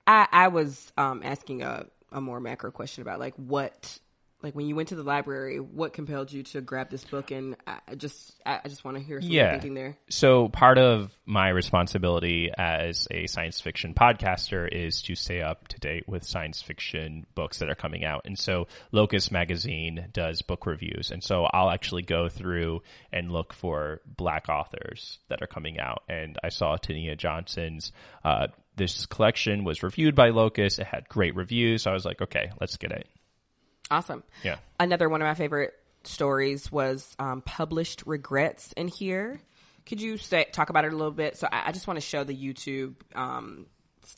I 0.07 0.27
I 0.31 0.49
was 0.49 0.93
um, 0.97 1.23
asking 1.25 1.62
a 1.62 1.87
a 2.12 2.21
more 2.21 2.41
macro 2.41 2.71
question 2.71 3.03
about 3.03 3.19
like 3.19 3.35
what 3.35 3.99
like 4.45 4.55
when 4.55 4.66
you 4.66 4.76
went 4.76 4.90
to 4.90 4.95
the 4.95 5.03
library, 5.03 5.59
what 5.59 5.92
compelled 5.95 6.30
you 6.30 6.42
to 6.45 6.61
grab 6.61 6.90
this 6.90 7.05
book? 7.05 7.30
And 7.30 7.57
I 7.66 7.78
I 7.88 7.95
just 7.97 8.34
I 8.45 8.61
I 8.64 8.68
just 8.68 8.84
want 8.84 8.97
to 8.99 9.03
hear 9.03 9.20
some 9.20 9.30
Yeah. 9.30 9.53
thinking 9.53 9.74
there. 9.74 9.97
So 10.11 10.49
part 10.49 10.78
of 10.78 11.11
my 11.26 11.49
responsibility 11.49 12.51
as 12.57 13.09
a 13.11 13.26
science 13.26 13.61
fiction 13.61 13.95
podcaster 13.95 14.68
is 14.70 15.03
to 15.03 15.14
stay 15.14 15.40
up 15.40 15.66
to 15.68 15.80
date 15.80 16.05
with 16.07 16.24
science 16.24 16.62
fiction 16.62 17.26
books 17.34 17.59
that 17.59 17.70
are 17.70 17.74
coming 17.74 18.05
out. 18.05 18.22
And 18.26 18.38
so 18.38 18.68
Locus 18.92 19.30
magazine 19.30 20.09
does 20.12 20.42
book 20.42 20.66
reviews. 20.66 21.11
And 21.11 21.24
so 21.24 21.45
I'll 21.45 21.70
actually 21.70 22.03
go 22.03 22.28
through 22.28 22.82
and 23.12 23.32
look 23.32 23.53
for 23.55 24.01
black 24.07 24.49
authors 24.49 25.18
that 25.28 25.42
are 25.42 25.47
coming 25.47 25.80
out. 25.80 26.03
And 26.09 26.38
I 26.45 26.51
saw 26.51 26.76
Tenea 26.76 27.16
Johnson's, 27.16 27.92
uh, 28.22 28.49
this 28.76 29.07
collection 29.07 29.64
was 29.64 29.82
reviewed 29.82 30.14
by 30.14 30.30
Locus. 30.30 30.78
It 30.78 30.86
had 30.86 31.09
great 31.09 31.34
reviews. 31.34 31.82
So 31.82 31.90
I 31.90 31.95
was 31.95 32.05
like, 32.05 32.20
okay, 32.20 32.51
let's 32.61 32.76
get 32.76 32.92
it. 32.92 33.09
Awesome. 33.91 34.22
Yeah. 34.43 34.57
Another 34.80 35.09
one 35.09 35.22
of 35.22 35.26
my 35.26 35.35
favorite 35.35 35.74
stories 36.05 36.70
was 36.70 37.14
um, 37.18 37.43
published 37.43 38.03
regrets 38.07 38.72
in 38.76 38.89
here. 38.89 39.41
Could 39.87 40.01
you 40.01 40.16
say 40.16 40.47
talk 40.51 40.70
about 40.70 40.85
it 40.85 40.93
a 40.93 40.97
little 40.97 41.12
bit? 41.12 41.37
So 41.37 41.47
I, 41.51 41.68
I 41.68 41.72
just 41.72 41.87
want 41.87 41.99
to 41.99 42.07
show 42.07 42.24
the 42.24 42.35
YouTube, 42.37 42.95
um, 43.14 43.66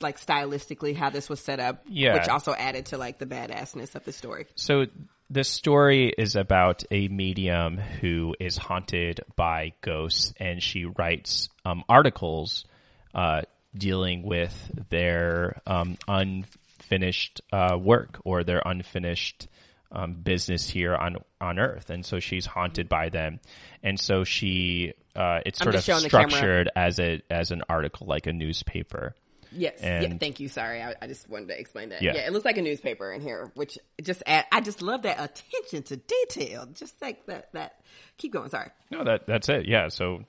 like 0.00 0.20
stylistically 0.20 0.94
how 0.96 1.10
this 1.10 1.28
was 1.28 1.40
set 1.40 1.60
up, 1.60 1.82
Yeah. 1.88 2.14
which 2.14 2.28
also 2.28 2.52
added 2.54 2.86
to 2.86 2.98
like 2.98 3.18
the 3.18 3.26
badassness 3.26 3.94
of 3.94 4.04
the 4.04 4.12
story. 4.12 4.46
So 4.54 4.86
this 5.28 5.48
story 5.48 6.12
is 6.16 6.36
about 6.36 6.84
a 6.90 7.08
medium 7.08 7.78
who 7.78 8.36
is 8.38 8.56
haunted 8.56 9.20
by 9.34 9.72
ghosts, 9.80 10.32
and 10.38 10.62
she 10.62 10.84
writes 10.84 11.48
um, 11.64 11.82
articles 11.88 12.64
uh, 13.14 13.42
dealing 13.76 14.22
with 14.22 14.54
their 14.88 15.60
um, 15.66 15.96
unfinished 16.86 17.40
uh, 17.52 17.76
work 17.80 18.20
or 18.24 18.44
their 18.44 18.62
unfinished 18.64 19.48
um, 19.92 20.14
business 20.14 20.68
here 20.68 20.94
on 20.94 21.16
on 21.40 21.58
Earth, 21.58 21.90
and 21.90 22.04
so 22.04 22.20
she's 22.20 22.46
haunted 22.46 22.88
by 22.88 23.08
them, 23.08 23.40
and 23.82 23.98
so 23.98 24.24
she 24.24 24.94
uh, 25.14 25.40
it's 25.46 25.60
I'm 25.60 25.64
sort 25.64 25.74
of 25.76 25.84
just 25.84 25.86
showing 25.86 26.02
the 26.02 26.10
camera. 26.10 26.30
structured 26.30 26.70
as 26.74 26.98
a 26.98 27.22
as 27.30 27.50
an 27.50 27.62
article 27.68 28.06
like 28.06 28.26
a 28.26 28.32
newspaper. 28.32 29.14
Yes. 29.52 29.78
yeah. 29.80 30.12
Thank 30.18 30.40
you. 30.40 30.48
Sorry, 30.48 30.82
I, 30.82 30.94
I 31.00 31.06
just 31.06 31.30
wanted 31.30 31.48
to 31.48 31.58
explain 31.58 31.88
that. 31.90 32.02
Yeah. 32.02 32.14
Yeah. 32.14 32.26
It 32.26 32.32
looks 32.32 32.44
like 32.44 32.58
a 32.58 32.62
newspaper 32.62 33.12
in 33.12 33.22
here, 33.22 33.50
which 33.54 33.78
just 34.02 34.22
add. 34.26 34.44
I 34.52 34.60
just 34.60 34.82
love 34.82 35.02
that 35.02 35.18
attention 35.18 35.84
to 35.84 35.96
detail. 35.96 36.66
Just 36.74 37.00
like 37.00 37.24
that. 37.26 37.52
That. 37.52 37.80
Keep 38.18 38.32
going. 38.32 38.50
Sorry. 38.50 38.70
No, 38.90 39.04
that 39.04 39.26
that's 39.26 39.48
it. 39.48 39.66
Yeah. 39.66 39.88
So, 39.88 40.24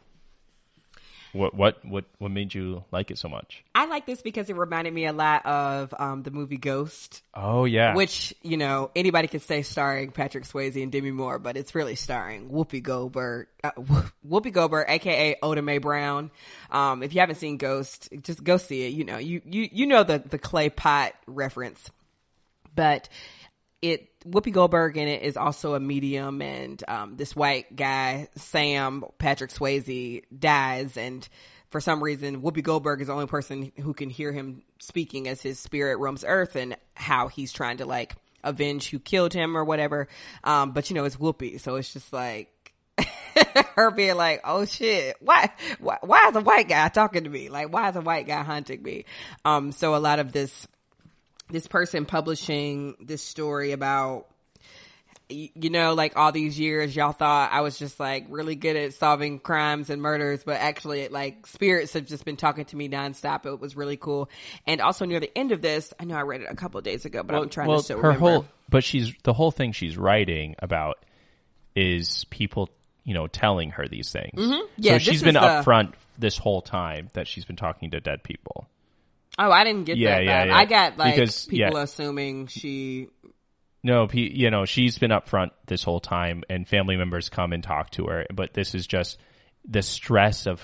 what 1.34 1.54
what 1.54 1.84
what 1.86 2.06
what 2.18 2.32
made 2.32 2.54
you 2.54 2.84
like 2.92 3.12
it 3.12 3.18
so 3.18 3.28
much? 3.30 3.64
I 3.76 3.86
like 3.86 4.06
this 4.06 4.22
because 4.22 4.50
it 4.50 4.56
reminded 4.56 4.94
me 4.94 5.06
a 5.06 5.14
lot 5.14 5.46
of 5.46 5.94
um, 5.98 6.24
the 6.24 6.32
movie 6.32 6.58
Ghost, 6.58 7.22
Oh 7.34 7.66
yeah. 7.66 7.96
which 7.96 8.34
you 8.42 8.58
know 8.58 8.92
anybody 8.96 9.28
can 9.28 9.40
say 9.40 9.62
starring 9.62 10.12
Patrick 10.12 10.46
Swayze 10.46 10.82
and 10.82 10.92
Demi 10.92 11.12
Moore, 11.12 11.40
but 11.40 11.58
it's 11.58 11.76
really 11.76 11.96
starring 11.96 12.50
Whoopi 12.50 12.82
Goldberg, 12.82 13.48
uh, 13.64 13.72
Whoopi 14.28 14.52
Goldberg, 14.52 14.86
aka 14.90 15.36
Oda 15.42 15.62
Mae 15.62 15.78
Brown. 15.78 16.32
Um, 16.72 17.04
if 17.04 17.14
you 17.14 17.20
haven't 17.20 17.36
seen 17.38 17.58
Ghost, 17.58 18.10
just 18.22 18.44
go 18.44 18.58
see 18.58 18.86
it. 18.88 18.94
You 18.94 19.04
know, 19.04 19.18
you 19.18 19.42
you 19.46 19.70
you 19.72 19.86
know 19.86 20.04
the 20.04 20.20
the 20.20 20.38
clay 20.38 20.70
pot 20.70 21.14
reference, 21.28 21.90
but 22.76 23.10
it 23.82 24.08
Whoopi 24.22 24.52
Goldberg 24.52 24.98
in 24.98 25.08
it 25.08 25.24
is 25.24 25.38
also 25.38 25.76
a 25.76 25.80
medium, 25.80 26.42
and 26.42 26.84
um, 26.88 27.16
this 27.16 27.36
white 27.36 27.76
guy 27.76 28.28
Sam 28.36 29.04
Patrick 29.18 29.52
Swayze 29.52 30.24
dies, 30.38 30.98
and 30.98 31.28
for 31.70 31.82
some 31.82 32.04
reason, 32.04 32.42
Whoopi 32.42 32.64
Goldberg 32.64 33.02
is 33.02 33.08
the 33.08 33.14
only 33.14 33.28
person 33.28 33.72
who 33.82 33.94
can 33.94 34.10
hear 34.10 34.32
him 34.32 34.64
speaking 34.80 35.28
as 35.28 35.42
his 35.42 35.60
spirit 35.60 35.98
roams 35.98 36.24
Earth 36.26 36.56
and 36.56 36.78
how 36.96 37.28
he's 37.28 37.52
trying 37.52 37.78
to 37.78 37.86
like 37.86 38.16
avenge 38.44 38.90
who 38.90 39.00
killed 39.00 39.34
him 39.34 39.58
or 39.58 39.64
whatever. 39.64 40.08
Um, 40.44 40.72
but 40.72 40.90
you 40.90 40.96
know, 40.96 41.06
it's 41.06 41.18
Whoopi, 41.18 41.60
so 41.60 41.76
it's 41.76 41.92
just 41.92 42.12
like 42.14 42.74
her 43.76 43.92
being 43.92 44.16
like, 44.16 44.42
"Oh 44.44 44.66
shit, 44.66 45.18
why, 45.20 45.52
why, 45.80 45.98
why 46.02 46.30
is 46.30 46.36
a 46.36 46.42
white 46.42 46.68
guy 46.68 46.88
talking 46.90 47.26
to 47.26 47.30
me? 47.30 47.50
Like, 47.50 47.72
why 47.72 47.90
is 47.90 47.96
a 47.96 48.02
white 48.02 48.28
guy 48.28 48.44
hunting 48.44 48.82
me?" 48.82 49.06
Um, 49.46 49.72
so 49.72 49.96
a 49.96 49.98
lot 49.98 50.20
of 50.20 50.32
this, 50.32 50.68
this 51.50 51.68
person 51.68 52.06
publishing 52.06 52.96
this 53.00 53.22
story 53.22 53.72
about 53.72 54.28
you 55.30 55.70
know, 55.70 55.94
like 55.94 56.16
all 56.16 56.32
these 56.32 56.58
years, 56.58 56.96
y'all 56.96 57.12
thought 57.12 57.52
I 57.52 57.62
was 57.62 57.78
just 57.78 58.00
like 58.00 58.28
really 58.30 58.56
good 58.56 58.78
at 58.78 58.94
solving 58.94 59.40
crimes 59.40 59.90
and 59.90 60.02
murders, 60.02 60.44
but 60.44 60.56
actually, 60.58 61.08
like 61.10 61.46
spirits 61.48 61.94
have 61.94 62.06
just 62.06 62.24
been 62.24 62.38
talking 62.38 62.66
to 62.66 62.76
me 62.76 62.88
nonstop. 62.88 63.46
It 63.46 63.60
was 63.60 63.76
really 63.76 63.98
cool. 63.98 64.30
And 64.66 64.80
also 64.80 65.06
near 65.06 65.20
the 65.20 65.36
end 65.38 65.52
of 65.52 65.62
this, 65.62 65.94
I 66.00 66.06
know 66.06 66.16
I 66.16 66.22
read 66.22 66.42
it 66.42 66.48
a 66.50 66.56
couple 66.56 66.80
days 66.82 67.06
ago, 67.06 67.24
but 67.24 67.36
I'm 67.36 67.50
trying 67.50 67.68
well, 67.68 67.80
to 67.80 67.84
still 67.84 67.98
her 67.98 68.10
remember. 68.10 68.30
whole, 68.30 68.46
but 68.70 68.84
she's 68.84 69.14
the 69.24 69.34
whole 69.34 69.52
thing 69.52 69.74
she's 69.74 69.98
writing 69.98 70.56
about 70.60 71.04
is 71.76 72.26
people, 72.30 72.70
you 73.04 73.14
know, 73.14 73.28
telling 73.28 73.72
her 73.72 73.88
these 73.88 74.12
things. 74.12 74.40
Mm-hmm. 74.40 74.66
Yeah, 74.78 74.94
so 74.94 75.00
she's 75.00 75.24
been 75.24 75.34
the- 75.34 75.42
upfront 75.42 75.94
this 76.18 76.38
whole 76.38 76.62
time 76.62 77.10
that 77.14 77.28
she's 77.28 77.44
been 77.44 77.58
talking 77.58 77.92
to 77.92 78.00
dead 78.00 78.24
people. 78.24 78.70
Oh, 79.38 79.52
I 79.52 79.64
didn't 79.64 79.86
get 79.86 79.98
Yeah, 79.98 80.16
that. 80.18 80.24
yeah, 80.24 80.46
yeah. 80.46 80.58
I 80.58 80.66
got 80.66 80.98
like 80.98 81.16
Because, 81.16 81.46
people 81.46 81.78
yeah. 81.78 81.84
assuming 81.84 82.48
she. 82.48 83.08
No, 83.84 84.08
you 84.12 84.50
know, 84.52 84.66
she's 84.66 84.98
been 84.98 85.12
upfront 85.12 85.52
this 85.68 85.84
whole 85.84 86.00
time, 86.00 86.44
and 86.50 86.68
family 86.68 86.98
members 86.98 87.30
come 87.30 87.54
and 87.54 87.64
talk 87.64 87.92
to 87.92 88.06
her. 88.08 88.26
But 88.34 88.54
this 88.54 88.76
is 88.76 88.86
just 88.88 89.18
the 89.68 89.82
stress 89.82 90.46
of 90.48 90.62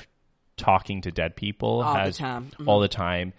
talking 0.57 1.01
to 1.01 1.11
dead 1.11 1.35
people 1.35 1.81
All 1.81 1.93
the 1.93 1.99
has 1.99 2.17
time. 2.17 2.49
Mhm. 2.59 2.67
all 2.67 2.79
the 2.79 2.87
time 2.87 3.33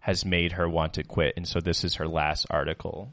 has 0.00 0.24
made 0.24 0.52
her 0.52 0.68
want 0.68 0.94
to 0.94 1.04
quit, 1.04 1.34
and 1.36 1.46
so 1.46 1.60
this 1.60 1.84
is 1.84 1.96
her 1.96 2.06
last 2.08 2.46
article. 2.50 3.12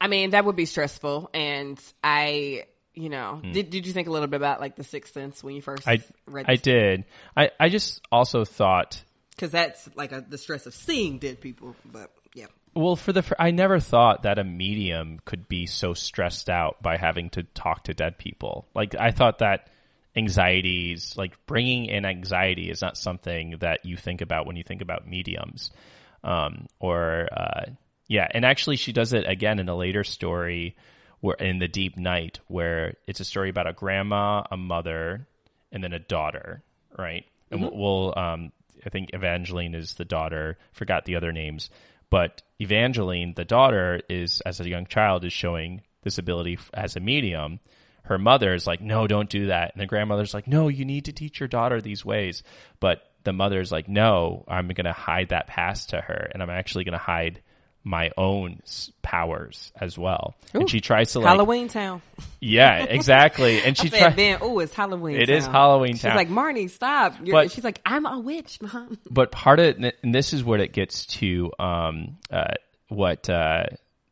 I 0.00 0.06
mean, 0.08 0.30
that 0.30 0.44
would 0.44 0.56
be 0.56 0.66
stressful, 0.66 1.30
and 1.34 1.80
I. 2.02 2.64
You 2.94 3.10
know, 3.10 3.40
did 3.52 3.70
did 3.70 3.86
you 3.86 3.92
think 3.92 4.08
a 4.08 4.10
little 4.10 4.26
bit 4.26 4.38
about 4.38 4.60
like 4.60 4.74
the 4.74 4.82
Sixth 4.82 5.12
Sense 5.14 5.44
when 5.44 5.54
you 5.54 5.62
first. 5.62 5.86
I 5.86 6.02
read? 6.26 6.46
I 6.48 6.56
did. 6.56 7.04
I 7.36 7.50
I 7.60 7.68
just 7.68 8.00
also 8.10 8.44
thought 8.44 9.00
because 9.38 9.52
that's 9.52 9.88
like 9.94 10.10
a, 10.10 10.24
the 10.28 10.36
stress 10.36 10.66
of 10.66 10.74
seeing 10.74 11.18
dead 11.18 11.40
people. 11.40 11.76
But 11.84 12.10
yeah, 12.34 12.46
Well, 12.74 12.96
for 12.96 13.12
the 13.12 13.24
I 13.38 13.52
never 13.52 13.78
thought 13.78 14.24
that 14.24 14.38
a 14.38 14.44
medium 14.44 15.20
could 15.24 15.48
be 15.48 15.66
so 15.66 15.94
stressed 15.94 16.50
out 16.50 16.82
by 16.82 16.96
having 16.96 17.30
to 17.30 17.44
talk 17.44 17.84
to 17.84 17.94
dead 17.94 18.18
people. 18.18 18.66
Like 18.74 18.96
I 18.98 19.12
thought 19.12 19.38
that 19.38 19.70
anxieties, 20.16 21.14
like 21.16 21.34
bringing 21.46 21.86
in 21.86 22.04
anxiety, 22.04 22.68
is 22.68 22.82
not 22.82 22.98
something 22.98 23.56
that 23.60 23.84
you 23.84 23.96
think 23.96 24.20
about 24.20 24.46
when 24.46 24.56
you 24.56 24.64
think 24.64 24.82
about 24.82 25.06
mediums. 25.06 25.70
Um, 26.24 26.66
or 26.80 27.28
uh, 27.32 27.70
yeah, 28.08 28.26
and 28.28 28.44
actually, 28.44 28.76
she 28.76 28.92
does 28.92 29.12
it 29.12 29.28
again 29.28 29.60
in 29.60 29.68
a 29.68 29.76
later 29.76 30.02
story, 30.02 30.76
where 31.20 31.36
in 31.36 31.60
the 31.60 31.68
Deep 31.68 31.96
Night, 31.96 32.40
where 32.48 32.94
it's 33.06 33.20
a 33.20 33.24
story 33.24 33.50
about 33.50 33.68
a 33.68 33.72
grandma, 33.72 34.42
a 34.50 34.56
mother, 34.56 35.28
and 35.70 35.84
then 35.84 35.92
a 35.92 36.00
daughter, 36.00 36.64
right? 36.98 37.24
And 37.50 37.62
we'll, 37.62 37.76
we'll 37.76 38.18
um, 38.18 38.52
I 38.84 38.90
think 38.90 39.10
Evangeline 39.12 39.74
is 39.74 39.94
the 39.94 40.04
daughter. 40.04 40.58
Forgot 40.72 41.04
the 41.04 41.16
other 41.16 41.32
names, 41.32 41.70
but 42.10 42.42
Evangeline, 42.60 43.34
the 43.34 43.44
daughter, 43.44 44.00
is 44.08 44.40
as 44.42 44.60
a 44.60 44.68
young 44.68 44.86
child 44.86 45.24
is 45.24 45.32
showing 45.32 45.82
this 46.02 46.18
ability 46.18 46.58
as 46.72 46.96
a 46.96 47.00
medium. 47.00 47.60
Her 48.04 48.18
mother 48.18 48.54
is 48.54 48.66
like, 48.66 48.80
"No, 48.80 49.06
don't 49.06 49.28
do 49.28 49.46
that," 49.46 49.72
and 49.72 49.80
the 49.80 49.86
grandmother's 49.86 50.32
like, 50.32 50.46
"No, 50.46 50.68
you 50.68 50.84
need 50.84 51.04
to 51.06 51.12
teach 51.12 51.40
your 51.40 51.48
daughter 51.48 51.80
these 51.80 52.04
ways." 52.04 52.42
But 52.80 53.02
the 53.24 53.32
mother's 53.32 53.70
like, 53.70 53.88
"No, 53.88 54.44
I'm 54.48 54.68
going 54.68 54.86
to 54.86 54.92
hide 54.92 55.28
that 55.28 55.46
past 55.46 55.90
to 55.90 56.00
her, 56.00 56.30
and 56.32 56.42
I'm 56.42 56.50
actually 56.50 56.84
going 56.84 56.92
to 56.92 56.98
hide." 56.98 57.42
My 57.84 58.10
own 58.18 58.60
powers 59.02 59.72
as 59.80 59.96
well 59.96 60.34
and 60.52 60.68
she 60.68 60.80
tries 60.80 61.12
to 61.12 61.20
like 61.20 61.38
Halloweentown. 61.38 62.02
yeah 62.40 62.82
exactly 62.88 63.62
and 63.62 63.78
she 63.78 63.88
tries 63.88 64.14
Ben, 64.14 64.38
oh, 64.42 64.58
it's 64.58 64.74
Halloween. 64.74 65.16
It 65.16 65.26
Town. 65.26 65.36
is 65.36 65.46
Halloween 65.46 65.92
She's 65.94 66.02
Town. 66.02 66.16
like, 66.16 66.28
Marnie, 66.28 66.68
stop. 66.68 67.14
You're, 67.22 67.32
But- 67.34 67.50
she's 67.52 67.64
like, 67.64 67.80
I'm 67.86 68.04
a 68.04 68.18
witch, 68.20 68.60
mom. 68.60 68.98
but 69.10 69.30
part 69.32 69.58
of 69.60 69.76
and 69.78 70.14
this 70.14 70.32
is 70.34 70.44
what 70.44 70.60
it 70.60 70.72
gets 70.72 71.06
to 71.06 71.50
um, 71.58 72.18
uh, 72.30 72.54
what 72.88 73.30
uh, 73.30 73.64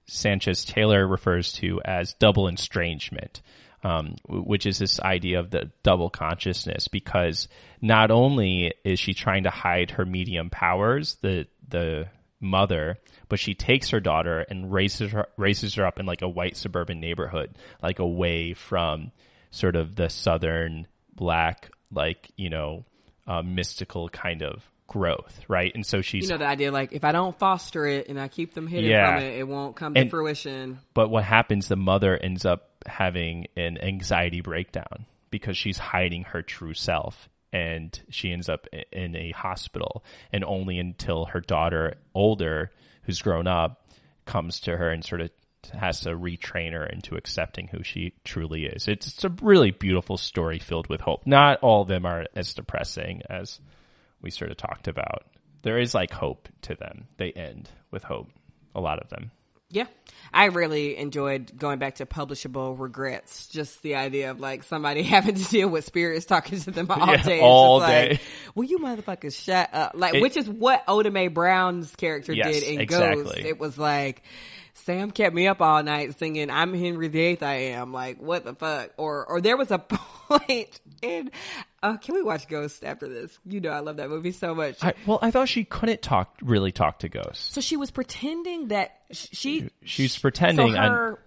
Sanchez 0.07 0.65
Taylor 0.65 1.07
refers 1.07 1.53
to 1.55 1.81
as 1.85 2.15
double 2.15 2.49
estrangement, 2.49 3.43
um, 3.83 4.15
which 4.29 4.65
is 4.67 4.79
this 4.79 5.01
idea 5.01 5.41
of 5.41 5.51
the 5.51 5.71
double 5.83 6.09
consciousness. 6.11 6.89
Because 6.89 7.49
not 7.83 8.11
only 8.11 8.73
is 8.85 8.99
she 9.01 9.13
trying 9.15 9.43
to 9.45 9.51
hide 9.51 9.91
her 9.93 10.05
medium 10.07 10.49
powers, 10.51 11.17
the 11.23 11.47
the 11.69 12.07
mother, 12.41 12.99
but 13.29 13.39
she 13.39 13.55
takes 13.55 13.91
her 13.91 14.01
daughter 14.01 14.41
and 14.41 14.73
raises 14.73 15.13
her 15.13 15.27
raises 15.37 15.75
her 15.75 15.87
up 15.87 15.99
in 15.99 16.07
like 16.07 16.23
a 16.23 16.29
white 16.29 16.57
suburban 16.57 17.01
neighborhood, 17.01 17.57
like 17.83 17.99
away 17.99 18.53
from 18.55 19.13
sort 19.51 19.77
of 19.77 19.97
the 19.97 20.09
southern 20.09 20.87
black, 21.15 21.71
like 21.91 22.31
you 22.37 22.51
know, 22.51 22.85
uh, 23.27 23.43
mystical 23.43 24.09
kind 24.09 24.43
of 24.43 24.63
growth, 24.87 25.41
right? 25.49 25.73
And 25.75 25.85
so 25.85 26.01
she's 26.01 26.25
You 26.25 26.31
know 26.31 26.39
the 26.39 26.47
idea, 26.47 26.71
like 26.71 26.93
if 26.93 27.05
I 27.05 27.13
don't 27.13 27.37
foster 27.39 27.87
it 27.87 28.09
and 28.09 28.21
I 28.21 28.29
keep 28.29 28.55
them 28.55 28.67
hidden 28.69 28.89
Yeah. 28.91 29.17
from 29.17 29.25
it, 29.25 29.39
it 29.39 29.49
won't 29.49 29.75
come 29.75 29.95
to 29.95 30.09
fruition. 30.09 30.79
But 30.95 31.09
what 31.11 31.25
happens, 31.25 31.67
the 31.69 31.77
mother 31.77 32.17
ends 32.17 32.45
up 32.45 32.71
having 32.87 33.47
an 33.57 33.79
anxiety 33.79 34.43
breakdown 34.43 35.07
because 35.31 35.57
she's 35.57 35.77
hiding 35.77 36.23
her 36.25 36.41
true 36.43 36.75
self. 36.75 37.29
And 37.53 37.99
she 38.11 38.33
ends 38.33 38.49
up 38.49 38.67
in 38.93 39.17
a 39.17 39.31
hospital. 39.31 40.05
And 40.33 40.45
only 40.45 40.79
until 40.79 41.27
her 41.27 41.41
daughter, 41.41 41.95
older, 42.15 42.71
who's 43.03 43.23
grown 43.23 43.47
up, 43.47 43.87
comes 44.25 44.61
to 44.61 44.77
her 44.77 44.91
and 44.91 45.05
sort 45.05 45.21
of 45.21 45.31
has 45.73 46.01
to 46.01 46.11
retrain 46.11 46.73
her 46.73 46.85
into 46.87 47.17
accepting 47.17 47.69
who 47.69 47.83
she 47.83 48.15
truly 48.25 48.67
is. 48.67 48.89
It's, 48.89 49.09
it's 49.09 49.25
a 49.25 49.35
really 49.43 49.71
beautiful 49.71 50.17
story 50.17 50.59
filled 50.59 50.89
with 50.89 51.01
hope. 51.01 51.27
Not 51.27 51.61
all 51.63 51.83
of 51.83 51.89
them 51.89 52.07
are 52.07 52.27
as 52.35 52.55
depressing 52.55 53.23
as 53.29 53.59
we 54.21 54.31
sort 54.31 54.51
of 54.51 54.57
talked 54.57 54.89
about. 54.89 55.25
There 55.63 55.79
is 55.79 55.95
like 55.95 56.13
hope 56.13 56.49
to 56.63 56.75
them. 56.75 57.07
They 57.17 57.33
end 57.33 57.69
with 57.91 58.05
hope. 58.05 58.29
A 58.75 58.81
lot 58.81 59.01
of 59.01 59.09
them. 59.09 59.31
Yeah. 59.71 59.87
I 60.33 60.47
really 60.47 60.97
enjoyed 60.97 61.57
going 61.57 61.79
back 61.79 61.97
to 61.97 62.07
publishable 62.07 62.79
regrets. 62.79 63.47
Just 63.47 63.83
the 63.83 63.95
idea 63.97 64.31
of 64.31 64.41
like 64.41 64.65
somebody 64.65 65.03
having 65.05 65.35
to 65.35 65.45
deal 65.45 65.69
with 65.69 65.85
spirits 65.85 66.27
talking 66.27 66.61
to 66.61 66.71
them 66.71 66.87
all 66.91 67.07
Yeah, 67.09 67.23
day. 67.23 67.35
It's 67.37 67.43
all 67.45 67.81
just 67.81 67.91
like, 67.93 68.09
day. 68.11 68.21
Will 68.55 68.65
you 68.65 68.79
motherfuckers 68.79 69.43
shut 69.43 69.71
up? 69.73 69.93
Like, 69.95 70.15
It- 70.15 70.23
which 70.23 70.37
is 70.37 70.49
what 70.49 70.83
Oda 70.89 71.11
Mae 71.11 71.29
Brown's 71.29 71.95
character 71.97 72.33
Yes, 72.33 72.53
did 72.55 72.63
in 72.65 72.81
exactly. 72.81 73.25
Ghost. 73.25 73.37
It 73.39 73.59
was 73.59 73.79
like, 73.79 74.23
Sam 74.75 75.11
kept 75.11 75.35
me 75.35 75.49
up 75.49 75.63
all 75.63 75.83
night 75.83 76.19
singing 76.19 76.51
"I'm 76.51 76.75
Henry 76.75 77.09
VIII." 77.09 77.41
I 77.41 77.55
am 77.73 77.93
like, 77.95 78.21
what 78.21 78.45
the 78.45 78.55
fuck? 78.55 78.91
Or, 78.99 79.25
or 79.27 79.41
there 79.41 79.57
was 79.57 79.71
a 79.71 79.79
point 80.29 80.81
in. 81.03 81.31
Uh, 81.87 81.97
can 81.99 82.15
we 82.15 82.23
watch 82.23 82.49
Ghost 82.49 82.85
after 82.85 83.09
this? 83.09 83.39
You 83.45 83.61
know, 83.61 83.71
I 83.71 83.81
love 83.81 83.97
that 83.99 84.09
movie 84.09 84.33
so 84.33 84.55
much. 84.55 84.83
I, 84.83 84.95
well, 85.07 85.19
I 85.23 85.31
thought 85.31 85.49
she 85.49 85.65
couldn't 85.65 86.03
talk, 86.03 86.37
really 86.43 86.73
talk 86.73 87.01
to 87.01 87.09
ghosts. 87.09 87.53
so 87.55 87.61
she 87.61 87.77
was 87.77 87.91
pretending 87.91 88.69
that 88.69 88.99
sh- 89.13 89.29
she 89.33 89.71
She's 89.85 90.19
pretending. 90.19 90.73
so 90.73 90.79
on- 90.79 90.91
her, 90.91 91.19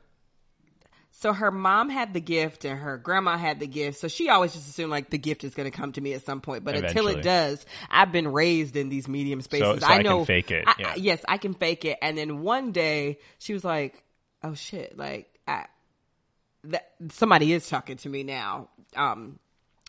so 1.11 1.33
her 1.33 1.51
mom 1.51 1.89
had 1.89 2.13
the 2.13 2.21
gift 2.21 2.63
and 2.65 2.79
her 2.79 2.97
grandma 2.97 3.37
had 3.37 3.59
the 3.59 3.67
gift. 3.67 3.99
So 3.99 4.07
she 4.07 4.29
always 4.29 4.53
just 4.53 4.69
assumed 4.69 4.89
like 4.91 5.09
the 5.09 5.17
gift 5.17 5.43
is 5.43 5.53
going 5.53 5.69
to 5.69 5.77
come 5.77 5.91
to 5.93 6.01
me 6.01 6.13
at 6.13 6.23
some 6.25 6.39
point. 6.41 6.63
But 6.63 6.75
until 6.75 7.07
it 7.09 7.21
does, 7.23 7.65
I've 7.89 8.11
been 8.11 8.29
raised 8.31 8.75
in 8.77 8.87
these 8.89 9.07
medium 9.07 9.41
spaces. 9.41 9.81
so 9.81 9.87
I 9.87 9.97
can 9.97 10.05
know 10.05 10.25
fake 10.25 10.51
it, 10.51 10.63
I- 10.67 10.75
yeah. 10.79 10.87
I- 10.91 10.95
yes, 10.95 11.23
I 11.27 11.37
can 11.37 11.53
fake 11.53 11.83
it. 11.85 11.97
And 12.01 12.17
then 12.17 12.41
one 12.41 12.71
day 12.71 13.19
she 13.37 13.53
was 13.53 13.63
like, 13.65 14.01
"Oh 14.43 14.53
shit!" 14.53 14.97
Like 14.97 15.27
I, 15.47 15.65
that 16.65 16.91
somebody 17.09 17.51
is 17.53 17.67
talking 17.67 17.97
to 17.97 18.09
me 18.09 18.23
now. 18.23 18.69
Um, 18.95 19.39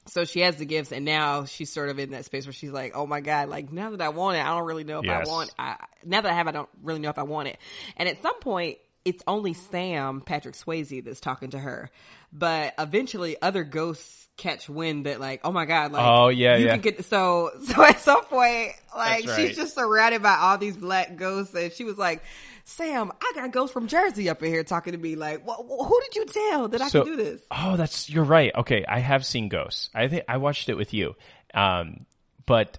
so 0.06 0.24
she 0.24 0.40
has 0.40 0.56
the 0.56 0.64
gifts, 0.66 0.92
and 0.92 1.04
now 1.04 1.44
she's 1.44 1.70
sort 1.72 1.88
of 1.88 1.98
in 1.98 2.10
that 2.10 2.24
space 2.24 2.46
where 2.46 2.52
she's 2.52 2.70
like, 2.72 2.92
"Oh 2.94 3.06
my 3.06 3.20
god!" 3.20 3.48
Like 3.48 3.72
now 3.72 3.90
that 3.90 4.00
I 4.00 4.08
want 4.08 4.36
it, 4.36 4.40
I 4.40 4.48
don't 4.56 4.64
really 4.66 4.84
know 4.84 4.98
if 5.00 5.04
Yes. 5.06 5.26
I 5.28 5.30
want. 5.30 5.54
I, 5.58 5.76
now 6.04 6.20
that 6.20 6.30
I 6.30 6.34
have, 6.34 6.48
I 6.48 6.52
don't 6.52 6.68
really 6.82 7.00
know 7.00 7.10
if 7.10 7.18
I 7.18 7.22
want 7.24 7.48
it. 7.48 7.58
And 7.96 8.08
at 8.08 8.20
some 8.22 8.38
point, 8.40 8.78
it's 9.04 9.22
only 9.26 9.54
Sam 9.54 10.20
Patrick 10.20 10.54
Swayze 10.54 11.04
that's 11.04 11.20
talking 11.20 11.50
to 11.50 11.58
her, 11.58 11.90
but 12.32 12.74
eventually, 12.78 13.40
other 13.40 13.62
ghosts 13.64 14.28
catch 14.36 14.68
wind 14.68 15.06
that 15.06 15.20
like, 15.20 15.40
"Oh 15.44 15.52
my 15.52 15.66
god!" 15.66 15.92
Like, 15.92 16.02
Oh, 16.06 16.28
yeah, 16.28 16.56
you 16.56 16.66
yeah. 16.66 16.72
can 16.72 16.80
get 16.80 17.04
so. 17.04 17.50
So 17.66 17.84
at 17.84 18.00
some 18.00 18.24
point, 18.24 18.72
like 18.96 19.26
That's 19.26 19.36
she's 19.38 19.56
just 19.56 19.74
surrounded 19.74 20.22
by 20.22 20.36
all 20.36 20.58
these 20.58 20.76
black 20.76 21.16
ghosts, 21.16 21.54
and 21.54 21.72
she 21.72 21.84
was 21.84 21.98
like. 21.98 22.22
Sam, 22.70 23.10
I 23.20 23.32
got 23.34 23.50
ghosts 23.50 23.72
from 23.72 23.88
Jersey 23.88 24.28
up 24.28 24.42
in 24.42 24.48
here 24.48 24.62
talking 24.62 24.92
to 24.92 24.98
me. 24.98 25.16
Like, 25.16 25.44
wh- 25.44 25.58
wh- 25.58 25.86
who 25.86 26.00
did 26.02 26.14
you 26.14 26.26
tell 26.26 26.68
that 26.68 26.80
I 26.80 26.88
so, 26.88 27.02
could 27.02 27.10
do 27.10 27.16
this? 27.16 27.42
Oh, 27.50 27.76
that's 27.76 28.08
you're 28.08 28.24
right. 28.24 28.52
Okay, 28.54 28.84
I 28.86 29.00
have 29.00 29.26
seen 29.26 29.48
Ghosts. 29.48 29.90
I 29.92 30.06
think 30.06 30.24
I 30.28 30.36
watched 30.36 30.68
it 30.68 30.76
with 30.76 30.94
you. 30.94 31.16
Um, 31.52 32.06
but 32.46 32.78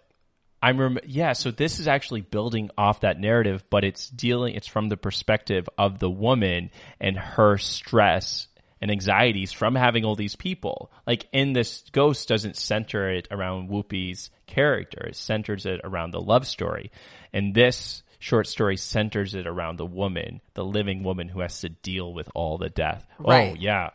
I'm 0.63 0.79
rem- 0.79 0.99
yeah. 1.05 1.33
So 1.33 1.51
this 1.51 1.79
is 1.79 1.89
actually 1.89 2.21
building 2.21 2.69
off 2.77 3.01
that 3.01 3.19
narrative, 3.19 3.65
but 3.69 3.83
it's 3.83 4.09
dealing. 4.09 4.55
It's 4.55 4.67
from 4.67 4.87
the 4.87 4.97
perspective 4.97 5.67
of 5.77 5.99
the 5.99 6.09
woman 6.09 6.71
and 7.01 7.17
her 7.17 7.57
stress 7.57 8.47
and 8.79 8.91
anxieties 8.91 9.51
from 9.51 9.75
having 9.75 10.05
all 10.05 10.15
these 10.15 10.37
people. 10.37 10.89
Like 11.05 11.27
in 11.33 11.51
this 11.51 11.83
ghost 11.91 12.29
doesn't 12.29 12.55
center 12.55 13.09
it 13.09 13.27
around 13.29 13.69
Whoopi's 13.69 14.29
character. 14.47 15.07
It 15.07 15.17
centers 15.17 15.65
it 15.65 15.81
around 15.83 16.11
the 16.11 16.21
love 16.21 16.47
story. 16.47 16.91
And 17.33 17.53
this 17.53 18.03
short 18.21 18.47
story 18.47 18.77
centers 18.77 19.35
it 19.35 19.47
around 19.47 19.77
the 19.77 19.85
woman, 19.85 20.39
the 20.53 20.63
living 20.63 21.03
woman 21.03 21.27
who 21.27 21.41
has 21.41 21.59
to 21.61 21.69
deal 21.69 22.13
with 22.13 22.29
all 22.33 22.57
the 22.57 22.69
death. 22.69 23.05
Right. 23.19 23.51
Oh 23.51 23.55
yeah. 23.59 23.89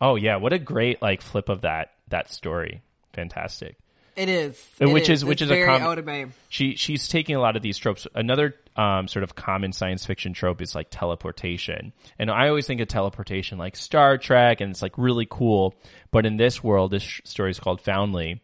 Oh 0.00 0.14
yeah. 0.16 0.36
What 0.36 0.54
a 0.54 0.58
great 0.58 1.02
like 1.02 1.20
flip 1.20 1.48
of 1.50 1.62
that 1.62 1.90
that 2.08 2.30
story. 2.32 2.80
Fantastic. 3.12 3.76
It 4.16 4.28
is. 4.28 4.64
It 4.78 4.86
which 4.86 5.08
is- 5.08 5.24
which 5.24 5.42
It's 5.42 5.46
is 5.46 5.50
a 5.50 5.54
very 5.54 5.66
com- 5.78 5.82
Oda 5.88 6.28
She 6.48 6.76
she's 6.76 7.08
taking 7.08 7.34
a 7.34 7.40
lot 7.40 7.56
of 7.56 7.62
these 7.62 7.76
tropes. 7.76 8.06
Another 8.14 8.54
um, 8.76 9.08
sort 9.08 9.24
of 9.24 9.34
common 9.34 9.72
science 9.72 10.06
fiction 10.06 10.34
trope 10.34 10.62
is 10.62 10.72
like 10.74 10.86
teleportation, 10.90 11.92
and 12.18 12.30
I 12.30 12.48
always 12.48 12.66
think 12.66 12.80
of 12.80 12.86
teleportation 12.88 13.58
like 13.58 13.74
Star 13.74 14.16
Trek, 14.18 14.60
and 14.60 14.70
it's 14.70 14.82
like 14.82 14.96
really 14.98 15.26
cool. 15.28 15.74
But 16.12 16.26
in 16.26 16.36
this 16.36 16.62
world, 16.62 16.92
this 16.92 17.02
sh- 17.02 17.20
story 17.24 17.50
is 17.50 17.58
called 17.58 17.80
Foundling. 17.82 18.38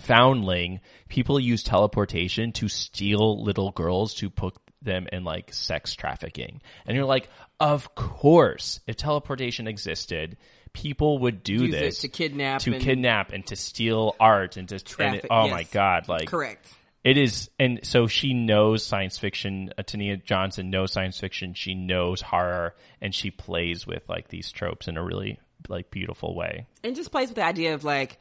Foundling, 0.00 0.80
people 1.08 1.38
use 1.40 1.62
teleportation 1.62 2.52
to 2.52 2.68
steal 2.68 3.42
little 3.42 3.70
girls 3.70 4.14
to 4.16 4.30
put 4.30 4.54
them 4.82 5.06
in 5.12 5.24
like 5.24 5.52
sex 5.52 5.94
trafficking, 5.94 6.62
and 6.86 6.96
you're 6.96 7.04
like, 7.06 7.28
of 7.58 7.94
course, 7.94 8.80
if 8.86 8.96
teleportation 8.96 9.66
existed. 9.68 10.36
People 10.72 11.18
would 11.18 11.42
do 11.42 11.64
Use 11.64 11.72
this 11.72 11.98
to 12.02 12.08
kidnap 12.08 12.60
to 12.60 12.72
and- 12.74 12.80
kidnap, 12.82 13.32
and 13.32 13.44
to 13.48 13.56
steal 13.56 14.14
art, 14.20 14.56
and 14.56 14.68
to 14.68 14.76
and 14.76 14.84
Traffic, 14.84 15.24
it- 15.24 15.28
oh 15.30 15.46
yes. 15.46 15.52
my 15.52 15.62
god, 15.64 16.08
like 16.08 16.28
Correct. 16.28 16.64
it 17.02 17.18
is, 17.18 17.50
and 17.58 17.80
so 17.82 18.06
she 18.06 18.34
knows 18.34 18.84
science 18.86 19.18
fiction. 19.18 19.72
Uh, 19.76 19.82
Tenea 19.82 20.24
Johnson 20.24 20.70
knows 20.70 20.92
science 20.92 21.18
fiction. 21.18 21.54
She 21.54 21.74
knows 21.74 22.20
horror, 22.20 22.76
and 23.00 23.12
she 23.12 23.32
plays 23.32 23.84
with 23.84 24.08
like 24.08 24.28
these 24.28 24.52
tropes 24.52 24.86
in 24.86 24.96
a 24.96 25.02
really 25.04 25.40
like 25.68 25.90
beautiful 25.90 26.36
way. 26.36 26.66
and 26.84 26.94
just 26.94 27.10
plays 27.10 27.30
with 27.30 27.36
the 27.36 27.44
idea 27.44 27.74
of 27.74 27.82
like 27.82 28.20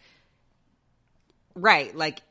right 1.62 1.95
like 1.95 2.22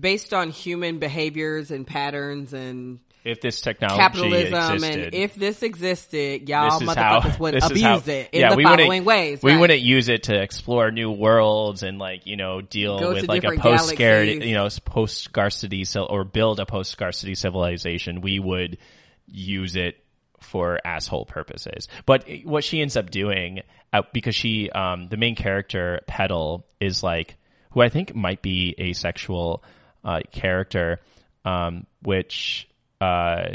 based 0.00 0.32
on 0.32 0.50
human 0.50 0.98
behaviors 0.98 1.70
and 1.70 1.86
patterns 1.86 2.52
and 2.52 3.00
If 3.24 3.40
this 3.40 3.60
technology 3.60 3.98
capitalism 3.98 4.74
existed, 4.74 5.04
and 5.04 5.14
if 5.14 5.34
this 5.34 5.62
existed 5.62 6.48
y'all 6.48 6.78
this 6.78 6.88
is 6.88 6.94
how 6.94 7.20
motherfuckers 7.20 7.38
would 7.38 7.54
abuse 7.62 7.82
how- 7.82 7.98
it 8.06 8.28
in 8.32 8.40
yeah, 8.40 8.50
the 8.50 8.56
we 8.56 8.64
following 8.64 9.04
ways 9.04 9.42
We 9.42 9.52
right? 9.52 9.60
wouldn't 9.60 9.80
use 9.80 10.08
it 10.08 10.24
to 10.24 10.40
explore 10.40 10.90
new 10.90 11.10
worlds 11.10 11.82
and 11.82 11.98
like 11.98 12.26
you 12.26 12.36
know 12.36 12.60
deal 12.60 12.98
Go 12.98 13.12
with 13.12 13.28
like 13.28 13.44
a 13.44 13.56
post 13.56 13.88
scarcity, 13.88 14.48
you 14.48 14.54
know, 14.54 14.68
post 14.84 15.22
scarcity 15.22 15.84
or 15.96 16.24
build 16.24 16.60
a 16.60 16.66
post 16.66 16.90
scarcity 16.90 17.34
civilization. 17.34 18.20
We 18.20 18.38
would 18.38 18.78
use 19.26 19.76
it 19.76 19.96
for 20.40 20.78
asshole 20.84 21.24
purposes. 21.24 21.88
But 22.06 22.28
what 22.44 22.64
she 22.64 22.80
ends 22.80 22.96
up 22.96 23.10
doing, 23.10 23.62
uh, 23.92 24.02
because 24.12 24.34
she, 24.34 24.70
um, 24.70 25.08
the 25.08 25.16
main 25.16 25.34
character, 25.34 26.00
Petal, 26.06 26.66
is 26.80 27.02
like, 27.02 27.36
who 27.74 27.82
I 27.82 27.88
think 27.88 28.14
might 28.14 28.40
be 28.40 28.74
asexual, 28.78 29.62
uh, 30.04 30.20
character, 30.32 31.00
um, 31.44 31.86
which, 32.02 32.68
uh, 33.00 33.48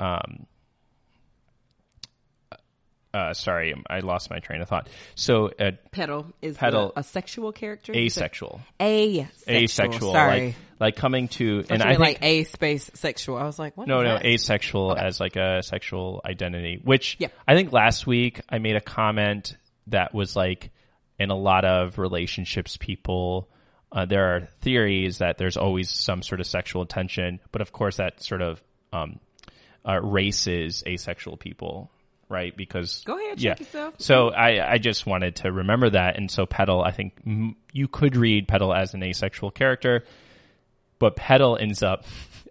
um, 0.00 0.46
uh, 3.12 3.32
sorry, 3.32 3.74
I 3.88 4.00
lost 4.00 4.30
my 4.30 4.38
train 4.38 4.60
of 4.60 4.68
thought. 4.68 4.88
So, 5.14 5.48
uh, 5.58 5.72
Petal 5.90 6.26
is 6.42 6.56
Petal- 6.56 6.92
a, 6.96 7.00
a 7.00 7.02
sexual 7.02 7.50
character 7.50 7.92
asexual, 7.94 8.60
asexual 8.80 9.28
asexual, 9.48 10.12
sorry 10.12 10.46
like, 10.46 10.54
like 10.78 10.96
coming 10.96 11.28
to, 11.28 11.60
and 11.60 11.70
and 11.70 11.82
I 11.82 11.88
think, 11.88 12.00
like 12.00 12.18
a 12.22 12.44
space 12.44 12.90
sexual 12.94 13.38
I 13.38 13.44
was 13.44 13.58
like 13.58 13.76
what 13.76 13.88
No, 13.88 14.02
no, 14.02 14.14
that? 14.14 14.26
asexual 14.26 14.94
as 14.96 15.18
like 15.18 15.36
a 15.36 15.62
sexual 15.62 16.20
identity, 16.26 16.78
which 16.82 17.16
Yeah. 17.18 17.28
I 17.48 17.54
think 17.54 17.72
last 17.72 18.06
week 18.06 18.42
I 18.50 18.58
made 18.58 18.76
a 18.76 18.82
comment 18.82 19.56
that 19.86 20.12
was 20.14 20.36
like 20.36 20.70
in 21.18 21.30
a 21.30 21.36
lot 21.36 21.64
of 21.64 21.98
relationships, 21.98 22.76
people, 22.76 23.48
uh, 23.92 24.04
there 24.04 24.36
are 24.36 24.48
theories 24.60 25.18
that 25.18 25.38
there's 25.38 25.56
always 25.56 25.90
some 25.90 26.22
sort 26.22 26.40
of 26.40 26.46
sexual 26.46 26.86
tension, 26.86 27.40
but 27.52 27.62
of 27.62 27.72
course 27.72 27.96
that 27.96 28.22
sort 28.22 28.42
of, 28.42 28.62
um, 28.92 29.20
uh, 29.86 30.00
races 30.00 30.82
asexual 30.86 31.36
people, 31.36 31.90
right? 32.28 32.56
Because 32.56 33.02
Go 33.04 33.18
ahead, 33.18 33.40
yeah. 33.40 33.52
check 33.52 33.60
yourself. 33.60 33.94
So 33.98 34.30
I, 34.30 34.72
I 34.72 34.78
just 34.78 35.06
wanted 35.06 35.36
to 35.36 35.52
remember 35.52 35.90
that, 35.90 36.16
and 36.16 36.30
so 36.30 36.44
Petal, 36.44 36.82
I 36.82 36.90
think 36.90 37.24
mm, 37.24 37.54
you 37.72 37.88
could 37.88 38.16
read 38.16 38.48
Petal 38.48 38.74
as 38.74 38.94
an 38.94 39.02
asexual 39.02 39.50
character, 39.52 40.04
but 40.98 41.16
Petal 41.16 41.56
ends 41.56 41.82
up 41.82 42.04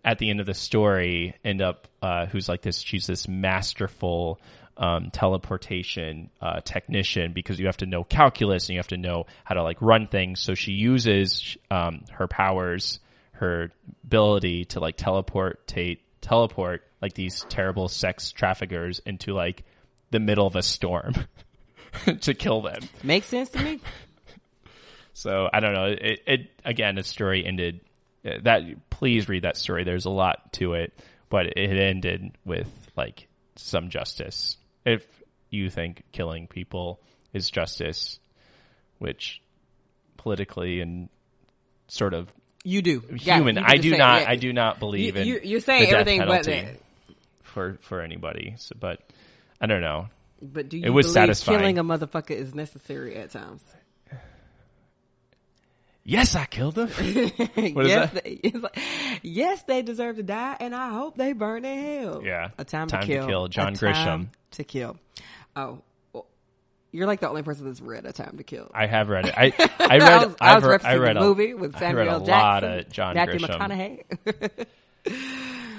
at 0.05 0.20
the 0.20 0.30
end 0.30 0.39
of 0.39 0.45
the 0.45 0.53
story 0.53 1.36
end 1.43 1.61
up 1.61 1.88
uh, 2.01 2.28
who's 2.28 2.47
like 2.47 2.61
this 2.61 2.80
she's 2.80 3.07
this 3.07 3.28
masterful 3.28 4.39
um, 4.78 5.09
teleportation 5.11 6.30
uh, 6.41 6.59
technician 6.61 7.34
because 7.34 7.59
you 7.59 7.65
have 7.67 7.78
to 7.78 7.86
know 7.86 8.03
calculus 8.03 8.67
and 8.67 8.73
you 8.76 8.80
have 8.80 8.88
to 8.89 8.97
know 8.97 9.26
how 9.43 9.55
to 9.55 9.63
like 9.63 9.78
run 9.82 10.07
things 10.07 10.39
so 10.41 10.53
she 10.53 10.71
uses 10.73 11.57
um, 11.71 12.03
her 12.11 12.28
powers 12.28 12.99
her 13.34 13.71
ability 14.03 14.65
to 14.65 14.80
like 14.80 14.97
teleportate 14.97 15.99
teleport 16.21 16.84
like 17.01 17.13
these 17.13 17.45
terrible 17.49 17.88
sex 17.88 18.32
traffickers 18.32 18.99
into 19.05 19.34
like 19.34 19.63
the 20.11 20.19
middle 20.19 20.47
of 20.47 20.55
a 20.55 20.63
storm 20.63 21.13
to 22.21 22.34
kill 22.34 22.61
them 22.61 22.82
makes 23.03 23.28
sense 23.28 23.49
to 23.49 23.61
me 23.63 23.80
so 25.17 25.47
I 25.53 25.61
don't 25.61 25.73
know. 25.73 25.86
It, 25.86 26.19
it 26.28 26.39
again, 26.65 26.95
the 26.95 27.03
story 27.03 27.45
ended. 27.45 27.80
uh, 28.26 28.32
That 28.43 28.89
please 28.89 29.30
read 29.30 29.43
that 29.43 29.55
story. 29.55 29.86
There's 29.86 30.03
a 30.03 30.09
lot 30.09 30.51
to 30.53 30.73
it, 30.73 30.91
but 31.30 31.45
it 31.45 31.57
ended 31.80 32.38
with 32.43 32.67
like 32.97 33.28
some 33.55 33.89
justice. 33.89 34.57
If 34.86 35.05
you 35.49 35.69
think 35.69 36.03
killing 36.11 36.47
people 36.47 36.99
is 37.33 37.49
justice, 37.49 38.19
which 38.99 39.41
politically 40.17 40.81
and 40.81 41.09
sort 41.88 42.13
of 42.13 42.31
you 42.63 42.81
do 42.81 43.03
Yeah, 43.21 43.36
human, 43.38 43.57
you 43.57 43.63
I 43.65 43.77
do 43.77 43.91
say- 43.91 43.97
not. 43.97 44.21
yeah. 44.21 44.29
I 44.29 44.36
do 44.36 44.51
not 44.53 44.79
believe 44.79 45.15
You- 45.15 45.21
in. 45.21 45.27
you- 45.27 45.41
you're 45.43 45.59
saying 45.59 45.81
the 45.81 45.86
death 45.91 45.99
everything 46.01 46.19
but 46.27 46.45
penalty 46.45 46.77
for 47.43 47.77
for 47.81 48.01
anybody. 48.01 48.55
So, 48.57 48.75
but 48.79 49.01
I 49.61 49.67
don't 49.67 49.81
know. 49.81 50.07
but 50.41 50.69
do 50.69 50.77
you 50.77 50.86
It 50.86 50.89
was 50.89 51.05
believe 51.07 51.13
satisfying. 51.13 51.59
killing 51.59 51.77
a 51.79 51.83
motherfucker 51.83 52.31
is 52.31 52.53
necessary 52.55 53.15
at 53.15 53.31
times 53.31 53.63
Yes, 56.08 56.36
I 56.36 56.45
killed 56.45 56.76
them. 56.76 56.88
What 57.74 57.86
is 57.86 57.89
yes, 57.89 58.12
that? 58.14 58.24
They, 58.24 58.51
yes, 59.24 59.64
they 59.64 59.82
deserve 59.82 60.18
to 60.18 60.24
die, 60.24 60.56
and 60.60 60.76
I 60.76 60.89
hope 60.93 61.18
they 61.18 61.34
burn 61.34 61.66
in 61.66 62.01
hell. 62.01 62.22
Yeah. 62.24 62.49
a 62.60 62.64
time, 62.64 62.88
Time 62.88 63.01
to 63.01 63.08
to 63.08 63.14
kill. 63.14 63.28
Kill, 63.28 63.47
John 63.47 63.70
A 63.70 63.72
Grisham. 63.76 64.28
to 64.51 64.64
kill. 64.64 64.97
Oh, 65.56 65.82
well, 66.14 66.28
you're 66.91 67.08
like 67.08 67.22
the 67.22 67.30
only 67.30 67.41
person 67.41 67.66
that's 67.66 67.82
read 67.82 68.06
A 68.06 68.14
Time 68.14 68.38
to 68.38 68.43
Kill. 68.43 68.70
I 68.74 68.86
have 68.86 69.10
read 69.10 69.26
it. 69.26 69.34
I 69.36 69.45
I 69.80 69.97
read. 69.97 70.01
I 70.03 70.26
was, 70.26 70.36
I 70.39 70.53
I've 70.56 70.64
was 70.64 70.70
re- 70.70 70.78
referencing 70.78 70.86
I 70.86 70.95
read 70.97 71.16
the 71.16 71.22
a, 71.22 71.24
movie 71.24 71.53
with 71.56 71.76
I 71.76 71.80
Samuel 71.80 71.97
read 72.06 72.08
a 72.08 72.12
L. 72.12 72.20
lot 72.26 72.64
of 72.64 72.89
John 72.89 73.16
Matthew 73.16 73.39
Grisham. 73.39 74.03
McConaughey. 74.26 74.66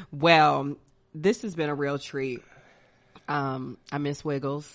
well, 0.12 0.76
this 1.14 1.42
has 1.42 1.54
been 1.54 1.68
a 1.70 1.74
real 1.74 1.98
treat. 1.98 2.42
Um, 3.28 3.78
I 3.92 3.98
miss 3.98 4.24
Wiggles, 4.24 4.68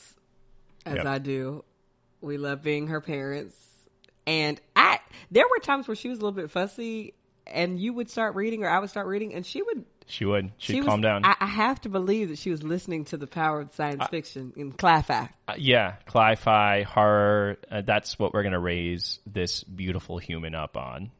as 0.85 0.95
Yep. 0.95 1.05
I 1.05 1.17
do. 1.19 1.63
We 2.21 2.37
love 2.37 2.61
being 2.63 2.87
her 2.87 3.01
parents, 3.01 3.55
and 4.27 4.59
I. 4.75 4.99
There 5.29 5.45
were 5.49 5.59
times 5.59 5.87
where 5.87 5.95
she 5.95 6.09
was 6.09 6.19
a 6.19 6.21
little 6.21 6.35
bit 6.35 6.51
fussy, 6.51 7.13
and 7.47 7.79
you 7.79 7.93
would 7.93 8.09
start 8.09 8.35
reading, 8.35 8.63
or 8.63 8.69
I 8.69 8.79
would 8.79 8.89
start 8.89 9.07
reading, 9.07 9.33
and 9.33 9.45
she 9.45 9.61
would. 9.61 9.85
She 10.07 10.25
would. 10.25 10.51
She'd 10.57 10.73
she 10.73 10.79
was, 10.81 10.87
calm 10.87 11.01
down. 11.01 11.23
I, 11.23 11.35
I 11.39 11.45
have 11.45 11.79
to 11.81 11.89
believe 11.89 12.29
that 12.29 12.37
she 12.37 12.49
was 12.49 12.63
listening 12.63 13.05
to 13.05 13.17
the 13.17 13.27
power 13.27 13.61
of 13.61 13.71
science 13.73 14.03
fiction 14.09 14.51
in 14.57 14.73
Cli-Fi. 14.73 15.29
Uh, 15.47 15.53
yeah, 15.57 15.95
cli-fi 16.05 16.83
horror. 16.83 17.57
Uh, 17.69 17.81
that's 17.81 18.19
what 18.19 18.33
we're 18.33 18.43
gonna 18.43 18.59
raise 18.59 19.19
this 19.25 19.63
beautiful 19.63 20.17
human 20.17 20.53
up 20.53 20.75
on. 20.75 21.11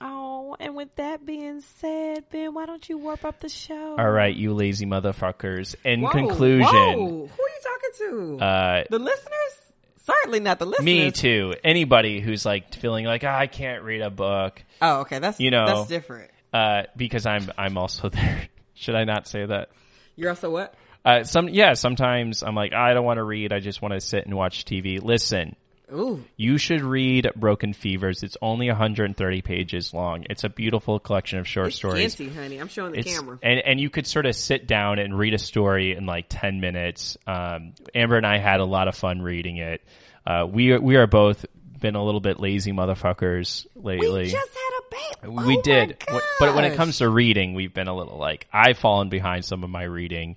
Oh, 0.00 0.56
and 0.58 0.74
with 0.74 0.96
that 0.96 1.24
being 1.26 1.60
said, 1.60 2.24
Ben, 2.30 2.54
why 2.54 2.66
don't 2.66 2.88
you 2.88 2.98
warp 2.98 3.24
up 3.24 3.40
the 3.40 3.48
show? 3.48 3.96
All 3.98 4.10
right, 4.10 4.34
you 4.34 4.54
lazy 4.54 4.86
motherfuckers. 4.86 5.74
In 5.84 6.00
Whoa, 6.00 6.10
conclusion, 6.10 6.64
whoa. 6.64 6.96
who 6.96 7.22
are 7.22 7.26
you 7.26 7.60
talking 7.62 8.38
to? 8.38 8.44
uh, 8.44 8.84
the 8.90 8.98
listeners? 8.98 9.61
Certainly 10.02 10.40
not 10.40 10.58
the 10.58 10.66
listeners. 10.66 10.84
me 10.84 11.10
too. 11.10 11.54
Anybody 11.62 12.20
who's 12.20 12.44
like 12.44 12.74
feeling 12.74 13.04
like 13.04 13.22
"Ah, 13.24 13.38
I 13.38 13.46
can't 13.46 13.82
read 13.82 14.00
a 14.02 14.10
book, 14.10 14.62
Oh, 14.80 15.00
okay. 15.00 15.18
That's 15.18 15.38
You 15.40 15.50
know. 15.50 15.66
that's 15.66 15.88
different. 15.88 16.30
uh, 16.52 16.82
because 16.96 17.24
I'm 17.26 17.50
I'm 17.56 17.78
also 17.78 18.08
there. 18.10 18.48
Should 18.74 18.94
I 18.96 19.04
not 19.04 19.26
say 19.28 19.46
that? 19.46 19.70
You're 20.16 20.30
also 20.30 20.50
what? 20.50 20.74
Uh, 21.04 21.24
some 21.24 21.48
yeah. 21.48 21.74
Sometimes 21.74 22.42
I'm 22.42 22.54
like 22.54 22.72
I 22.72 22.94
don't 22.94 23.04
want 23.04 23.18
to 23.18 23.24
read. 23.24 23.52
I 23.52 23.60
just 23.60 23.80
want 23.82 23.94
to 23.94 24.00
sit 24.00 24.24
and 24.26 24.34
watch 24.34 24.64
TV. 24.64 25.02
Listen, 25.02 25.56
Ooh, 25.92 26.24
You 26.36 26.58
should 26.58 26.80
read 26.82 27.30
Broken 27.36 27.72
Fevers. 27.72 28.22
It's 28.22 28.36
only 28.40 28.68
130 28.68 29.42
pages 29.42 29.92
long. 29.92 30.24
It's 30.30 30.44
a 30.44 30.48
beautiful 30.48 30.98
collection 30.98 31.38
of 31.38 31.46
short 31.46 31.68
it's 31.68 31.76
stories. 31.76 32.14
fancy, 32.14 32.28
honey. 32.34 32.58
I'm 32.58 32.68
showing 32.68 32.92
the 32.92 33.00
It's, 33.00 33.14
camera. 33.18 33.38
and 33.42 33.60
and 33.60 33.80
you 33.80 33.90
could 33.90 34.06
sort 34.06 34.26
of 34.26 34.34
sit 34.34 34.66
down 34.66 34.98
and 34.98 35.16
read 35.18 35.34
a 35.34 35.38
story 35.38 35.94
in 35.96 36.06
like 36.06 36.26
10 36.28 36.60
minutes. 36.60 37.18
Um, 37.26 37.74
Amber 37.94 38.16
and 38.16 38.26
I 38.26 38.38
had 38.38 38.60
a 38.60 38.64
lot 38.64 38.88
of 38.88 38.94
fun 38.94 39.20
reading 39.22 39.58
it. 39.58 39.82
Uh, 40.26 40.46
we 40.50 40.72
are, 40.72 40.80
we 40.80 40.96
are 40.96 41.06
both 41.06 41.44
been 41.80 41.94
a 41.96 42.04
little 42.04 42.20
bit 42.20 42.38
lazy 42.38 42.72
motherfuckers 42.72 43.66
lately. 43.74 44.22
We 44.24 44.30
just 44.30 44.48
had 44.54 44.70
a 44.78 45.26
baby. 45.26 45.46
We 45.46 45.56
Oh 45.58 45.62
did, 45.62 46.02
but 46.38 46.54
when 46.54 46.64
it 46.64 46.76
comes 46.76 46.98
to 46.98 47.08
reading, 47.08 47.54
we've 47.54 47.74
been 47.74 47.88
a 47.88 47.94
little 47.94 48.18
like 48.18 48.46
I've 48.52 48.78
fallen 48.78 49.08
behind 49.08 49.44
some 49.44 49.64
of 49.64 49.70
my 49.70 49.82
reading. 49.82 50.36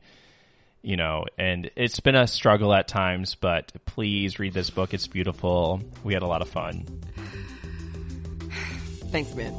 You 0.86 0.98
know, 0.98 1.26
and 1.38 1.72
it's 1.76 2.00
been 2.00 2.16
a 2.16 2.28
struggle 2.28 2.74
at 2.74 2.88
times, 2.88 3.36
but 3.36 3.72
please 3.86 4.38
read 4.40 4.54
this 4.54 4.70
book. 4.70 4.94
It's 4.94 5.08
beautiful. 5.08 5.82
We 6.04 6.14
had 6.14 6.22
a 6.22 6.28
lot 6.28 6.42
of 6.42 6.50
fun. 6.50 6.86
Thanks, 9.12 9.32
Ben. 9.32 9.54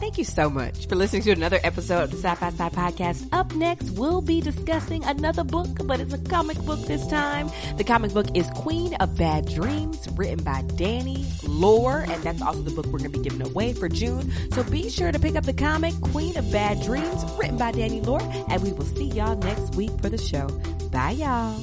Thank 0.00 0.16
you 0.16 0.24
so 0.24 0.48
much 0.48 0.86
for 0.86 0.96
listening 0.96 1.20
to 1.24 1.30
another 1.32 1.60
episode 1.62 2.04
of 2.04 2.10
the 2.10 2.16
Sci-Fi 2.16 2.50
Sigh 2.50 2.70
Podcast. 2.70 3.28
Up 3.32 3.54
next, 3.54 3.90
we'll 3.90 4.22
be 4.22 4.40
discussing 4.40 5.04
another 5.04 5.44
book, 5.44 5.68
but 5.84 6.00
it's 6.00 6.14
a 6.14 6.18
comic 6.18 6.56
book 6.62 6.80
this 6.86 7.06
time. 7.06 7.50
The 7.76 7.84
comic 7.84 8.14
book 8.14 8.26
is 8.34 8.48
Queen 8.54 8.94
of 8.94 9.14
Bad 9.18 9.46
Dreams, 9.46 10.08
written 10.16 10.42
by 10.42 10.62
Danny 10.76 11.26
Lore, 11.46 12.06
and 12.08 12.22
that's 12.22 12.40
also 12.40 12.62
the 12.62 12.70
book 12.70 12.86
we're 12.86 12.98
going 12.98 13.12
to 13.12 13.18
be 13.18 13.28
giving 13.28 13.46
away 13.46 13.74
for 13.74 13.90
June. 13.90 14.32
So 14.52 14.62
be 14.62 14.88
sure 14.88 15.12
to 15.12 15.18
pick 15.18 15.36
up 15.36 15.44
the 15.44 15.52
comic 15.52 15.92
Queen 16.00 16.34
of 16.38 16.50
Bad 16.50 16.80
Dreams, 16.80 17.22
written 17.38 17.58
by 17.58 17.70
Danny 17.72 18.00
Lore, 18.00 18.22
and 18.48 18.62
we 18.62 18.72
will 18.72 18.86
see 18.86 19.04
y'all 19.04 19.36
next 19.36 19.74
week 19.74 19.92
for 20.00 20.08
the 20.08 20.18
show. 20.18 20.48
Bye, 20.90 21.10
y'all. 21.10 21.62